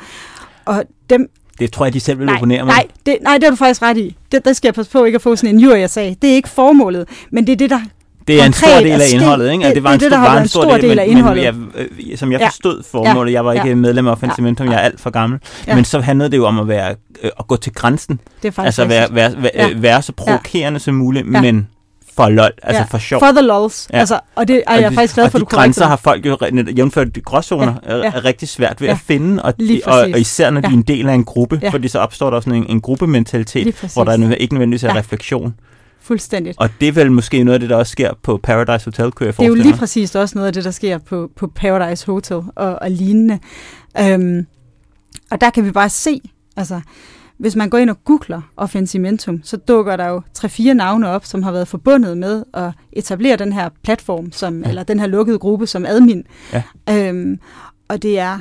og 0.66 0.84
dem, 1.10 1.30
Det 1.60 1.72
tror 1.74 1.86
jeg, 1.86 1.94
de 1.94 2.00
selv 2.00 2.20
vil 2.20 2.26
nej, 2.26 2.36
opponere 2.36 2.66
med. 2.66 2.74
nej, 2.74 2.88
det, 3.06 3.18
nej, 3.22 3.38
det 3.38 3.44
er 3.44 3.50
du 3.50 3.56
faktisk 3.56 3.82
ret 3.82 3.98
i. 3.98 4.16
Det, 4.32 4.46
der 4.46 4.54
skal 4.54 4.68
jeg 4.68 4.74
passe 4.74 4.92
på 4.92 5.04
ikke 5.04 5.16
at 5.16 5.22
få 5.22 5.36
sådan 5.36 5.56
en 5.56 5.60
jur, 5.62 5.76
jeg 5.76 5.90
sagde. 5.90 6.16
Det 6.22 6.30
er 6.30 6.34
ikke 6.36 6.50
formålet, 6.50 7.08
men 7.32 7.48
det 7.48 7.54
er 7.54 7.58
det, 7.58 7.70
der 7.70 7.80
Det 8.28 8.42
er 8.42 8.46
en 8.46 8.54
stor 8.54 8.68
del 8.80 8.92
af 9.02 9.06
indholdet, 9.14 9.52
ikke? 9.52 9.60
det- 9.62 9.66
Altså, 9.66 9.76
det 9.76 9.84
var 9.84 9.90
det 9.92 9.94
er 9.94 9.98
en 9.98 10.00
det, 10.00 10.12
stor, 10.12 10.18
har 10.18 10.30
var 10.36 10.42
en 10.42 10.48
stor, 10.48 10.72
del, 10.72 10.82
del 10.90 11.00
af 11.00 11.08
men, 11.08 11.18
indholdet. 11.18 11.56
men 11.56 11.72
jeg, 11.76 12.12
øh, 12.12 12.18
som 12.18 12.32
jeg 12.32 12.40
Ja. 12.40 12.48
forstod 12.48 12.84
formålet, 12.92 13.34
jeg 13.34 13.46
var 13.46 13.54
ikke 13.54 13.68
Ja. 13.68 13.76
medlem 13.76 14.08
af 14.08 14.12
Offentlig 14.12 14.56
Ja. 14.60 14.64
Jeg 14.64 14.74
er 14.74 14.78
alt 14.80 15.00
for 15.02 15.10
gammel, 15.10 15.40
Ja. 15.68 15.76
men 15.76 15.86
så 15.86 16.00
handlede 16.00 16.32
det 16.32 16.38
jo 16.38 16.46
om 16.46 16.60
at 16.60 16.68
være 16.68 16.96
øh, 17.24 17.30
at 17.40 17.48
gå 17.48 17.56
til 17.56 17.74
grænsen, 17.74 18.20
Det 18.42 18.48
er 18.48 18.52
faktisk 18.52 18.66
altså 18.80 18.86
være, 18.86 19.08
være, 19.16 19.34
være, 19.44 19.52
Ja. 19.56 19.70
være 19.76 20.02
så 20.02 20.12
provokerende 20.12 20.80
som 20.80 20.94
muligt, 20.96 21.34
Ja. 21.34 21.42
men 21.42 21.68
for 22.16 22.30
lol, 22.30 22.52
altså 22.64 22.80
Ja. 22.82 22.86
for 22.90 22.98
sjov. 22.98 23.20
For 23.20 23.32
the 23.32 23.42
lols. 23.42 23.88
Ja. 23.92 23.98
Ja. 23.98 24.00
Altså, 24.00 24.20
og 24.36 24.48
det 24.48 24.56
er 24.56 24.62
Og 24.76 24.82
jeg 24.82 24.92
de- 24.92 24.96
faktisk 24.96 25.14
glad 25.16 25.30
for, 25.30 25.38
og 25.40 25.42
at 25.42 25.50
du 25.52 25.56
de 25.56 25.56
grænser 25.56 25.82
korrekter. 25.82 25.90
har 25.90 25.96
folk 25.96 26.66
jo 26.66 26.72
jævnført 26.78 27.16
de 27.16 27.22
gråzoner 27.22 27.74
Ja, 27.86 27.92
er, 27.92 27.98
ja. 27.98 28.12
er 28.16 28.26
rigtig 28.26 28.48
svært 28.50 28.82
ved 28.82 28.88
Ja. 28.88 28.94
at 28.94 29.00
finde, 29.00 29.44
og, 29.44 29.60
de, 29.60 29.82
og, 29.86 29.94
og 30.14 30.20
især 30.20 30.50
når 30.50 30.62
de 30.62 30.68
er 30.68 30.72
Ja. 30.72 30.76
en 30.76 30.82
del 30.82 31.10
af 31.10 31.14
en 31.14 31.24
gruppe, 31.24 31.60
Ja. 31.64 31.70
fordi 31.70 31.88
så 31.88 32.00
opstår 32.00 32.30
der 32.30 32.40
sådan 32.40 32.56
en, 32.56 32.66
en 32.70 32.82
gruppementalitet, 32.82 33.92
hvor 33.94 34.04
der 34.04 34.18
nø- 34.18 34.34
ikke 34.34 34.54
nødvendigvis 34.54 34.84
er 34.84 34.88
Ja. 34.94 35.00
refleksion. 35.00 35.56
Fuldstændigt. 36.02 36.58
Og 36.60 36.70
det 36.82 36.88
er 36.88 36.92
vel 36.92 37.12
måske 37.12 37.44
noget 37.44 37.54
af 37.54 37.60
det, 37.60 37.70
der 37.70 37.76
også 37.76 37.92
sker 37.92 38.12
på 38.24 38.40
Paradise 38.44 38.86
Hotel, 38.86 39.12
kunne 39.12 39.28
jeg 39.28 39.34
Det 39.34 39.40
er 39.40 39.44
jo 39.48 39.50
forestille 39.54 39.64
lige 39.72 39.80
præcis 39.80 40.16
også 40.16 40.38
noget 40.38 40.48
af 40.48 40.54
det, 40.54 40.64
der 40.64 40.72
sker 40.72 40.98
på, 40.98 41.30
på 41.38 41.48
Paradise 41.56 42.06
Hotel 42.06 42.36
og, 42.56 42.76
og 42.82 42.92
lignende. 42.92 43.40
Øhm, 44.00 44.48
og 45.32 45.42
der 45.42 45.50
kan 45.50 45.66
vi 45.66 45.72
bare 45.72 45.90
se, 45.90 46.22
altså, 46.58 46.82
hvis 47.42 47.56
man 47.56 47.70
går 47.70 47.78
ind 47.78 47.90
og 47.90 48.04
googler 48.04 48.42
Offensimentum, 48.58 49.44
så 49.44 49.58
dukker 49.58 49.96
der 49.96 50.08
jo 50.08 50.22
tre-fire 50.34 50.74
navne 50.74 51.08
op, 51.08 51.26
som 51.26 51.44
har 51.44 51.52
været 51.52 51.68
forbundet 51.68 52.18
med 52.18 52.44
at 52.54 52.72
etablere 52.94 53.36
den 53.38 53.54
her 53.54 53.70
platform, 53.84 54.32
som, 54.32 54.64
Ja. 54.64 54.70
eller 54.70 54.84
den 54.84 55.00
her 55.00 55.08
lukkede 55.08 55.40
gruppe 55.40 55.68
som 55.68 55.86
admin. 55.86 56.24
Ja. 56.54 56.64
Øhm, 56.90 57.40
og 57.88 58.02
det 58.02 58.20
er 58.20 58.40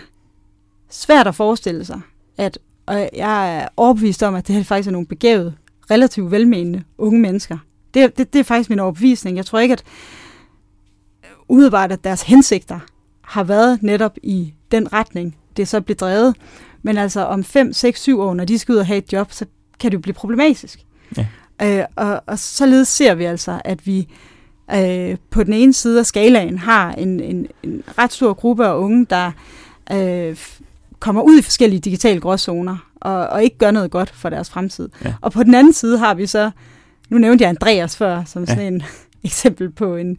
svært 0.90 1.26
at 1.26 1.34
forestille 1.34 1.84
sig, 1.84 2.00
at 2.38 2.58
og 2.86 3.08
jeg 3.16 3.56
er 3.58 3.68
overbevist 3.76 4.22
om, 4.22 4.34
at 4.34 4.46
det 4.46 4.54
her 4.54 4.62
faktisk 4.64 4.88
er 4.88 4.92
nogle 4.92 5.06
begavede, 5.06 5.54
relativt 5.90 6.30
velmenende 6.30 6.82
unge 6.98 7.20
mennesker. 7.20 7.58
Det, 7.94 8.18
det, 8.18 8.32
det 8.32 8.38
er 8.38 8.44
faktisk 8.44 8.70
min 8.70 8.78
overbevisning. 8.78 9.36
Jeg 9.36 9.46
tror 9.46 9.58
ikke, 9.58 9.72
at 9.72 9.82
umiddelbart, 11.48 11.92
at 11.92 12.04
deres 12.04 12.22
hensigter 12.22 12.78
har 13.20 13.44
været 13.44 13.82
netop 13.82 14.16
i 14.22 14.54
den 14.70 14.92
retning, 14.92 15.36
det 15.56 15.68
så 15.68 15.80
bliver 15.80 15.96
drevet. 15.96 16.36
Men 16.82 16.98
altså 16.98 17.20
om 17.24 17.44
5, 17.44 17.72
6, 17.72 18.00
7 18.00 18.20
år, 18.20 18.34
når 18.34 18.44
de 18.44 18.58
skal 18.58 18.72
ud 18.72 18.78
og 18.78 18.86
have 18.86 18.98
et 18.98 19.12
job, 19.12 19.32
så 19.32 19.44
kan 19.80 19.90
det 19.90 19.94
jo 19.96 20.00
blive 20.00 20.14
problematisk. 20.14 20.80
Ja. 21.16 21.26
Øh, 21.62 21.84
og, 21.96 22.22
og 22.26 22.38
således 22.38 22.88
ser 22.88 23.14
vi 23.14 23.24
altså, 23.24 23.60
at 23.64 23.86
vi 23.86 24.08
øh, 24.74 25.16
på 25.30 25.44
den 25.44 25.52
ene 25.52 25.72
side 25.72 25.98
af 25.98 26.06
skalaen 26.06 26.58
har 26.58 26.92
en, 26.92 27.20
en, 27.20 27.46
en 27.62 27.82
ret 27.98 28.12
stor 28.12 28.32
gruppe 28.32 28.66
af 28.66 28.74
unge, 28.76 29.06
der 29.10 29.30
øh, 29.92 30.36
kommer 30.98 31.22
ud 31.22 31.38
i 31.38 31.42
forskellige 31.42 31.80
digitale 31.80 32.20
gråzoner 32.20 32.76
og, 33.00 33.26
og 33.26 33.44
ikke 33.44 33.58
gør 33.58 33.70
noget 33.70 33.90
godt 33.90 34.10
for 34.10 34.30
deres 34.30 34.50
fremtid. 34.50 34.88
Ja. 35.04 35.14
Og 35.20 35.32
på 35.32 35.42
den 35.42 35.54
anden 35.54 35.72
side 35.72 35.98
har 35.98 36.14
vi 36.14 36.26
så, 36.26 36.50
nu 37.08 37.18
nævnte 37.18 37.42
jeg 37.42 37.48
Andreas 37.48 37.96
før, 37.96 38.24
som 38.26 38.42
Ja. 38.44 38.46
sådan 38.54 38.72
en 38.74 38.82
eksempel 39.24 39.70
på 39.70 39.96
en 39.96 40.16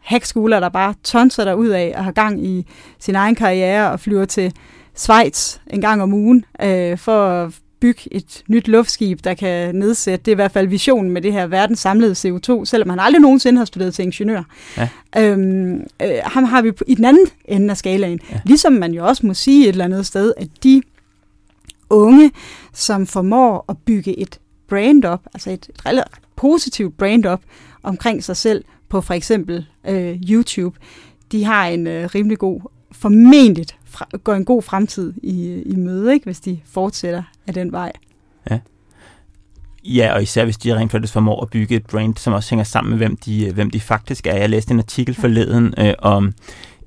hackskoler, 0.00 0.60
der 0.60 0.68
bare 0.68 0.94
tonser 1.04 1.44
der 1.44 1.54
ud 1.54 1.68
af 1.68 1.94
og 1.96 2.04
har 2.04 2.12
gang 2.12 2.46
i 2.46 2.66
sin 2.98 3.14
egen 3.14 3.34
karriere 3.34 3.90
og 3.90 4.00
flyver 4.00 4.24
til 4.24 4.52
Schweiz 4.94 5.58
en 5.70 5.80
gang 5.80 6.02
om 6.02 6.12
ugen 6.12 6.44
øh, 6.62 6.98
for 6.98 7.26
at 7.26 7.54
bygge 7.80 8.02
et 8.10 8.42
nyt 8.48 8.68
luftskib, 8.68 9.24
der 9.24 9.34
kan 9.34 9.74
nedsætte, 9.74 10.24
det 10.24 10.30
er 10.30 10.34
i 10.34 10.42
hvert 10.42 10.52
fald 10.52 10.68
visionen 10.68 11.10
med 11.10 11.22
det 11.22 11.32
her 11.32 11.46
verdens 11.46 11.78
samlede 11.78 12.12
CO2, 12.12 12.64
selvom 12.64 12.90
han 12.90 12.98
aldrig 13.00 13.20
nogensinde 13.20 13.58
har 13.58 13.64
studeret 13.64 13.94
til 13.94 14.04
ingeniør. 14.04 14.42
Ja. 14.76 14.88
Øhm, 15.18 15.82
øh, 16.02 16.18
ham 16.24 16.44
har 16.44 16.62
vi 16.62 16.72
på, 16.72 16.84
i 16.86 16.94
den 16.94 17.04
anden 17.04 17.26
ende 17.44 17.70
af 17.70 17.76
skalaen. 17.76 18.20
Ja. 18.30 18.40
Ligesom 18.44 18.72
man 18.72 18.94
jo 18.94 19.06
også 19.06 19.26
må 19.26 19.34
sige 19.34 19.64
et 19.64 19.68
eller 19.68 19.84
andet 19.84 20.06
sted, 20.06 20.32
at 20.36 20.48
de 20.62 20.82
unge, 21.90 22.30
som 22.72 23.06
formår 23.06 23.64
at 23.68 23.76
bygge 23.78 24.18
et 24.18 24.40
brand 24.68 25.04
op, 25.04 25.20
altså 25.34 25.50
et, 25.50 25.66
et 25.68 25.86
relativt 25.86 26.18
positivt 26.36 26.96
brand 26.96 27.26
op 27.26 27.40
omkring 27.82 28.24
sig 28.24 28.36
selv 28.36 28.64
på 28.88 29.00
for 29.00 29.14
eksempel 29.14 29.66
øh, 29.88 30.16
YouTube, 30.30 30.78
de 31.32 31.44
har 31.44 31.66
en 31.66 31.86
øh, 31.86 32.08
rimelig 32.14 32.38
god, 32.38 32.60
formentligt 32.92 33.76
fra, 33.83 33.83
går 34.24 34.34
en 34.34 34.44
god 34.44 34.62
fremtid 34.62 35.12
i, 35.22 35.62
i 35.66 35.76
møde, 35.76 36.12
ikke, 36.12 36.24
hvis 36.24 36.40
de 36.40 36.60
fortsætter 36.64 37.22
af 37.46 37.54
den 37.54 37.72
vej. 37.72 37.92
Ja, 39.84 40.14
og 40.14 40.22
især 40.22 40.44
hvis 40.44 40.56
de 40.56 40.76
rent 40.76 40.92
faktisk 40.92 41.12
formår 41.12 41.42
at 41.42 41.50
bygge 41.50 41.76
et 41.76 41.86
brand, 41.86 42.16
som 42.16 42.32
også 42.32 42.50
hænger 42.50 42.64
sammen 42.64 42.90
med, 42.90 42.98
hvem 42.98 43.16
de, 43.16 43.52
hvem 43.52 43.70
de 43.70 43.80
faktisk 43.80 44.26
er. 44.26 44.34
Jeg 44.34 44.50
læste 44.50 44.72
en 44.72 44.78
artikel 44.78 45.14
forleden 45.14 45.74
øh, 45.78 45.94
om 45.98 46.34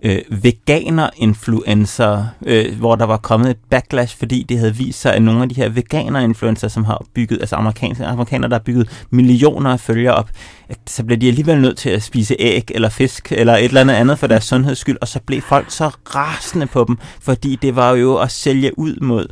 øh, 0.03 0.19
veganer-influencer, 0.29 2.25
øh, 2.45 2.77
hvor 2.77 2.95
der 2.95 3.05
var 3.05 3.17
kommet 3.17 3.49
et 3.49 3.57
backlash, 3.69 4.17
fordi 4.17 4.43
det 4.49 4.59
havde 4.59 4.75
vist 4.75 5.01
sig, 5.01 5.13
at 5.13 5.21
nogle 5.21 5.43
af 5.43 5.49
de 5.49 5.55
her 5.55 5.69
veganer-influencer, 5.69 6.67
som 6.67 6.85
har 6.85 7.05
bygget, 7.13 7.39
altså 7.39 7.55
amerikanske 7.55 8.05
amerikanere, 8.05 8.49
der 8.49 8.55
har 8.55 8.63
bygget 8.63 9.05
millioner 9.09 9.69
af 9.69 9.79
følgere 9.79 10.13
op, 10.13 10.29
at 10.69 10.77
så 10.87 11.03
blev 11.03 11.17
de 11.17 11.27
alligevel 11.27 11.61
nødt 11.61 11.77
til 11.77 11.89
at 11.89 12.03
spise 12.03 12.35
æg 12.39 12.71
eller 12.75 12.89
fisk 12.89 13.31
eller 13.31 13.55
et 13.55 13.65
eller 13.65 13.81
andet 13.81 13.93
andet 13.93 14.19
for 14.19 14.27
deres 14.27 14.43
sundheds 14.43 14.79
skyld, 14.79 14.97
og 15.01 15.07
så 15.07 15.19
blev 15.19 15.41
folk 15.41 15.71
så 15.71 15.87
rasende 16.15 16.65
på 16.65 16.85
dem, 16.87 16.97
fordi 17.21 17.57
det 17.61 17.75
var 17.75 17.91
jo 17.91 18.15
at 18.15 18.31
sælge 18.31 18.79
ud 18.79 18.95
mod 19.01 19.27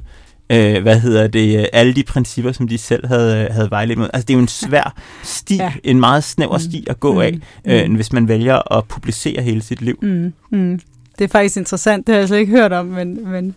øh, 0.49 0.81
hvad 0.81 0.99
hedder 0.99 1.27
det, 1.27 1.59
øh, 1.59 1.65
alle 1.73 1.93
de 1.93 2.03
principper, 2.03 2.51
som 2.51 2.67
de 2.67 2.77
selv 2.77 3.07
havde, 3.07 3.47
havde 3.51 3.71
vejledt 3.71 3.99
mod. 3.99 4.09
Altså 4.13 4.25
det 4.25 4.33
er 4.33 4.37
jo 4.37 4.41
en 4.41 4.47
svær 4.47 4.93
sti, 5.23 5.55
ja. 5.55 5.73
En 5.83 5.99
meget 5.99 6.23
snæver 6.23 6.53
Mm. 6.57 6.59
sti 6.63 6.87
at 6.89 6.99
gå 6.99 7.19
af, 7.21 7.33
Mm. 7.65 7.71
øh, 7.71 7.95
hvis 7.95 8.13
man 8.13 8.27
vælger 8.27 8.77
at 8.77 8.85
publicere 8.85 9.41
hele 9.43 9.61
sit 9.61 9.81
liv. 9.81 9.99
Mm, 10.01 10.33
mm. 10.51 10.79
Det 11.19 11.23
er 11.25 11.29
faktisk 11.29 11.57
interessant, 11.57 12.07
det 12.07 12.13
har 12.15 12.19
jeg 12.19 12.27
slet 12.27 12.39
ikke 12.39 12.51
hørt 12.51 12.73
om, 12.73 12.85
men, 12.85 13.31
men 13.31 13.55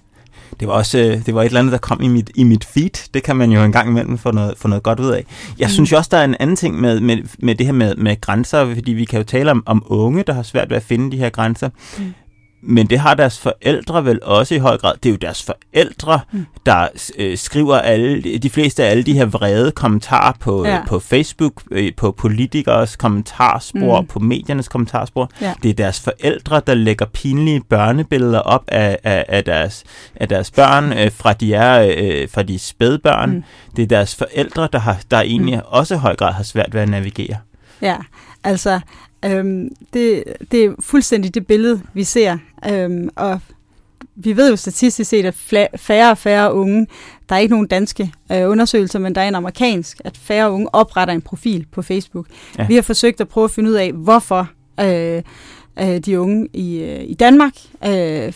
Det 0.61 0.69
var 0.69 0.75
også 0.75 0.99
øh, 0.99 1.27
det 1.27 1.35
var 1.35 1.43
et 1.43 1.47
eller 1.47 1.61
andet, 1.61 1.73
der 1.73 1.79
kom 1.79 2.03
i 2.03 2.09
mit, 2.09 2.31
i 2.35 2.45
mit 2.45 2.65
feed. 2.65 3.09
Det 3.15 3.23
kan 3.23 3.37
man 3.37 3.51
jo 3.53 3.63
en 3.65 3.73
gang 3.73 3.89
imellem 3.91 4.19
få 4.19 4.31
noget, 4.31 4.55
få 4.57 4.69
noget 4.69 4.83
godt 4.83 5.01
ud 5.01 5.11
af. 5.11 5.25
Jeg 5.59 5.67
Mm. 5.67 5.71
synes 5.73 5.93
jo 5.93 5.97
også, 5.97 6.09
der 6.13 6.19
er 6.19 6.25
en 6.25 6.37
anden 6.41 6.57
ting 6.57 6.81
med, 6.81 7.01
med, 7.01 7.17
med 7.39 7.55
det 7.55 7.67
her 7.67 7.73
med, 7.73 7.95
med 7.97 8.21
grænser, 8.21 8.75
fordi 8.75 8.93
vi 8.93 9.05
kan 9.05 9.19
jo 9.19 9.25
tale 9.25 9.51
om, 9.51 9.63
om 9.67 9.83
unge, 9.87 10.23
der 10.27 10.33
har 10.33 10.43
svært 10.43 10.71
ved 10.71 10.77
at 10.77 10.83
finde 10.83 11.13
de 11.13 11.17
her 11.17 11.31
grænser. 11.31 11.69
Mm. 11.99 12.05
Men 12.63 12.87
det 12.87 12.99
har 12.99 13.15
deres 13.15 13.39
forældre 13.39 14.05
vel 14.05 14.23
også 14.23 14.55
i 14.55 14.59
høj 14.59 14.77
grad. 14.77 14.95
Det 15.03 15.09
er 15.09 15.11
jo 15.11 15.17
deres 15.17 15.43
forældre, 15.43 16.21
mm. 16.33 16.39
Mm. 16.39 16.47
der 16.67 16.89
øh, 17.19 17.39
skriver 17.39 17.79
alle, 17.79 18.39
de 18.39 18.51
fleste 18.51 18.85
af 18.85 18.91
alle 18.91 19.03
de 19.03 19.13
her 19.13 19.27
vrede 19.27 19.71
kommentarer 19.71 20.33
på, 20.41 20.65
ja. 20.65 20.75
Ja. 20.75 20.85
på 20.87 20.99
Facebook, 20.99 21.63
øh, 21.71 21.93
på 21.97 22.13
politikers 22.13 22.97
kommentarspor, 22.97 24.01
mm. 24.01 24.05
Mm. 24.05 24.07
på 24.07 24.19
mediernes 24.19 24.69
kommentarspor. 24.69 25.31
Ja. 25.41 25.55
Det 25.63 25.69
er 25.69 25.75
deres 25.75 26.01
forældre, 26.01 26.61
der 26.67 26.75
lægger 26.75 27.07
pinlige 27.07 27.61
børnebilleder 27.69 28.41
op 28.41 28.65
af, 28.69 28.99
af, 29.05 29.25
af, 29.29 29.45
deres, 29.45 29.85
af 30.17 30.29
deres 30.29 30.51
børn, 30.51 30.93
øh, 30.93 31.13
fra 31.13 31.33
de 31.33 31.55
er 31.55 31.95
øh, 31.99 32.29
fra 32.29 32.43
de 32.43 32.59
spædbørn. 32.59 33.31
Mm. 33.31 33.37
Mm. 33.37 33.45
Det 33.77 33.83
er 33.83 33.87
deres 33.87 34.15
forældre, 34.17 34.69
der, 34.73 34.79
har, 34.79 35.01
der 35.11 35.21
egentlig 35.21 35.57
mm. 35.57 35.63
også 35.67 35.95
i 35.95 35.99
høj 35.99 36.17
grad 36.17 36.33
har 36.33 36.43
svært 36.43 36.75
ved 36.75 36.81
at 36.81 36.89
navigere. 36.89 37.37
ja, 37.83 37.97
altså, 38.45 38.81
øhm, 39.25 39.69
det, 39.93 40.25
det 40.53 40.65
er 40.65 40.75
fuldstændig 40.81 41.35
det 41.35 41.47
billede, 41.47 41.83
vi 41.95 42.05
ser. 42.05 42.39
Øhm, 42.71 43.09
og 43.17 43.41
vi 44.15 44.37
ved 44.37 44.51
jo 44.51 44.57
statistisk 44.57 45.11
set, 45.11 45.25
at 45.25 45.35
færre 45.77 46.11
og 46.11 46.19
færre 46.19 46.55
unge, 46.55 46.87
der 47.29 47.35
er 47.35 47.39
ikke 47.39 47.55
nogen 47.55 47.67
danske 47.67 48.13
øh, 48.33 48.49
undersøgelser, 48.51 48.99
men 48.99 49.15
der 49.15 49.21
er 49.21 49.29
en 49.29 49.35
amerikansk, 49.35 50.01
at 50.05 50.17
færre 50.17 50.51
unge 50.51 50.75
opretter 50.75 51.15
en 51.15 51.23
profil 51.23 51.67
på 51.73 51.83
Facebook. 51.83 52.27
Ja. 52.59 52.67
Vi 52.67 52.75
har 52.75 52.83
forsøgt 52.83 53.21
at 53.21 53.29
prøve 53.29 53.45
at 53.45 53.51
finde 53.51 53.71
ud 53.71 53.75
af, 53.75 53.93
hvorfor 53.93 54.51
øh, 54.81 55.23
øh, 55.81 55.99
de 55.99 56.21
unge 56.21 56.49
i, 56.53 56.79
øh, 56.79 57.05
i 57.05 57.15
Danmark 57.15 57.53
øh, 57.85 58.33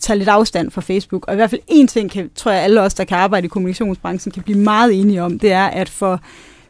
tager 0.00 0.14
lidt 0.14 0.28
afstand 0.28 0.70
fra 0.70 0.80
Facebook. 0.80 1.26
Og 1.28 1.34
i 1.34 1.36
hvert 1.36 1.50
fald 1.50 1.60
en 1.68 1.88
ting, 1.88 2.10
kan, 2.10 2.30
tror 2.34 2.50
jeg 2.50 2.62
alle 2.62 2.80
os, 2.80 2.94
der 2.94 3.04
kan 3.04 3.16
arbejde 3.16 3.44
i 3.44 3.48
kommunikationsbranchen, 3.48 4.32
kan 4.32 4.42
blive 4.42 4.58
meget 4.58 5.00
enige 5.00 5.22
om, 5.22 5.38
det 5.38 5.52
er, 5.52 5.64
at 5.66 5.88
for 5.88 6.20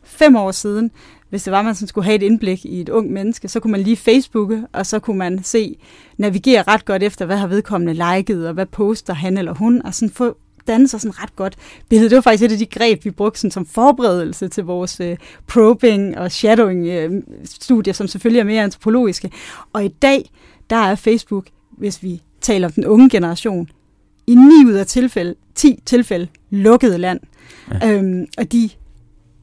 fem 0.04 0.36
år 0.36 0.50
siden, 0.50 0.90
hvis 1.30 1.42
det 1.42 1.50
var, 1.50 1.62
man 1.62 1.74
sådan 1.74 1.88
skulle 1.88 2.04
have 2.04 2.14
et 2.14 2.22
indblik 2.22 2.64
i 2.64 2.80
et 2.80 2.88
ung 2.88 3.12
menneske, 3.12 3.48
så 3.48 3.60
kunne 3.60 3.70
man 3.70 3.80
lige 3.80 3.96
Facebooke, 3.96 4.62
og 4.72 4.86
så 4.86 4.98
kunne 4.98 5.18
man 5.18 5.44
se, 5.44 5.78
navigere 6.18 6.62
ret 6.62 6.84
godt 6.84 7.02
efter, 7.02 7.26
hvad 7.26 7.36
har 7.36 7.46
vedkommende 7.46 7.94
liket, 7.94 8.48
og 8.48 8.54
hvad 8.54 8.66
poster 8.66 9.14
han 9.14 9.38
eller 9.38 9.54
hun, 9.54 9.82
og 9.84 9.94
sådan 9.94 10.10
få 10.10 10.36
danne 10.66 10.88
sig 10.88 11.00
sådan 11.00 11.22
ret 11.22 11.36
godt 11.36 11.56
billede. 11.88 12.10
Det 12.10 12.16
var 12.16 12.22
faktisk 12.22 12.44
et 12.44 12.52
af 12.52 12.58
de 12.58 12.66
greb, 12.66 13.04
vi 13.04 13.10
brugte 13.10 13.40
sådan 13.40 13.50
som 13.50 13.66
forberedelse 13.66 14.48
til 14.48 14.64
vores 14.64 15.00
øh, 15.00 15.16
probing 15.46 16.18
og 16.18 16.32
shadowing 16.32 16.86
øh, 16.86 17.22
studier, 17.44 17.94
som 17.94 18.06
selvfølgelig 18.06 18.40
er 18.40 18.44
mere 18.44 18.62
antropologiske. 18.62 19.30
Og 19.72 19.84
i 19.84 19.88
dag, 19.88 20.30
der 20.70 20.76
er 20.76 20.94
Facebook, 20.94 21.46
hvis 21.70 22.02
vi 22.02 22.22
taler 22.40 22.68
om 22.68 22.72
den 22.72 22.86
unge 22.86 23.10
generation, 23.10 23.68
i 24.26 24.34
9 24.34 24.40
ud 24.66 24.72
af 24.72 24.86
tilfælde, 24.86 25.34
10 25.54 25.82
tilfælde 25.86 26.28
lukket 26.50 27.00
land. 27.00 27.20
Ja. 27.82 27.92
Øhm, 27.92 28.26
og 28.38 28.52
de 28.52 28.70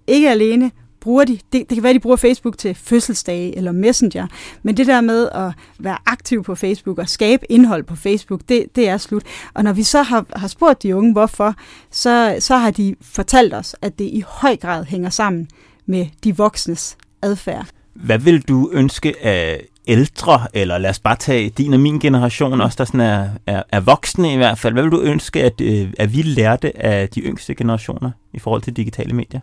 ikke 0.07 0.29
alene 0.29 0.71
bruger 1.03 1.25
de, 1.25 1.33
det, 1.33 1.69
det 1.69 1.69
kan 1.69 1.83
være, 1.83 1.93
de 1.93 1.99
bruger 1.99 2.17
Facebook 2.17 2.57
til 2.57 2.75
fødselsdage 2.75 3.57
eller 3.57 3.71
Messenger, 3.71 4.27
men 4.63 4.77
det 4.77 4.87
der 4.87 5.01
med 5.01 5.29
at 5.29 5.51
være 5.79 5.97
aktiv 6.05 6.43
på 6.43 6.55
Facebook 6.55 6.97
og 6.97 7.09
skabe 7.09 7.51
indhold 7.51 7.83
på 7.83 7.95
Facebook, 7.95 8.41
det, 8.49 8.65
det 8.75 8.89
er 8.89 8.97
slut. 8.97 9.23
Og 9.53 9.63
når 9.63 9.73
vi 9.73 9.83
så 9.83 10.01
har, 10.01 10.25
har 10.35 10.47
spurgt 10.47 10.83
de 10.83 10.95
unge, 10.95 11.11
hvorfor, 11.11 11.55
så, 11.91 12.35
så 12.39 12.57
har 12.57 12.71
de 12.71 12.95
fortalt 13.01 13.53
os, 13.53 13.75
at 13.81 13.99
det 13.99 14.05
i 14.05 14.23
høj 14.27 14.55
grad 14.55 14.85
hænger 14.85 15.09
sammen 15.09 15.47
med 15.85 16.05
de 16.23 16.37
voksnes 16.37 16.97
adfærd. 17.21 17.67
Hvad 17.93 18.19
vil 18.19 18.41
du 18.41 18.69
ønske 18.73 19.25
af 19.25 19.61
ældre, 19.87 20.47
eller 20.53 20.77
lad 20.77 20.89
os 20.89 20.99
bare 20.99 21.15
tage 21.15 21.49
din 21.49 21.73
og 21.73 21.79
min 21.79 21.99
generation, 21.99 22.61
også 22.61 22.75
der 22.77 22.85
sådan 22.85 22.99
er, 22.99 23.29
er, 23.47 23.63
er 23.69 23.79
voksne 23.79 24.33
i 24.33 24.37
hvert 24.37 24.57
fald. 24.59 24.73
Hvad 24.73 24.83
vil 24.83 24.91
du 24.91 25.01
ønske, 25.01 25.43
at, 25.43 25.61
øh, 25.61 25.93
at 25.99 26.13
vi 26.13 26.21
lærte 26.21 26.85
af 26.85 27.09
de 27.09 27.21
yngste 27.21 27.55
generationer 27.55 28.11
i 28.33 28.39
forhold 28.39 28.61
til 28.61 28.73
digitale 28.73 29.13
medier? 29.13 29.39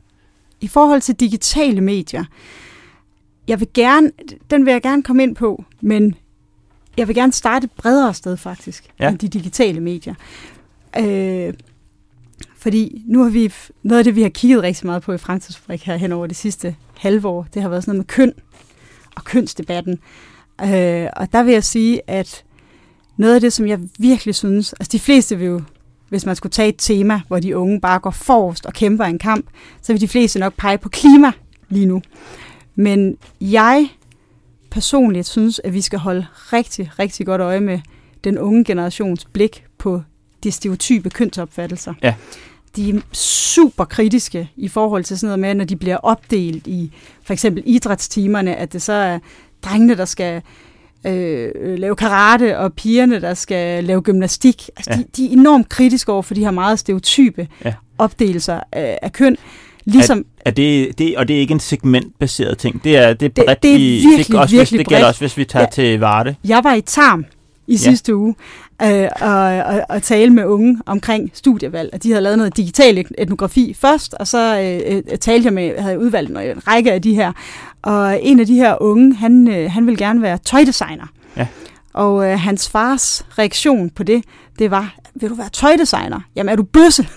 I 0.60 0.68
forhold 0.68 1.00
til 1.00 1.14
digitale 1.14 1.80
medier, 1.80 2.24
jeg 3.48 3.60
vil 3.60 3.68
gerne, 3.74 4.12
den 4.50 4.64
vil 4.66 4.72
jeg 4.72 4.82
gerne 4.82 5.02
komme 5.02 5.22
ind 5.22 5.36
på, 5.36 5.64
men 5.80 6.14
jeg 6.96 7.08
vil 7.08 7.16
gerne 7.16 7.32
starte 7.32 7.64
et 7.64 7.70
bredere 7.72 8.14
sted 8.14 8.36
faktisk, 8.36 8.84
Ja. 9.00 9.08
end 9.08 9.18
de 9.18 9.28
digitale 9.28 9.80
medier. 9.80 10.14
Øh, 10.98 11.54
fordi 12.56 13.02
nu 13.06 13.22
har 13.22 13.30
vi, 13.30 13.52
noget 13.82 13.98
af 13.98 14.04
det, 14.04 14.16
vi 14.16 14.22
har 14.22 14.28
kigget 14.28 14.62
rigtig 14.62 14.86
meget 14.86 15.02
på 15.02 15.12
i 15.12 15.18
Fremtidsfabrik 15.18 15.82
her 15.82 15.96
hen 15.96 16.12
over 16.12 16.26
det 16.26 16.36
sidste 16.36 16.76
halve 16.98 17.28
år, 17.28 17.46
det 17.54 17.62
har 17.62 17.68
været 17.68 17.82
sådan 17.84 17.90
noget 17.96 17.98
med 17.98 18.14
køn 18.14 18.32
og 19.16 19.24
kønsdebatten. 19.24 19.98
Øh, 20.62 21.06
og 21.16 21.32
der 21.32 21.42
vil 21.42 21.52
jeg 21.52 21.64
sige, 21.64 22.00
at 22.06 22.44
noget 23.16 23.34
af 23.34 23.40
det, 23.40 23.52
som 23.52 23.66
jeg 23.66 23.78
virkelig 23.98 24.34
synes, 24.34 24.72
altså 24.72 24.88
de 24.92 24.98
fleste 25.00 25.38
vil 25.38 25.46
jo, 25.46 25.62
hvis 26.10 26.26
man 26.26 26.36
skulle 26.36 26.50
tage 26.50 26.68
et 26.68 26.74
tema, 26.78 27.20
hvor 27.28 27.38
de 27.38 27.56
unge 27.56 27.80
bare 27.80 27.98
går 27.98 28.10
forrest 28.10 28.66
og 28.66 28.72
kæmper 28.72 29.04
en 29.04 29.18
kamp, 29.18 29.46
så 29.82 29.92
vil 29.92 30.00
de 30.00 30.08
fleste 30.08 30.38
nok 30.38 30.54
pege 30.56 30.78
på 30.78 30.88
klima 30.88 31.32
lige 31.68 31.86
nu. 31.86 32.02
Men 32.74 33.16
jeg 33.40 33.88
personligt 34.70 35.26
synes, 35.26 35.60
at 35.64 35.74
vi 35.74 35.80
skal 35.80 35.98
holde 35.98 36.26
rigtig, 36.32 36.90
rigtig 36.98 37.26
godt 37.26 37.40
øje 37.40 37.60
med 37.60 37.80
den 38.24 38.38
unge 38.38 38.64
generations 38.64 39.24
blik 39.24 39.64
på 39.78 40.02
de 40.42 40.50
stereotype 40.50 41.10
kønsopfattelser. 41.10 41.94
Ja. 42.02 42.14
De 42.76 42.90
er 42.90 43.00
super 43.12 43.84
kritiske 43.84 44.50
i 44.56 44.68
forhold 44.68 45.04
til 45.04 45.18
sådan 45.18 45.28
noget 45.28 45.38
med, 45.38 45.54
når 45.54 45.64
de 45.64 45.76
bliver 45.76 45.96
opdelt 45.96 46.66
i 46.66 46.92
for 47.22 47.32
eksempel 47.32 47.62
idrætstimerne, 47.66 48.56
at 48.56 48.72
det 48.72 48.82
så 48.82 48.92
er 48.92 49.18
drengene, 49.62 49.96
der 49.96 50.04
skal 50.04 50.42
øh, 51.06 51.50
lave 51.78 51.96
karate, 51.96 52.58
og 52.58 52.72
pigerne, 52.72 53.20
der 53.20 53.34
skal 53.34 53.84
lave 53.84 54.02
gymnastik. 54.02 54.68
Altså, 54.76 54.90
Ja. 54.90 54.96
de, 54.96 55.04
de 55.16 55.26
er 55.26 55.32
enormt 55.32 55.68
kritiske 55.68 56.12
over 56.12 56.22
for 56.22 56.34
de 56.34 56.40
her 56.40 56.50
meget 56.50 56.78
stereotype 56.78 57.48
Ja. 57.64 57.74
opdelelser 57.98 58.60
af, 58.72 58.98
af 59.02 59.12
køn. 59.12 59.36
Ligesom, 59.84 60.24
Er 60.44 60.50
det, 60.50 60.98
det, 60.98 61.16
og 61.16 61.28
det 61.28 61.36
er 61.36 61.40
ikke 61.40 61.52
en 61.54 61.60
segmentbaseret 61.60 62.58
ting. 62.58 62.84
Det 62.84 62.96
er, 62.96 63.12
det 63.12 63.26
er 63.26 63.28
Det- 63.28 63.44
bredt 63.44 63.62
det 63.62 63.70
er 63.70 63.76
i, 63.76 64.02
virkelig, 64.06 64.26
det, 64.28 64.34
også, 64.40 64.50
hvis, 64.56 64.58
virkelig 64.58 64.78
det 64.78 64.86
gælder 64.88 65.00
bredt. 65.02 65.08
også, 65.08 65.20
hvis 65.20 65.36
vi 65.36 65.44
tager 65.44 65.62
Ja. 65.62 65.70
til 65.70 66.00
Varde. 66.00 66.34
Jeg 66.44 66.60
var 66.64 66.74
i 66.74 66.80
Tarm 66.80 67.24
i 67.66 67.72
Ja. 67.72 67.76
sidste 67.78 68.16
uge 68.16 68.34
øh, 68.82 69.08
og, 69.20 69.30
og, 69.44 69.82
og 69.88 70.02
tale 70.02 70.30
med 70.32 70.44
unge 70.44 70.78
omkring 70.86 71.30
studievalg. 71.34 71.90
Og 71.92 72.02
de 72.02 72.10
havde 72.10 72.22
lavet 72.22 72.38
noget 72.38 72.56
digital 72.56 72.98
et- 72.98 73.12
etnografi 73.18 73.74
først, 73.80 74.14
og 74.14 74.26
så 74.26 74.60
øh, 74.60 74.96
øh, 74.96 75.18
talte 75.18 75.46
jeg 75.46 75.52
med, 75.52 75.78
havde 75.78 75.98
udvalgt 75.98 76.30
en 76.30 76.36
række 76.68 76.92
af 76.92 77.02
de 77.02 77.14
her. 77.14 77.32
Og 77.82 78.18
en 78.22 78.40
af 78.40 78.46
de 78.46 78.54
her 78.54 78.82
unge, 78.82 79.14
han, 79.14 79.48
øh, 79.48 79.70
han 79.70 79.86
ville 79.86 79.98
gerne 79.98 80.22
være 80.22 80.38
tøjdesigner. 80.38 81.06
Ja. 81.36 81.46
Og 81.92 82.30
øh, 82.32 82.38
hans 82.40 82.68
fars 82.70 83.26
reaktion 83.38 83.90
på 83.90 84.02
det, 84.02 84.24
det 84.58 84.70
var, 84.70 84.94
vil 85.14 85.30
du 85.30 85.34
være 85.34 85.48
tøjdesigner? 85.48 86.20
Jamen 86.36 86.52
er 86.52 86.56
du 86.56 86.62
bøsse? 86.62 87.08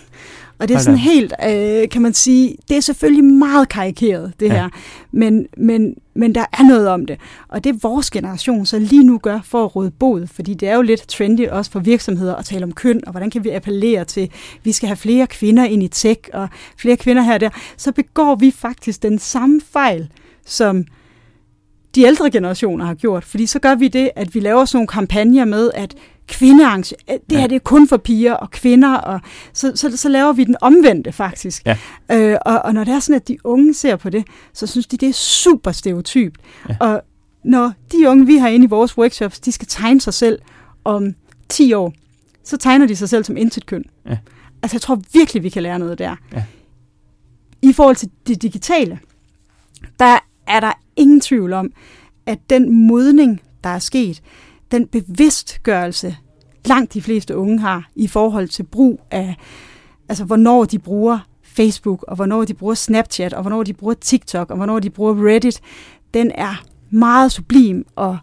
Og 0.59 0.67
det 0.67 0.75
er 0.75 0.79
sådan 0.79 0.95
da. 0.95 1.01
helt, 1.01 1.33
øh, 1.47 1.89
kan 1.89 2.01
man 2.01 2.13
sige, 2.13 2.55
det 2.69 2.77
er 2.77 2.81
selvfølgelig 2.81 3.23
meget 3.23 3.69
karikeret, 3.69 4.33
det 4.39 4.45
Ja. 4.47 4.53
her. 4.53 4.69
Men, 5.11 5.45
men, 5.57 5.95
men 6.15 6.35
der 6.35 6.45
er 6.53 6.63
noget 6.67 6.87
om 6.89 7.05
det. 7.05 7.19
Og 7.47 7.63
det 7.63 7.83
vores 7.83 8.11
generation 8.11 8.65
så 8.65 8.79
lige 8.79 9.03
nu 9.03 9.17
gør 9.17 9.39
for 9.43 9.65
at 9.65 9.75
råde 9.75 9.91
bod, 9.91 10.27
fordi 10.27 10.53
det 10.53 10.69
er 10.69 10.75
jo 10.75 10.81
lidt 10.81 11.07
trendy 11.07 11.47
også 11.47 11.71
for 11.71 11.79
virksomheder 11.79 12.35
at 12.35 12.45
tale 12.45 12.63
om 12.63 12.71
køn, 12.71 13.01
og 13.05 13.11
hvordan 13.11 13.29
kan 13.29 13.43
vi 13.43 13.49
appellere 13.49 14.05
til, 14.05 14.29
vi 14.63 14.71
skal 14.71 14.87
have 14.87 14.97
flere 14.97 15.27
kvinder 15.27 15.63
ind 15.63 15.83
i 15.83 15.87
tech, 15.87 16.19
og 16.33 16.47
flere 16.77 16.97
kvinder 16.97 17.21
her 17.21 17.33
og 17.33 17.39
der, 17.39 17.49
så 17.77 17.91
begår 17.91 18.35
vi 18.35 18.51
faktisk 18.51 19.03
den 19.03 19.19
samme 19.19 19.61
fejl, 19.73 20.09
som 20.45 20.85
de 21.95 22.01
ældre 22.01 22.31
generationer 22.31 22.85
har 22.85 22.93
gjort. 22.93 23.23
Fordi 23.23 23.45
så 23.45 23.59
gør 23.59 23.75
vi 23.75 23.87
det, 23.87 24.11
at 24.15 24.35
vi 24.35 24.39
laver 24.39 24.65
sådan 24.65 24.77
nogle 24.77 24.87
kampagner 24.87 25.45
med, 25.45 25.71
at 25.73 25.95
kvindearrange, 26.27 26.95
det 27.29 27.39
her 27.39 27.47
det 27.47 27.55
er 27.55 27.59
kun 27.59 27.87
for 27.87 27.97
piger 27.97 28.33
og 28.33 28.51
kvinder, 28.51 28.93
og 28.93 29.19
så, 29.53 29.71
så, 29.75 29.97
så 29.97 30.09
laver 30.09 30.33
vi 30.33 30.43
den 30.43 30.55
omvendte 30.61 31.11
faktisk. 31.11 31.65
Ja. 31.65 31.77
Øh, 32.11 32.37
og, 32.45 32.59
og 32.59 32.73
når 32.73 32.83
det 32.83 32.93
er 32.93 32.99
sådan, 32.99 33.15
at 33.15 33.27
de 33.27 33.37
unge 33.43 33.73
ser 33.73 33.95
på 33.95 34.09
det, 34.09 34.25
så 34.53 34.67
synes 34.67 34.87
de, 34.87 34.97
det 34.97 35.09
er 35.09 35.13
super 35.13 35.71
stereotypt. 35.71 36.37
Ja. 36.69 36.75
Og 36.79 37.01
når 37.43 37.73
de 37.91 38.09
unge, 38.09 38.25
vi 38.25 38.37
har 38.37 38.47
inde 38.47 38.65
i 38.65 38.69
vores 38.69 38.97
workshops, 38.97 39.39
de 39.39 39.51
skal 39.51 39.67
tegne 39.67 40.01
sig 40.01 40.13
selv 40.13 40.39
om 40.83 41.15
10 41.49 41.73
år, 41.73 41.93
så 42.43 42.57
tegner 42.57 42.87
de 42.87 42.95
sig 42.95 43.09
selv 43.09 43.23
som 43.23 43.37
intet 43.37 43.65
køn. 43.65 43.83
Ja. 44.09 44.17
Altså 44.63 44.75
jeg 44.75 44.81
tror 44.81 45.01
virkelig, 45.13 45.43
vi 45.43 45.49
kan 45.49 45.63
lære 45.63 45.79
noget 45.79 45.99
der. 45.99 46.15
Ja. 46.33 46.43
I 47.61 47.73
forhold 47.73 47.95
til 47.95 48.09
det 48.27 48.41
digitale, 48.41 48.99
der 49.99 50.19
er 50.47 50.59
der 50.59 50.71
ingen 50.95 51.21
tvivl 51.21 51.53
om, 51.53 51.71
at 52.25 52.39
den 52.49 52.87
modning, 52.87 53.41
der 53.63 53.69
er 53.69 53.79
sket, 53.79 54.21
den 54.71 54.87
bevidstgørelse, 54.87 56.17
langt 56.65 56.93
de 56.93 57.01
fleste 57.01 57.37
unge 57.37 57.59
har 57.59 57.89
i 57.95 58.07
forhold 58.07 58.47
til 58.47 58.63
brug 58.63 59.01
af, 59.11 59.35
altså 60.09 60.25
hvornår 60.25 60.65
de 60.65 60.79
bruger 60.79 61.19
Facebook, 61.43 62.05
og 62.07 62.15
hvornår 62.15 62.45
de 62.45 62.53
bruger 62.53 62.73
Snapchat, 62.73 63.33
og 63.33 63.41
hvornår 63.41 63.63
de 63.63 63.73
bruger 63.73 63.93
TikTok, 63.93 64.49
og 64.49 64.57
hvornår 64.57 64.79
de 64.79 64.89
bruger 64.89 65.27
Reddit, 65.27 65.61
den 66.13 66.31
er 66.35 66.63
meget 66.89 67.31
sublim 67.31 67.85
og 67.95 68.17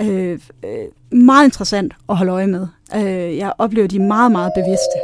øh, 0.00 0.38
øh, 0.64 1.18
meget 1.18 1.44
interessant 1.44 1.94
at 2.08 2.16
holde 2.16 2.32
øje 2.32 2.46
med. 2.46 2.66
Øh, 2.96 3.36
jeg 3.36 3.52
oplever 3.58 3.88
de 3.88 3.96
er 3.96 4.06
meget, 4.06 4.32
meget 4.32 4.52
bevidste. 4.56 4.98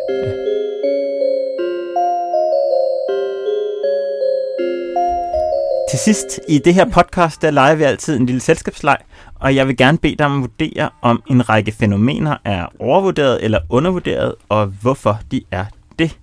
Til 5.91 5.99
sidst 5.99 6.41
i 6.49 6.59
det 6.59 6.74
her 6.74 6.84
podcast, 6.84 7.43
der 7.43 7.51
leger 7.51 7.74
vi 7.74 7.82
altid 7.82 8.16
en 8.16 8.26
lille 8.26 8.41
selskabsleg, 8.41 8.97
og 9.34 9.55
jeg 9.55 9.68
vil 9.68 9.76
gerne 9.76 9.99
bede 9.99 10.16
dig 10.16 10.26
om 10.26 10.32
at 10.34 10.41
vurdere, 10.41 10.91
om 11.03 11.22
en 11.30 11.49
række 11.49 11.72
fænomener 11.72 12.36
er 12.45 12.66
overvurderet 12.78 13.45
eller 13.45 13.59
undervurderet, 13.70 14.34
og 14.49 14.66
hvorfor 14.66 15.18
de 15.30 15.43
er 15.51 15.64
det. 15.99 16.18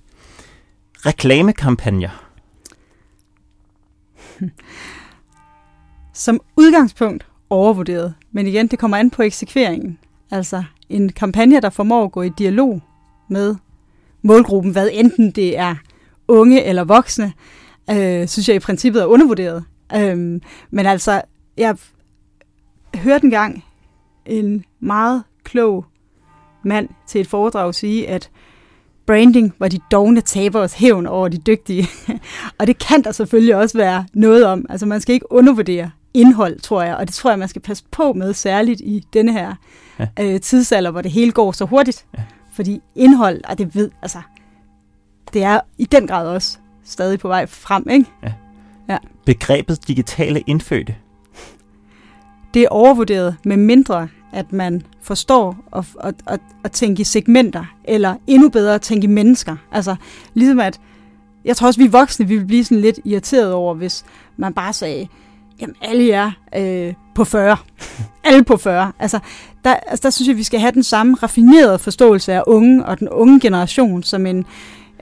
Reklamekampagner. 1.05 2.09
Som 6.13 6.41
udgangspunkt 6.57 7.26
overvurderet, 7.49 8.13
men 8.32 8.47
igen, 8.47 8.68
det 8.68 8.80
kommer 8.80 8.97
an 8.97 9.09
på 9.09 9.22
eksekveringen. 9.22 9.99
Altså 10.32 10.63
en 10.89 11.11
kampagne, 11.11 11.61
der 11.61 11.70
formår 11.70 12.03
at 12.03 12.11
gå 12.11 12.22
i 12.22 12.30
dialog 12.30 12.82
med 13.30 13.55
målgruppen, 14.22 14.72
hvad 14.72 14.89
enten 14.93 15.32
det 15.32 15.57
er 15.57 15.76
unge 16.28 16.63
eller 16.63 16.84
voksne, 16.84 17.34
øh, 17.91 18.27
synes 18.27 18.47
jeg 18.47 18.55
i 18.55 18.59
princippet 18.59 19.01
er 19.01 19.05
undervurderet. 19.05 19.63
Øhm, 19.95 20.41
men 20.71 20.86
altså, 20.86 21.21
jeg 21.57 21.77
hørte 22.95 23.23
engang 23.23 23.63
en 24.25 24.65
meget 24.79 25.23
klog 25.43 25.86
mand 26.63 26.89
til 27.07 27.21
et 27.21 27.27
foredrag 27.27 27.75
sige, 27.75 28.09
at 28.09 28.29
branding 29.05 29.53
var 29.59 29.67
de 29.67 29.79
dogne 29.91 30.21
tabers 30.21 30.73
hævn 30.73 31.07
over 31.07 31.27
de 31.27 31.38
dygtige. 31.38 31.88
og 32.59 32.67
det 32.67 32.79
kan 32.79 33.03
der 33.03 33.11
selvfølgelig 33.11 33.55
også 33.55 33.77
være 33.77 34.05
noget 34.13 34.45
om. 34.45 34.65
Altså 34.69 34.86
man 34.86 35.01
skal 35.01 35.13
ikke 35.13 35.31
undervurdere 35.31 35.91
indhold, 36.13 36.59
tror 36.59 36.83
jeg, 36.83 36.95
og 36.95 37.07
det 37.07 37.15
tror 37.15 37.29
jeg, 37.29 37.39
man 37.39 37.47
skal 37.47 37.61
passe 37.61 37.83
på 37.91 38.13
med, 38.13 38.33
særligt 38.33 38.81
i 38.81 39.03
denne 39.13 39.31
her 39.33 39.55
ja. 39.99 40.07
øh, 40.21 40.41
tidsalder, 40.41 40.91
hvor 40.91 41.01
det 41.01 41.11
hele 41.11 41.31
går 41.31 41.51
så 41.51 41.65
hurtigt. 41.65 42.05
Ja. 42.17 42.23
Fordi 42.53 42.81
indhold, 42.95 43.41
og 43.49 43.57
det 43.57 43.75
ved, 43.75 43.91
altså, 44.01 44.21
det 45.33 45.43
er 45.43 45.59
i 45.77 45.86
den 45.86 46.07
grad 46.07 46.27
også 46.27 46.57
stadig 46.86 47.19
på 47.19 47.27
vej 47.27 47.45
frem, 47.45 47.89
ikke? 47.89 48.05
Begrebet 49.25 49.88
digitale 49.88 50.43
indfødte. 50.47 50.95
det 52.53 52.61
er 52.61 52.67
overvurderet, 52.69 53.36
med 53.43 53.57
mindre 53.57 54.07
at 54.36 54.53
man 54.53 54.81
forstår 55.01 55.57
at, 55.75 55.86
at, 56.03 56.15
at, 56.27 56.39
at 56.63 56.71
tænke 56.71 57.01
i 57.01 57.03
segmenter, 57.03 57.65
eller 57.83 58.15
endnu 58.27 58.49
bedre 58.49 58.75
at 58.75 58.81
tænke 58.81 59.05
i 59.05 59.07
mennesker. 59.07 59.55
Altså, 59.71 59.95
ligesom 60.33 60.59
at, 60.59 60.79
jeg 61.45 61.57
tror 61.57 61.67
også, 61.67 61.79
vi 61.79 61.88
voksne, 61.88 62.27
vi 62.27 62.38
vil 62.38 62.45
blive 62.45 62.63
sådan 62.63 62.81
lidt 62.81 62.99
irriteret 63.05 63.53
over, 63.53 63.73
hvis 63.73 64.05
man 64.38 64.53
bare 64.53 64.73
sagde, 64.73 65.07
jamen 65.61 65.75
alle 65.81 66.11
er 66.11 66.31
øh, 66.55 66.93
på 67.15 67.23
40. 67.23 67.57
alle 68.23 68.43
på 68.43 68.57
40. 68.57 68.91
Altså 68.99 69.19
der, 69.63 69.73
altså, 69.73 70.03
der 70.03 70.09
synes 70.09 70.27
jeg, 70.27 70.38
vi 70.38 70.43
skal 70.43 70.59
have 70.59 70.71
den 70.71 70.83
samme 70.83 71.15
raffinerede 71.23 71.79
forståelse 71.79 72.33
af 72.33 72.43
unge 72.47 72.86
og 72.86 72.99
den 72.99 73.09
unge 73.09 73.39
generation 73.39 74.03
som 74.03 74.25
en 74.25 74.45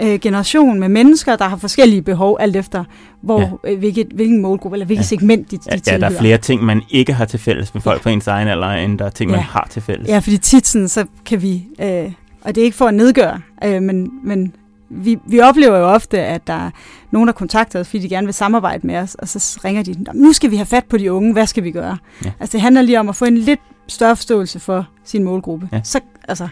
øh, 0.01 0.19
generation 0.19 0.79
med 0.79 0.89
mennesker, 0.89 1.35
der 1.35 1.45
har 1.45 1.57
forskellige 1.57 2.01
behov, 2.01 2.37
alt 2.39 2.55
efter 2.55 2.83
hvor, 3.21 3.59
ja. 3.65 3.71
øh, 3.71 3.79
hvilket, 3.79 4.07
hvilken 4.07 4.41
målgruppe 4.41 4.75
eller 4.75 4.85
hvilket 4.85 5.11
Ja. 5.11 5.15
ja. 5.15 5.19
segment 5.19 5.51
de, 5.51 5.57
de 5.57 5.61
Ja, 5.67 5.71
ja, 5.75 5.79
tilhører. 5.79 6.09
der 6.09 6.17
er 6.17 6.21
flere 6.21 6.37
ting, 6.37 6.63
man 6.63 6.81
ikke 6.89 7.13
har 7.13 7.25
til 7.25 7.39
fælles 7.39 7.73
med 7.73 7.81
folk 7.81 8.01
på 8.01 8.09
ens 8.09 8.27
egen 8.27 8.47
alder, 8.47 8.67
end 8.69 8.99
der 8.99 9.05
er 9.05 9.09
ting, 9.09 9.31
man 9.31 9.39
Ja. 9.39 9.45
har 9.45 9.67
til 9.71 9.81
fælles. 9.81 10.07
Ja, 10.07 10.19
fordi 10.19 10.37
tit 10.37 10.67
sådan, 10.67 10.87
så 10.87 11.05
kan 11.25 11.41
vi, 11.41 11.63
øh, 11.81 12.11
og 12.41 12.55
det 12.55 12.61
er 12.61 12.65
ikke 12.65 12.77
for 12.77 12.85
at 12.85 12.93
nedgøre, 12.93 13.41
øh, 13.65 13.81
men, 13.81 14.09
men 14.23 14.53
vi, 14.89 15.17
vi 15.27 15.39
oplever 15.39 15.77
jo 15.77 15.85
ofte, 15.85 16.19
at 16.21 16.47
der 16.47 16.53
er 16.53 16.69
nogen, 17.11 17.27
der 17.27 17.33
kontakter 17.33 17.79
os, 17.79 17.87
fordi 17.87 18.03
de 18.03 18.09
gerne 18.09 18.27
vil 18.27 18.33
samarbejde 18.33 18.87
med 18.87 18.95
os, 18.97 19.15
og 19.15 19.27
så 19.27 19.59
ringer 19.65 19.83
de, 19.83 19.95
"Nå, 20.03 20.11
nu 20.15 20.33
skal 20.33 20.51
vi 20.51 20.55
have 20.55 20.65
fat 20.65 20.83
på 20.89 20.97
de 20.97 21.11
unge, 21.13 21.33
hvad 21.33 21.47
skal 21.47 21.63
vi 21.63 21.71
gøre? 21.71 21.97
Ja. 22.25 22.31
Altså 22.39 22.51
det 22.53 22.61
handler 22.61 22.81
lige 22.81 22.99
om 22.99 23.09
at 23.09 23.15
få 23.15 23.25
en 23.25 23.37
lidt 23.37 23.59
større 23.87 24.15
forståelse 24.15 24.59
for 24.59 24.87
sin 25.05 25.23
målgruppe. 25.23 25.69
Ja. 25.71 25.81
Så, 25.83 25.99
altså, 26.27 26.47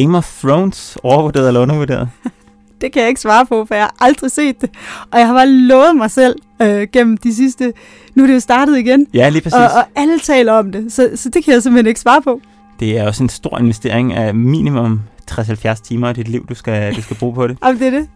Game 0.00 0.18
of 0.18 0.40
Thrones, 0.40 0.98
overvurderet 1.02 1.46
eller 1.48 1.60
undervurderet? 1.60 2.08
det 2.80 2.92
kan 2.92 3.00
jeg 3.02 3.08
ikke 3.08 3.20
svare 3.20 3.46
på, 3.46 3.64
for 3.64 3.74
jeg 3.74 3.84
har 3.84 3.94
aldrig 4.00 4.30
set 4.30 4.60
det, 4.60 4.70
og 5.10 5.18
jeg 5.18 5.26
har 5.26 5.34
bare 5.34 5.48
lovet 5.48 5.96
mig 5.96 6.10
selv 6.10 6.36
øh, 6.62 6.86
gennem 6.92 7.16
de 7.16 7.34
sidste, 7.34 7.72
nu 8.14 8.22
er 8.22 8.26
det 8.26 8.34
jo 8.34 8.40
startet 8.40 8.78
igen, 8.78 9.06
Ja, 9.14 9.28
lige 9.28 9.42
præcis. 9.42 9.54
og, 9.56 9.62
og 9.64 9.84
alle 9.96 10.18
taler 10.18 10.52
om 10.52 10.72
det, 10.72 10.92
så, 10.92 11.10
så 11.14 11.28
det 11.28 11.44
kan 11.44 11.54
jeg 11.54 11.62
simpelthen 11.62 11.86
ikke 11.88 12.00
svare 12.00 12.22
på. 12.22 12.40
Det 12.80 12.98
er 12.98 13.06
også 13.06 13.22
en 13.22 13.28
stor 13.28 13.58
investering 13.58 14.12
af 14.12 14.34
minimum 14.34 15.00
60-70 15.30 15.74
timer 15.74 16.08
af 16.08 16.14
dit 16.14 16.28
liv, 16.28 16.46
du 16.48 16.54
skal, 16.54 16.94
du 16.96 17.02
skal 17.02 17.16
bruge 17.16 17.34
på 17.34 17.46
det. 17.46 17.56
Om 17.60 17.78
det 17.78 17.86
er 17.86 17.90
det. 17.90 18.08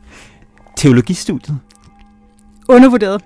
Teologistudiet. 0.76 1.56
Undervurderet. 2.68 3.22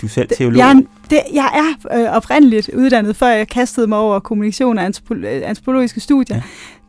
Du 0.00 0.06
er 0.06 0.10
selv 0.10 0.28
teolog. 0.36 0.58
Jeg 0.58 0.70
er 0.70 0.80
det, 1.10 1.20
jeg 1.34 1.50
er 1.90 1.98
øh, 1.98 2.16
oprindeligt 2.16 2.70
uddannet, 2.74 3.16
før 3.16 3.28
jeg 3.28 3.48
kastede 3.48 3.86
mig 3.86 3.98
over 3.98 4.18
kommunikation 4.20 4.78
og 4.78 4.86
antropolo- 4.86 5.26
antropologiske 5.26 6.00
studier. 6.00 6.36
Ja. 6.36 6.42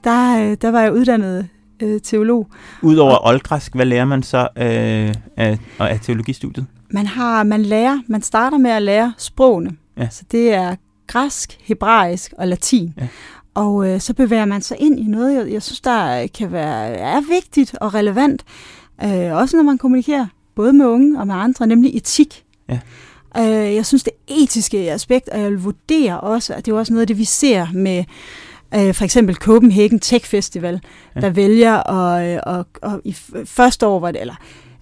Der, 0.07 0.51
øh, 0.51 0.57
der 0.61 0.71
var 0.71 0.81
jeg 0.81 0.93
uddannet 0.93 1.47
øh, 1.83 2.01
teolog. 2.01 2.47
Udover 2.81 3.27
oldgræsk, 3.27 3.75
hvad 3.75 3.85
lærer 3.85 4.05
man 4.05 4.23
så 4.23 4.39
øh, 4.57 5.13
af, 5.37 5.59
af 5.79 5.99
teologistudiet? 6.01 6.65
Man 6.89 7.05
har, 7.05 7.43
man 7.43 7.61
lærer, 7.61 7.99
man 8.07 8.21
starter 8.21 8.57
med 8.57 8.71
at 8.71 8.81
lære 8.81 9.13
sprogene. 9.17 9.71
Ja. 9.97 10.09
Så 10.09 10.23
det 10.31 10.53
er 10.53 10.75
græsk, 11.07 11.57
hebraisk 11.61 12.33
og 12.37 12.47
latin. 12.47 12.93
Ja. 12.97 13.07
Og 13.53 13.89
øh, 13.89 13.99
så 13.99 14.13
bevæger 14.13 14.45
man 14.45 14.61
sig 14.61 14.77
ind 14.79 14.99
i 14.99 15.03
noget, 15.03 15.35
jeg, 15.35 15.53
jeg 15.53 15.63
synes, 15.63 15.81
der 15.81 16.27
kan 16.27 16.51
være 16.51 16.87
er 16.87 17.21
vigtigt 17.29 17.75
og 17.81 17.93
relevant. 17.93 18.43
Øh, 19.03 19.33
også 19.33 19.57
når 19.57 19.63
man 19.63 19.77
kommunikerer, 19.77 20.25
både 20.55 20.73
med 20.73 20.85
unge 20.85 21.19
og 21.19 21.27
med 21.27 21.35
andre, 21.35 21.67
nemlig 21.67 21.97
etik. 21.97 22.43
Ja. 22.69 22.79
Øh, 23.37 23.75
jeg 23.75 23.85
synes, 23.85 24.03
det 24.03 24.13
etiske 24.27 24.91
aspekt, 24.91 25.29
og 25.29 25.39
jeg 25.39 25.51
vil 25.51 25.63
vurdere 25.63 26.19
også, 26.19 26.53
at 26.53 26.65
det 26.65 26.71
er 26.71 26.75
også 26.75 26.93
noget 26.93 27.01
af 27.01 27.07
det, 27.07 27.17
vi 27.17 27.25
ser 27.25 27.67
med 27.73 28.03
øh, 28.75 28.93
for 28.93 29.03
eksempel 29.03 29.35
Copenhagen 29.35 29.99
Tech 29.99 30.25
Festival, 30.25 30.79
Ja. 31.15 31.21
der 31.21 31.29
vælger, 31.29 31.73
og, 31.75 32.25
øh, 32.27 32.39
og, 32.43 32.65
og 32.81 33.01
i 33.03 33.15
første 33.45 33.87
år 33.87 33.99
var 33.99 34.11
det, 34.11 34.21
eller 34.21 34.35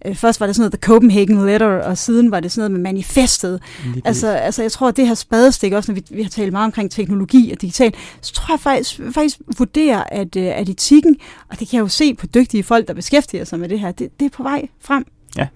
øh, 0.06 0.16
først 0.16 0.40
var 0.40 0.46
det 0.46 0.56
sådan 0.56 0.62
noget 0.62 0.82
The 0.82 0.94
Copenhagen 0.94 1.46
Letter, 1.46 1.68
og 1.68 1.98
siden 1.98 2.32
var 2.32 2.40
det 2.40 2.52
sådan 2.52 2.62
noget 2.62 2.72
med 2.72 2.92
manifestet. 2.92 3.62
Altså, 4.06 4.28
altså 4.28 4.62
jeg 4.62 4.72
tror, 4.72 4.88
at 4.88 4.98
det 4.98 5.08
her 5.08 5.14
spadestik, 5.14 5.74
også 5.74 5.92
når 5.92 5.96
vi, 5.96 6.04
vi 6.10 6.22
har 6.22 6.30
talt 6.30 6.52
meget 6.52 6.66
omkring 6.66 6.92
teknologi 6.92 7.52
og 7.52 7.62
digital, 7.62 7.94
så 8.22 8.34
tror 8.34 8.54
jeg 8.56 8.60
faktisk, 8.60 9.00
faktisk 9.14 9.38
vurderer, 9.58 10.04
at, 10.12 10.36
øh, 10.36 10.46
at 10.46 10.70
etikken, 10.70 11.16
og 11.52 11.60
det 11.60 11.68
kan 11.70 11.78
jeg 11.78 11.82
jo 11.84 11.88
se 11.88 12.14
på 12.14 12.28
dygtige 12.28 12.64
folk, 12.64 12.88
der 12.88 12.94
beskæftiger 12.94 13.44
sig 13.44 13.60
med 13.60 13.70
det 13.70 13.80
her, 13.80 13.92
det, 13.92 14.20
det 14.20 14.26
er 14.26 14.30
på 14.30 14.44
vej 14.44 14.68
frem. 14.82 15.06
Ja. 15.38 15.48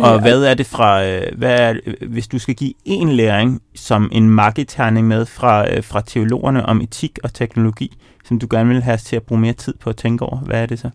Og 0.00 0.20
hvad 0.20 0.44
er 0.44 0.54
det 0.54 0.66
fra, 0.66 1.06
øh, 1.06 1.38
hvad 1.38 1.60
er, 1.60 1.74
øh, 1.86 2.10
hvis 2.10 2.28
du 2.28 2.38
skal 2.38 2.54
give 2.54 2.72
en 2.84 3.08
læring 3.08 3.62
som 3.74 4.08
en 4.12 4.30
marketerning 4.30 5.06
med 5.06 5.26
fra, 5.26 5.70
øh, 5.70 5.84
fra 5.84 6.00
teologerne 6.06 6.66
om 6.66 6.80
etik 6.80 7.18
og 7.22 7.34
teknologi, 7.34 7.96
som 8.24 8.38
du 8.38 8.46
gerne 8.50 8.68
vil 8.68 8.82
have 8.82 8.96
til 8.96 9.16
at 9.16 9.22
bruge 9.22 9.40
mere 9.40 9.52
tid 9.52 9.74
på 9.80 9.90
at 9.90 9.96
tænke 9.96 10.24
over, 10.24 10.38
hvad 10.38 10.62
er 10.62 10.66
det 10.66 10.78
så? 10.78 10.90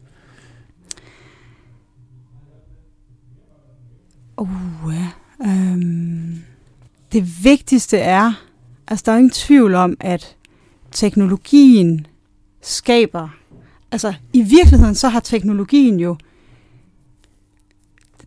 Uh, 4.38 4.94
øhm, 5.46 6.44
det 7.12 7.44
vigtigste 7.44 7.98
er, 7.98 8.34
altså 8.88 9.04
der 9.06 9.12
er 9.12 9.18
ingen 9.18 9.32
tvivl 9.32 9.76
om, 9.76 9.98
at 10.00 10.36
teknologien 10.92 12.08
skaber, 12.62 13.30
altså 13.92 14.14
i 14.34 14.42
virkeligheden 14.42 14.96
så 14.96 15.10
har 15.10 15.20
teknologien 15.20 16.00
jo, 16.00 16.16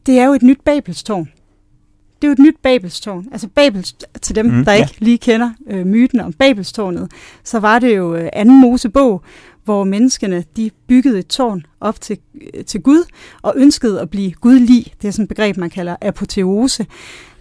det 0.06 0.18
er 0.18 0.24
jo 0.24 0.32
et 0.32 0.42
nyt 0.42 0.60
Babelstårn. 0.64 1.28
Det 2.22 2.28
er 2.28 2.28
jo 2.28 2.32
et 2.32 2.38
nyt 2.38 2.56
Babelstårn. 2.62 3.28
Altså 3.32 3.48
Babels, 3.48 3.94
til 4.22 4.36
dem, 4.36 4.46
mm, 4.46 4.64
der 4.64 4.72
ja. 4.72 4.78
ikke 4.78 4.96
lige 4.98 5.18
kender 5.18 5.50
øh, 5.70 5.86
myten 5.86 6.20
om 6.20 6.32
Babelstårnet, 6.32 7.10
så 7.44 7.58
var 7.58 7.78
det 7.78 7.96
jo 7.96 8.14
øh, 8.14 8.28
anden 8.32 8.60
Mosebog, 8.60 9.22
hvor 9.64 9.84
menneskene 9.84 10.44
de 10.56 10.70
byggede 10.88 11.18
et 11.18 11.26
tårn 11.26 11.66
op 11.80 12.00
til, 12.00 12.18
øh, 12.54 12.64
til 12.64 12.82
Gud 12.82 13.04
og 13.42 13.54
ønskede 13.56 14.00
at 14.00 14.10
blive 14.10 14.32
gudlig. 14.32 14.92
Det 15.02 15.08
er 15.08 15.12
sådan 15.12 15.22
et 15.22 15.28
begreb, 15.28 15.56
man 15.56 15.70
kalder 15.70 15.96
apoteose. 16.02 16.86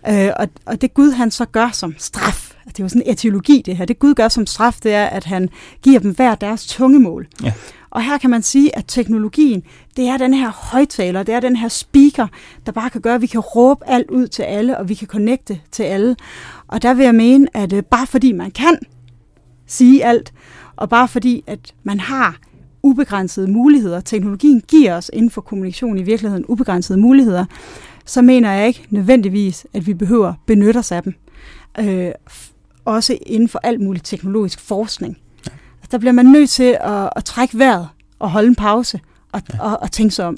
Øh, 0.10 0.30
og, 0.40 0.48
og 0.66 0.82
det 0.82 0.94
Gud 0.94 1.12
han 1.12 1.32
så 1.32 1.46
gør 1.46 1.70
som 1.74 1.96
straf, 1.98 2.52
det 2.68 2.80
er 2.80 2.84
jo 2.84 2.90
sådan 2.90 3.02
en 3.06 3.12
etiologi 3.12 3.64
det 3.66 3.78
her, 3.78 3.86
det 3.86 4.00
Gud 4.00 4.14
gør 4.14 4.28
som 4.28 4.46
straf, 4.46 4.78
det 4.84 4.94
er, 4.94 5.06
at 5.06 5.24
han 5.24 5.50
giver 5.82 6.00
dem 6.00 6.16
hver 6.16 6.36
deres 6.36 6.68
tungemål. 6.68 7.28
Ja. 7.44 7.54
Og 7.92 8.04
her 8.04 8.18
kan 8.18 8.30
man 8.30 8.42
sige, 8.42 8.78
at 8.78 8.86
teknologien, 8.88 9.64
det 9.98 10.08
er 10.08 10.18
den 10.18 10.34
her 10.34 10.52
højtaler, 10.72 11.24
det 11.24 11.36
er 11.36 11.40
den 11.40 11.56
her 11.56 11.68
speaker, 11.68 12.28
der 12.66 12.72
bare 12.72 12.90
kan 12.90 13.02
gøre, 13.02 13.16
at 13.16 13.22
vi 13.22 13.28
kan 13.28 13.40
råbe 13.40 13.88
alt 13.88 14.12
ud 14.12 14.28
til 14.28 14.44
alle, 14.44 14.78
og 14.78 14.90
vi 14.90 14.94
kan 14.94 15.08
connecte 15.08 15.60
til 15.72 15.84
alle. 15.84 16.16
Og 16.68 16.82
der 16.82 16.94
vil 16.94 17.04
jeg 17.04 17.16
mene, 17.16 17.48
at 17.54 17.74
øh, 17.74 17.84
bare 17.84 18.08
fordi 18.08 18.32
man 18.32 18.52
kan 18.52 18.78
sige 19.68 20.06
alt, 20.06 20.34
og 20.76 20.90
bare 20.90 21.08
fordi, 21.08 21.44
at 21.48 21.74
man 21.84 22.00
har 22.00 22.38
ubegrænsede 22.84 23.52
muligheder, 23.52 24.00
teknologien 24.00 24.62
giver 24.68 24.98
os 24.98 25.10
inden 25.14 25.32
for 25.32 25.42
kommunikation 25.42 25.98
i 25.98 26.04
virkeligheden 26.04 26.46
ubegrænsede 26.48 27.00
muligheder, 27.00 27.46
så 28.06 28.22
mener 28.22 28.52
jeg 28.52 28.68
ikke 28.68 28.88
nødvendigvis, 28.90 29.66
at 29.74 29.88
vi 29.88 29.94
behøver 29.94 30.34
benytte 30.46 30.78
os 30.78 30.92
af 30.92 31.04
dem. 31.04 31.14
Øh, 31.80 32.12
også 32.86 33.18
inden 33.26 33.50
for 33.50 33.60
alt 33.64 33.82
muligt 33.82 34.06
teknologisk 34.06 34.60
forskning. 34.60 35.18
Der 35.92 35.98
bliver 35.98 36.12
man 36.12 36.26
nødt 36.26 36.50
til 36.50 36.78
at, 36.82 37.10
at 37.16 37.26
trække 37.26 37.60
vejret 37.60 37.90
og 38.20 38.32
holde 38.32 38.48
en 38.48 38.56
pause 38.56 39.00
og, 39.32 39.42
ja. 39.54 39.62
og, 39.64 39.82
og 39.82 39.92
tænke 39.92 40.16
sig 40.16 40.26
om. 40.26 40.38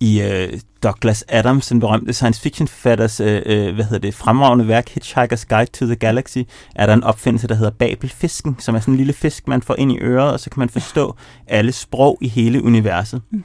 I 0.00 0.22
øh, 0.22 0.60
Douglas 0.82 1.24
Adams, 1.28 1.66
den 1.66 1.80
berømte 1.80 2.12
science 2.12 2.40
fiction 2.40 2.68
forfatters, 2.68 3.20
øh, 3.20 3.42
øh, 3.46 3.74
hvad 3.74 3.84
hedder 3.84 3.98
det, 3.98 4.14
fremragende 4.14 4.68
værk, 4.68 4.90
Hitchhiker's 4.90 5.44
Guide 5.48 5.70
to 5.70 5.86
the 5.86 5.94
Galaxy, 5.94 6.38
er 6.76 6.86
der 6.86 6.94
en 6.94 7.04
opfindelse, 7.04 7.48
der 7.48 7.54
hedder 7.54 7.70
Babelfisken, 7.70 8.56
som 8.58 8.74
er 8.74 8.80
sådan 8.80 8.94
en 8.94 8.98
lille 8.98 9.12
fisk, 9.12 9.48
man 9.48 9.62
får 9.62 9.74
ind 9.78 9.92
i 9.92 9.98
øret, 9.98 10.32
og 10.32 10.40
så 10.40 10.50
kan 10.50 10.60
man 10.60 10.68
forstå 10.68 11.16
alle 11.46 11.72
sprog 11.72 12.18
i 12.20 12.28
hele 12.28 12.64
universet. 12.64 13.22
Mm. 13.30 13.44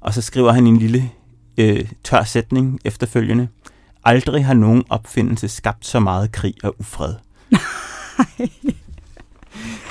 Og 0.00 0.14
så 0.14 0.22
skriver 0.22 0.52
han 0.52 0.66
en 0.66 0.76
lille 0.76 1.10
øh, 1.58 1.88
tør 2.04 2.24
sætning 2.24 2.80
efterfølgende. 2.84 3.48
Aldrig 4.04 4.44
har 4.44 4.54
nogen 4.54 4.84
opfindelse 4.90 5.48
skabt 5.48 5.86
så 5.86 6.00
meget 6.00 6.32
krig 6.32 6.54
og 6.62 6.74
ufred. 6.78 7.14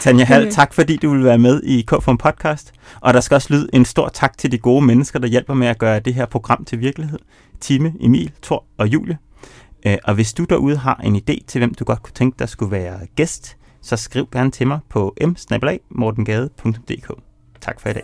Tanja 0.02 0.26
Hall, 0.26 0.42
Okay. 0.42 0.52
tak 0.52 0.74
fordi 0.74 0.98
du 0.98 1.10
vil 1.10 1.24
være 1.24 1.38
med 1.38 1.64
i 1.64 1.82
KFM 1.82 2.16
Podcast. 2.18 2.72
Og 3.02 3.14
der 3.14 3.20
skal 3.20 3.36
også 3.36 3.54
lyde 3.54 3.70
en 3.74 3.86
stor 3.86 4.10
tak 4.10 4.38
til 4.38 4.52
de 4.52 4.58
gode 4.58 4.86
mennesker, 4.86 5.20
der 5.20 5.28
hjælper 5.28 5.54
med 5.54 5.68
at 5.68 5.78
gøre 5.78 6.00
det 6.00 6.14
her 6.14 6.26
program 6.26 6.66
til 6.66 6.80
virkelighed. 6.80 7.20
Time, 7.60 7.94
Emil, 8.00 8.32
Thor 8.44 8.66
og 8.78 8.88
Julie. 8.88 9.18
Øh, 9.86 9.98
Og 10.04 10.14
hvis 10.16 10.34
du 10.34 10.44
derude 10.44 10.78
har 10.78 10.96
en 11.04 11.16
idé 11.16 11.46
til, 11.48 11.60
hvem 11.60 11.74
du 11.74 11.84
godt 11.84 12.04
kunne 12.04 12.14
tænke, 12.14 12.36
der 12.40 12.46
skulle 12.46 12.72
være 12.72 13.00
gæst, 13.16 13.58
så 13.82 13.96
skriv 13.98 14.28
gerne 14.32 14.52
til 14.52 14.68
mig 14.68 14.80
på 14.90 15.16
m 15.28 15.36
Tak 17.62 17.80
for 17.82 17.90
i 17.90 17.94
dag. 17.94 18.04